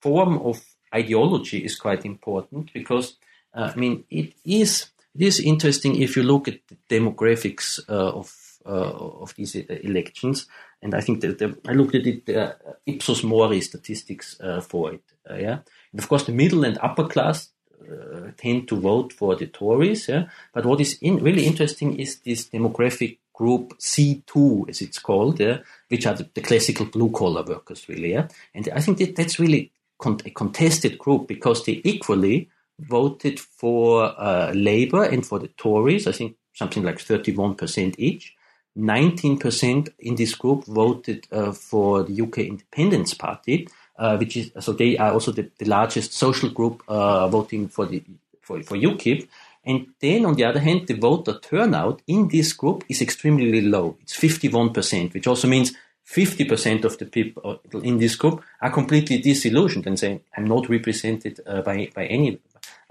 form 0.00 0.38
of 0.38 0.64
ideology 0.94 1.64
is 1.64 1.76
quite 1.76 2.04
important 2.04 2.72
because 2.72 3.16
uh, 3.54 3.70
I 3.74 3.78
mean 3.78 4.04
it 4.10 4.34
is 4.44 4.90
it 5.18 5.26
is 5.26 5.40
interesting 5.40 6.00
if 6.00 6.16
you 6.16 6.22
look 6.22 6.48
at 6.48 6.60
the 6.68 6.76
demographics 6.88 7.80
of 7.88 8.34
of 8.64 9.34
these 9.34 9.54
elections 9.54 10.46
and 10.82 10.94
I 10.94 11.00
think 11.00 11.20
that 11.20 11.38
the, 11.38 11.56
I 11.66 11.72
looked 11.72 11.94
at 11.94 12.06
it 12.06 12.28
uh, 12.28 12.52
Ipsos 12.86 13.22
Mori 13.24 13.60
statistics 13.60 14.38
uh, 14.40 14.60
for 14.60 14.92
it. 14.92 15.02
Uh, 15.28 15.34
yeah, 15.34 15.58
and 15.92 16.00
of 16.00 16.08
course 16.08 16.24
the 16.24 16.32
middle 16.32 16.64
and 16.64 16.78
upper 16.80 17.06
class 17.06 17.50
uh, 17.82 18.30
tend 18.36 18.68
to 18.68 18.76
vote 18.76 19.12
for 19.12 19.36
the 19.36 19.46
Tories. 19.46 20.08
Yeah, 20.08 20.26
but 20.52 20.64
what 20.64 20.80
is 20.80 20.98
in, 21.00 21.16
really 21.16 21.46
interesting 21.46 21.98
is 21.98 22.20
this 22.20 22.48
demographic 22.48 23.18
group 23.32 23.78
C2, 23.78 24.68
as 24.68 24.80
it's 24.80 24.98
called, 24.98 25.38
yeah, 25.40 25.58
which 25.88 26.06
are 26.06 26.14
the, 26.14 26.28
the 26.34 26.40
classical 26.40 26.86
blue 26.86 27.10
collar 27.10 27.42
workers, 27.42 27.88
really. 27.88 28.12
Yeah, 28.12 28.28
and 28.54 28.68
I 28.74 28.80
think 28.80 28.98
that 28.98 29.16
that's 29.16 29.38
really 29.38 29.72
con- 29.98 30.20
a 30.24 30.30
contested 30.30 30.98
group 30.98 31.28
because 31.28 31.64
they 31.64 31.80
equally 31.84 32.48
voted 32.78 33.40
for 33.40 34.14
uh, 34.18 34.52
Labour 34.54 35.04
and 35.04 35.26
for 35.26 35.38
the 35.38 35.48
Tories. 35.48 36.06
I 36.06 36.12
think 36.12 36.36
something 36.54 36.82
like 36.82 36.98
31% 36.98 37.94
each. 37.98 38.34
19% 38.76 39.88
in 39.98 40.14
this 40.14 40.34
group 40.34 40.64
voted 40.66 41.26
uh, 41.32 41.52
for 41.52 42.04
the 42.04 42.22
UK 42.22 42.38
Independence 42.38 43.12
Party, 43.14 43.68
uh, 43.98 44.16
which 44.16 44.36
is 44.36 44.52
so 44.60 44.72
they 44.72 44.96
are 44.96 45.12
also 45.12 45.32
the, 45.32 45.50
the 45.58 45.64
largest 45.64 46.12
social 46.12 46.48
group 46.50 46.82
uh, 46.86 47.26
voting 47.28 47.68
for 47.68 47.86
the 47.86 48.02
for, 48.40 48.62
for 48.62 48.76
UKIP. 48.76 49.28
And 49.64 49.88
then 50.00 50.24
on 50.24 50.34
the 50.34 50.44
other 50.44 50.60
hand, 50.60 50.86
the 50.86 50.94
voter 50.94 51.38
turnout 51.40 52.00
in 52.06 52.28
this 52.28 52.52
group 52.52 52.84
is 52.88 53.02
extremely 53.02 53.60
low. 53.60 53.98
It's 54.00 54.16
51%, 54.16 55.12
which 55.12 55.26
also 55.26 55.46
means 55.46 55.74
50% 56.06 56.84
of 56.84 56.96
the 56.96 57.04
people 57.04 57.60
in 57.82 57.98
this 57.98 58.16
group 58.16 58.42
are 58.62 58.70
completely 58.70 59.18
disillusioned 59.18 59.86
and 59.86 59.98
say, 59.98 60.22
I'm 60.34 60.46
not 60.46 60.70
represented 60.70 61.40
uh, 61.46 61.60
by, 61.60 61.90
by 61.94 62.06
any 62.06 62.40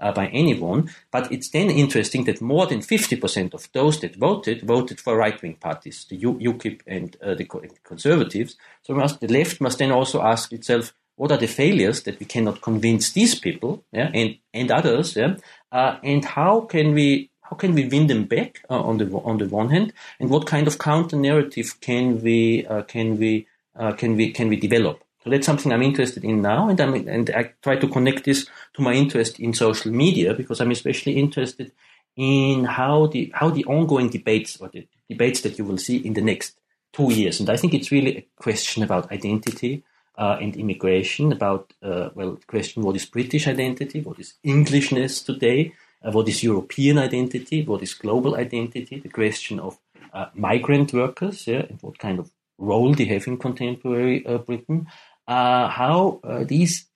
uh, 0.00 0.12
by 0.12 0.26
anyone. 0.28 0.90
But 1.10 1.30
it's 1.32 1.50
then 1.50 1.70
interesting 1.70 2.24
that 2.24 2.40
more 2.40 2.66
than 2.66 2.80
50% 2.80 3.54
of 3.54 3.68
those 3.72 4.00
that 4.00 4.16
voted 4.16 4.62
voted 4.62 5.00
for 5.00 5.16
right 5.16 5.40
wing 5.42 5.54
parties, 5.54 6.06
the 6.08 6.16
U- 6.16 6.38
UKIP 6.38 6.80
and 6.86 7.16
uh, 7.22 7.34
the, 7.34 7.44
Conservatives. 7.84 8.56
So 8.82 8.94
must, 8.94 9.20
the 9.20 9.28
left 9.28 9.60
must 9.60 9.78
then 9.78 9.90
also 9.90 10.22
ask 10.22 10.52
itself, 10.52 10.92
what 11.16 11.32
are 11.32 11.38
the 11.38 11.48
failures 11.48 12.02
that 12.04 12.20
we 12.20 12.26
cannot 12.26 12.62
convince 12.62 13.12
these 13.12 13.34
people 13.34 13.84
yeah, 13.92 14.10
and, 14.14 14.36
and 14.54 14.70
others, 14.70 15.16
yeah, 15.16 15.34
uh, 15.72 15.96
and 16.02 16.24
how 16.24 16.60
can 16.60 16.94
we 16.94 17.30
how 17.42 17.56
can 17.56 17.74
we 17.74 17.88
win 17.88 18.06
them 18.06 18.24
back 18.24 18.62
uh, 18.70 18.80
on 18.80 18.98
the 18.98 19.06
on 19.24 19.38
the 19.38 19.48
one 19.48 19.70
hand, 19.70 19.92
and 20.20 20.30
what 20.30 20.46
kind 20.46 20.66
of 20.66 20.78
counter 20.78 21.16
narrative 21.16 21.80
can 21.80 22.22
we 22.22 22.66
uh, 22.66 22.82
can 22.82 23.18
we 23.18 23.46
uh, 23.74 23.92
can 23.92 24.16
we 24.16 24.30
can 24.30 24.48
we 24.48 24.56
develop? 24.56 25.02
So 25.24 25.30
that's 25.30 25.46
something 25.46 25.72
I'm 25.72 25.82
interested 25.82 26.24
in 26.24 26.42
now, 26.42 26.68
and, 26.68 26.78
and 26.80 27.30
I 27.30 27.52
try 27.62 27.76
to 27.76 27.88
connect 27.88 28.24
this 28.24 28.46
to 28.74 28.82
my 28.82 28.92
interest 28.92 29.40
in 29.40 29.52
social 29.52 29.90
media 29.90 30.32
because 30.32 30.60
I'm 30.60 30.70
especially 30.70 31.18
interested 31.18 31.72
in 32.16 32.64
how 32.64 33.06
the 33.06 33.30
how 33.34 33.50
the 33.50 33.64
ongoing 33.64 34.10
debates 34.10 34.60
or 34.60 34.68
the 34.68 34.86
debates 35.08 35.40
that 35.42 35.58
you 35.58 35.64
will 35.64 35.78
see 35.78 35.96
in 35.96 36.14
the 36.14 36.20
next 36.20 36.58
two 36.92 37.12
years. 37.12 37.40
And 37.40 37.50
I 37.50 37.56
think 37.56 37.74
it's 37.74 37.90
really 37.90 38.16
a 38.16 38.26
question 38.36 38.82
about 38.82 39.10
identity 39.12 39.82
uh, 40.16 40.36
and 40.40 40.56
immigration, 40.56 41.32
about 41.32 41.72
uh, 41.82 42.10
well, 42.14 42.34
the 42.34 42.46
question 42.46 42.82
what 42.82 42.96
is 42.96 43.06
British 43.06 43.46
identity, 43.46 44.00
what 44.00 44.18
is 44.18 44.34
Englishness 44.44 45.22
today, 45.22 45.72
uh, 46.02 46.10
what 46.10 46.28
is 46.28 46.42
European 46.42 46.98
identity, 46.98 47.64
what 47.64 47.82
is 47.82 47.94
global 47.94 48.36
identity, 48.36 48.98
the 48.98 49.08
question 49.08 49.60
of 49.60 49.78
uh, 50.12 50.26
migrant 50.34 50.92
workers, 50.92 51.46
yeah, 51.46 51.64
and 51.68 51.78
what 51.82 51.98
kind 51.98 52.18
of 52.18 52.30
role 52.58 52.92
they 52.92 53.04
have 53.04 53.26
in 53.28 53.36
contemporary 53.36 54.26
uh, 54.26 54.38
Britain, 54.38 54.86
uh, 55.28 55.68
how 55.68 56.20
uh, 56.24 56.42
these 56.42 56.86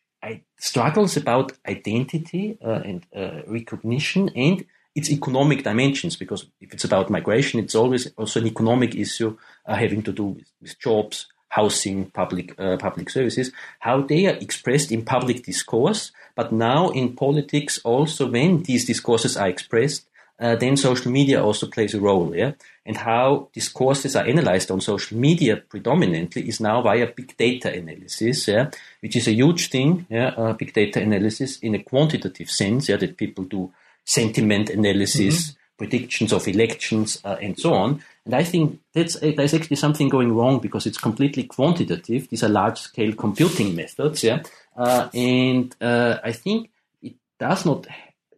struggles 0.58 1.16
about 1.16 1.52
identity 1.68 2.56
uh, 2.64 2.80
and 2.84 3.06
recognition 3.46 4.30
and 4.34 4.64
its 4.94 5.10
economic 5.10 5.64
dimensions, 5.64 6.16
because 6.16 6.46
if 6.60 6.72
it's 6.72 6.84
about 6.84 7.10
migration, 7.10 7.60
it's 7.60 7.74
always 7.74 8.12
also 8.16 8.40
an 8.40 8.46
economic 8.46 8.94
issue 8.94 9.36
having 9.66 10.02
to 10.02 10.12
do 10.12 10.24
with, 10.24 10.46
with 10.60 10.78
jobs, 10.78 11.26
housing, 11.48 12.10
public 12.10 12.58
uh, 12.58 12.78
public 12.78 13.10
services, 13.10 13.52
how 13.80 14.00
they 14.00 14.26
are 14.26 14.36
expressed 14.36 14.90
in 14.90 15.04
public 15.04 15.44
discourse, 15.44 16.12
but 16.34 16.52
now 16.52 16.88
in 16.90 17.14
politics 17.14 17.80
also 17.84 18.30
when 18.30 18.62
these 18.62 18.86
discourses 18.86 19.36
are 19.36 19.48
expressed, 19.48 20.06
uh, 20.42 20.56
then 20.56 20.76
social 20.76 21.12
media 21.12 21.42
also 21.42 21.68
plays 21.68 21.94
a 21.94 22.00
role, 22.00 22.34
yeah. 22.34 22.52
And 22.84 22.96
how 22.96 23.48
discourses 23.52 24.16
are 24.16 24.26
analyzed 24.26 24.72
on 24.72 24.80
social 24.80 25.16
media 25.16 25.56
predominantly 25.56 26.48
is 26.48 26.60
now 26.60 26.82
via 26.82 27.06
big 27.06 27.36
data 27.36 27.72
analysis, 27.72 28.48
yeah, 28.48 28.70
which 29.00 29.14
is 29.14 29.28
a 29.28 29.32
huge 29.32 29.70
thing, 29.70 30.04
yeah. 30.10 30.34
Uh, 30.36 30.52
big 30.52 30.72
data 30.72 31.00
analysis 31.00 31.60
in 31.60 31.76
a 31.76 31.82
quantitative 31.82 32.50
sense, 32.50 32.88
yeah, 32.88 32.96
that 32.96 33.16
people 33.16 33.44
do 33.44 33.72
sentiment 34.04 34.68
analysis, 34.70 35.52
mm-hmm. 35.52 35.56
predictions 35.78 36.32
of 36.32 36.48
elections, 36.48 37.20
uh, 37.24 37.36
and 37.40 37.56
so 37.56 37.74
on. 37.74 38.02
And 38.24 38.34
I 38.34 38.42
think 38.42 38.80
that's 38.92 39.14
uh, 39.16 39.32
there's 39.36 39.54
actually 39.54 39.76
something 39.76 40.08
going 40.08 40.34
wrong 40.34 40.58
because 40.58 40.86
it's 40.86 40.98
completely 40.98 41.44
quantitative. 41.44 42.28
These 42.28 42.42
are 42.42 42.48
large-scale 42.48 43.12
computing 43.14 43.76
methods, 43.76 44.24
yeah, 44.24 44.42
uh, 44.76 45.08
and 45.14 45.72
uh, 45.80 46.18
I 46.24 46.32
think 46.32 46.70
it 47.00 47.14
does 47.38 47.64
not 47.64 47.86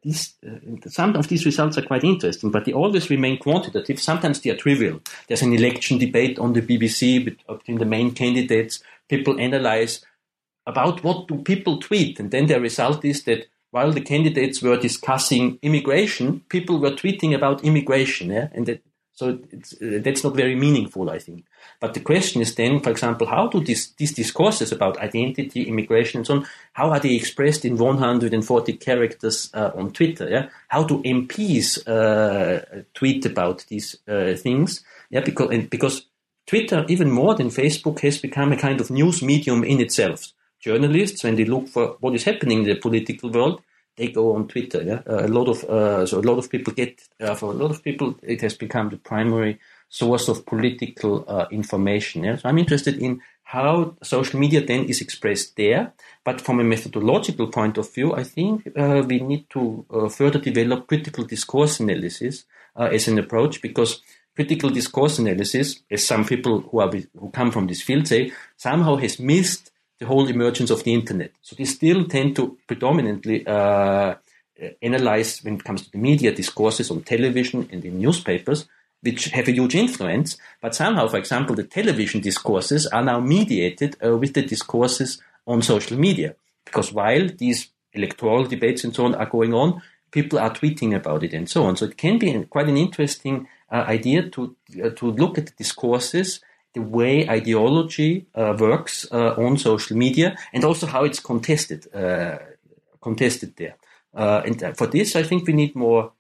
these, 0.05 0.35
uh, 0.47 0.89
some 0.89 1.17
of 1.17 1.29
these 1.29 1.47
results 1.47 1.79
are 1.79 1.83
quite 1.83 2.05
interesting, 2.05 2.51
but 2.51 2.65
they 2.65 2.73
always 2.73 3.11
remain 3.11 3.39
quantitative. 3.39 4.01
Sometimes 4.01 4.41
they 4.41 4.51
are 4.51 4.57
trivial. 4.57 5.01
There's 5.27 5.43
an 5.43 5.53
election 5.53 5.99
debate 5.99 6.39
on 6.39 6.53
the 6.53 6.63
BBC 6.63 7.25
between 7.25 7.79
the 7.79 7.87
main 7.87 8.13
candidates. 8.13 8.83
People 9.09 9.41
analyze 9.41 10.05
about 10.67 11.03
what 11.03 11.29
do 11.29 11.39
people 11.39 11.79
tweet, 11.79 12.21
and 12.21 12.31
then 12.31 12.47
the 12.47 12.61
result 12.61 13.05
is 13.05 13.25
that 13.25 13.47
while 13.71 13.91
the 13.91 14.01
candidates 14.01 14.63
were 14.63 14.77
discussing 14.77 15.59
immigration, 15.63 16.41
people 16.49 16.79
were 16.79 16.93
tweeting 16.93 17.35
about 17.35 17.65
immigration, 17.65 18.31
yeah? 18.31 18.49
and 18.53 18.67
that, 18.67 18.83
so 19.15 19.39
that's 19.81 20.25
not 20.25 20.35
very 20.35 20.57
meaningful, 20.57 21.09
I 21.09 21.21
think. 21.21 21.45
But 21.79 21.95
the 21.95 22.01
question 22.01 22.43
is 22.43 22.57
then, 22.57 22.81
for 22.81 22.91
example, 22.91 23.29
how 23.29 23.47
do 23.47 23.63
these, 23.63 23.93
these 23.93 24.13
discourses 24.13 24.73
about 24.73 24.99
identity, 24.99 25.63
immigration, 25.63 26.19
and 26.19 26.27
so 26.27 26.35
on, 26.37 26.47
how 26.73 26.91
are 26.91 26.99
they 26.99 27.15
expressed 27.15 27.65
in 27.65 27.77
140 27.77 28.73
characters 28.75 29.51
uh, 29.55 29.71
on 29.77 29.93
Twitter? 29.93 30.29
Yeah, 30.29 30.49
how 30.67 30.83
do 30.83 31.01
MPs 31.05 31.87
uh, 31.87 32.83
tweet 32.93 33.25
about 33.25 33.65
these 33.69 33.97
uh, 34.09 34.35
things? 34.35 34.83
Yeah, 35.11 35.21
because 35.21 35.51
and 35.51 35.71
because 35.71 36.07
Twitter, 36.49 36.85
even 36.89 37.11
more 37.11 37.37
than 37.37 37.51
Facebook, 37.51 38.01
has 38.01 38.19
become 38.19 38.51
a 38.51 38.57
kind 38.57 38.81
of 38.81 38.91
news 38.91 39.23
medium 39.23 39.63
in 39.63 39.81
itself. 39.81 40.33
Journalists, 40.59 41.23
when 41.23 41.37
they 41.37 41.45
look 41.45 41.69
for 41.69 41.97
what 42.01 42.17
is 42.17 42.25
happening 42.25 42.61
in 42.61 42.65
the 42.65 42.75
political 42.75 43.31
world, 43.31 43.63
they 43.97 44.09
go 44.09 44.35
on 44.35 44.49
Twitter. 44.49 44.83
Yeah, 44.83 45.03
uh, 45.07 45.27
a 45.27 45.29
lot 45.29 45.49
of 45.49 45.65
uh, 45.65 46.07
so 46.07 46.19
a 46.19 46.23
lot 46.23 46.39
of 46.39 46.51
people 46.51 46.73
get 46.73 47.03
uh, 47.21 47.35
for 47.35 47.53
a 47.53 47.57
lot 47.57 47.71
of 47.71 47.83
people 47.83 48.19
it 48.23 48.41
has 48.41 48.55
become 48.55 48.91
the 48.91 48.97
primary 48.97 49.59
source 49.89 50.29
of 50.29 50.45
political 50.47 51.25
uh, 51.29 51.47
information. 51.51 52.25
Yeah? 52.25 52.37
So 52.37 52.49
I'm 52.49 52.59
interested 52.59 52.99
in 52.99 53.21
how 53.45 53.97
social 54.03 54.41
media 54.41 54.65
then 54.65 54.85
is 54.85 55.01
expressed 55.01 55.57
there. 55.57 55.93
But 56.25 56.41
from 56.41 56.59
a 56.59 56.65
methodological 56.65 57.49
point 57.49 57.79
of 57.79 57.93
view, 57.93 58.15
I 58.15 58.25
think 58.25 58.67
uh, 58.77 59.05
we 59.07 59.21
need 59.21 59.49
to 59.51 59.85
uh, 59.91 60.09
further 60.09 60.39
develop 60.39 60.89
critical 60.89 61.25
discourse 61.25 61.79
analysis 61.81 62.45
as 62.77 63.07
an 63.07 63.19
approach 63.19 63.63
because 63.63 64.03
critical 64.35 64.71
discourse 64.71 65.19
analysis, 65.19 65.81
as 65.91 66.05
some 66.05 66.25
people 66.25 66.61
who 66.61 66.81
are 66.81 66.91
who 66.91 67.31
come 67.31 67.51
from 67.53 67.67
this 67.67 67.83
field 67.83 68.09
say, 68.09 68.33
somehow 68.57 68.97
has 68.97 69.21
missed 69.21 69.71
the 70.05 70.09
whole 70.09 70.29
emergence 70.29 70.71
of 70.71 70.85
the 70.85 70.93
internet. 70.93 71.33
So 71.41 71.57
they 71.57 71.65
still 71.65 72.05
tend 72.05 72.37
to 72.37 72.59
predominantly 72.67 73.47
uh, 73.47 74.15
analyze 74.83 75.43
when 75.43 75.55
it 75.55 75.65
comes 75.65 75.83
to 75.83 75.91
the 75.91 75.99
media 75.99 76.33
discourses 76.33 76.91
on 76.91 77.03
television 77.03 77.69
and 77.73 77.85
in 77.85 77.99
newspapers 77.99 78.67
which 79.01 79.27
have 79.27 79.49
a 79.49 79.53
huge 79.53 79.75
influence. 79.75 80.37
But 80.63 80.75
somehow, 80.75 81.09
for 81.09 81.19
example, 81.19 81.55
the 81.55 81.65
television 81.65 82.21
discourses 82.21 82.87
are 82.87 83.05
now 83.05 83.21
mediated 83.21 83.97
uh, 84.05 84.17
with 84.17 84.33
the 84.33 84.43
discourses 84.43 85.21
on 85.47 85.63
social 85.63 85.99
media. 85.99 86.37
Because 86.65 86.93
while 86.93 87.29
these 87.29 87.69
electoral 87.93 88.45
debates 88.45 88.85
and 88.85 88.95
so 88.95 89.05
on 89.05 89.15
are 89.15 89.27
going 89.27 89.53
on, 89.53 89.83
people 90.11 90.39
are 90.39 90.51
tweeting 90.51 90.95
about 90.95 91.23
it 91.23 91.35
and 91.35 91.49
so 91.51 91.65
on. 91.65 91.77
So 91.77 91.85
it 91.85 91.99
can 91.99 92.19
be 92.19 92.45
quite 92.45 92.69
an 92.69 92.79
interesting 92.79 93.47
uh, 93.71 93.85
idea 93.89 94.31
to 94.31 94.57
uh, 94.83 94.91
to 94.91 95.11
look 95.11 95.37
at 95.39 95.47
the 95.47 95.53
discourses, 95.59 96.41
the 96.75 96.83
way 96.83 97.29
ideology 97.29 98.27
uh, 98.35 98.55
works 98.59 99.07
uh, 99.11 99.35
on 99.39 99.57
social 99.57 99.97
media, 99.97 100.37
and 100.53 100.65
also 100.65 100.87
how 100.87 101.05
it's 101.05 101.21
contested 101.21 101.87
uh, 101.95 102.39
contested 103.01 103.57
there. 103.57 103.77
Uh, 104.15 104.43
and 104.45 104.77
for 104.77 104.87
this, 104.87 105.17
I 105.17 105.23
think 105.23 105.47
we 105.47 105.53
need 105.53 105.75
more. 105.75 106.13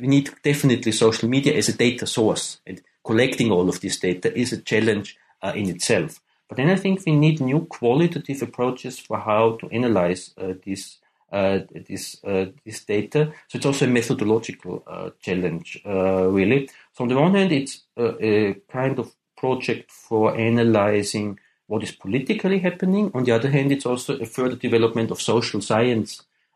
we 0.00 0.06
need 0.06 0.30
definitely 0.42 0.92
social 0.92 1.28
media 1.28 1.54
as 1.54 1.68
a 1.68 1.76
data 1.76 2.06
source, 2.06 2.60
and 2.66 2.80
collecting 3.04 3.50
all 3.50 3.68
of 3.68 3.80
this 3.80 3.98
data 3.98 4.28
is 4.34 4.52
a 4.52 4.60
challenge 4.60 5.16
in 5.54 5.68
itself. 5.68 6.20
But 6.48 6.56
then 6.56 6.68
I 6.68 6.76
think 6.76 7.00
we 7.06 7.12
need 7.12 7.40
new 7.40 7.60
qualitative 7.60 8.42
approaches 8.42 8.98
for 8.98 9.18
how 9.18 9.56
to 9.60 9.70
analyze 9.70 10.34
uh, 10.36 10.52
this 10.64 10.98
uh, 11.32 11.60
this 11.88 12.22
uh, 12.24 12.44
this 12.62 12.84
data. 12.84 13.32
So 13.48 13.56
it's 13.56 13.64
also 13.64 13.86
a 13.86 13.88
methodological 13.88 14.82
uh, 14.86 15.10
challenge, 15.18 15.80
uh, 15.86 16.28
really. 16.28 16.68
So 16.92 17.04
on 17.04 17.08
the 17.08 17.18
one 17.18 17.34
hand, 17.34 17.52
it's 17.52 17.84
a 17.96 18.54
kind 18.68 18.98
of 18.98 19.14
project 19.42 19.86
for 20.08 20.24
analyzing 20.50 21.28
what 21.70 21.82
is 21.82 21.92
politically 22.04 22.60
happening. 22.68 23.04
On 23.16 23.22
the 23.24 23.34
other 23.38 23.50
hand, 23.56 23.68
it's 23.72 23.88
also 23.92 24.12
a 24.18 24.26
further 24.36 24.58
development 24.66 25.10
of 25.10 25.18
social 25.32 25.60
science 25.60 26.10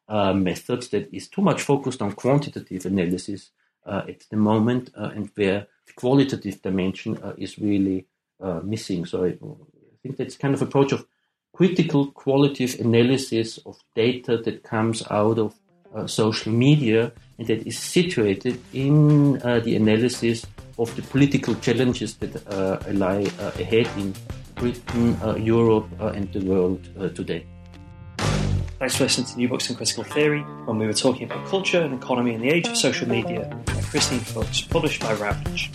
uh, 0.09 0.33
methods 0.49 0.85
that 0.93 1.05
is 1.19 1.29
too 1.35 1.43
much 1.43 1.61
focused 1.71 2.01
on 2.03 2.13
quantitative 2.25 2.83
analysis 2.93 3.41
at 4.11 4.21
the 4.31 4.37
moment, 4.51 4.85
and 5.15 5.31
where 5.39 5.61
the 5.87 5.95
qualitative 6.03 6.57
dimension 6.69 7.11
is 7.39 7.53
really 7.59 7.99
missing. 8.75 9.07
So 9.07 9.17
I 9.25 9.33
think 10.03 10.17
that's 10.17 10.37
kind 10.45 10.55
of 10.55 10.63
approach 10.63 10.93
of 10.93 11.07
critical 11.53 12.03
qualitative 12.25 12.81
analysis 12.87 13.49
of 13.65 13.77
data 13.95 14.35
that 14.45 14.63
comes 14.63 15.03
out 15.11 15.39
of 15.39 15.55
uh, 15.95 16.07
social 16.07 16.53
media 16.53 17.13
that 17.39 17.67
is 17.67 17.79
situated 17.79 18.61
in 18.73 19.41
uh, 19.43 19.61
the 19.61 19.77
analysis 19.77 20.47
of 20.79 20.95
the 20.97 21.03
political 21.03 21.55
challenges 21.57 22.17
that 22.17 22.47
uh, 22.49 22.79
lie 22.93 23.27
uh, 23.39 23.51
ahead 23.59 23.89
in 23.97 24.15
Britain, 24.55 25.17
uh, 25.23 25.37
Europe, 25.37 25.87
uh, 26.01 26.09
and 26.09 26.33
the 26.33 26.41
world 26.41 26.83
today. 27.15 27.45
Thanks 28.79 28.97
for 28.97 29.05
listening 29.05 29.27
to 29.29 29.37
New 29.37 29.49
Books 29.49 29.71
in 29.71 29.77
Critical 29.77 30.05
Theory 30.05 30.43
when 30.67 30.79
we 30.79 30.87
were 30.87 30.93
talking 30.93 31.31
about 31.31 31.47
culture 31.47 31.81
and 31.81 31.95
economy 31.95 32.35
in 32.35 32.43
the 32.43 32.51
age 32.51 32.69
of 32.69 32.77
social 32.77 33.09
media 33.09 33.49
by 33.65 33.81
Christian 33.81 34.19
Fuchs, 34.21 34.61
published 34.61 35.01
by 35.01 35.15
Routledge. 35.15 35.71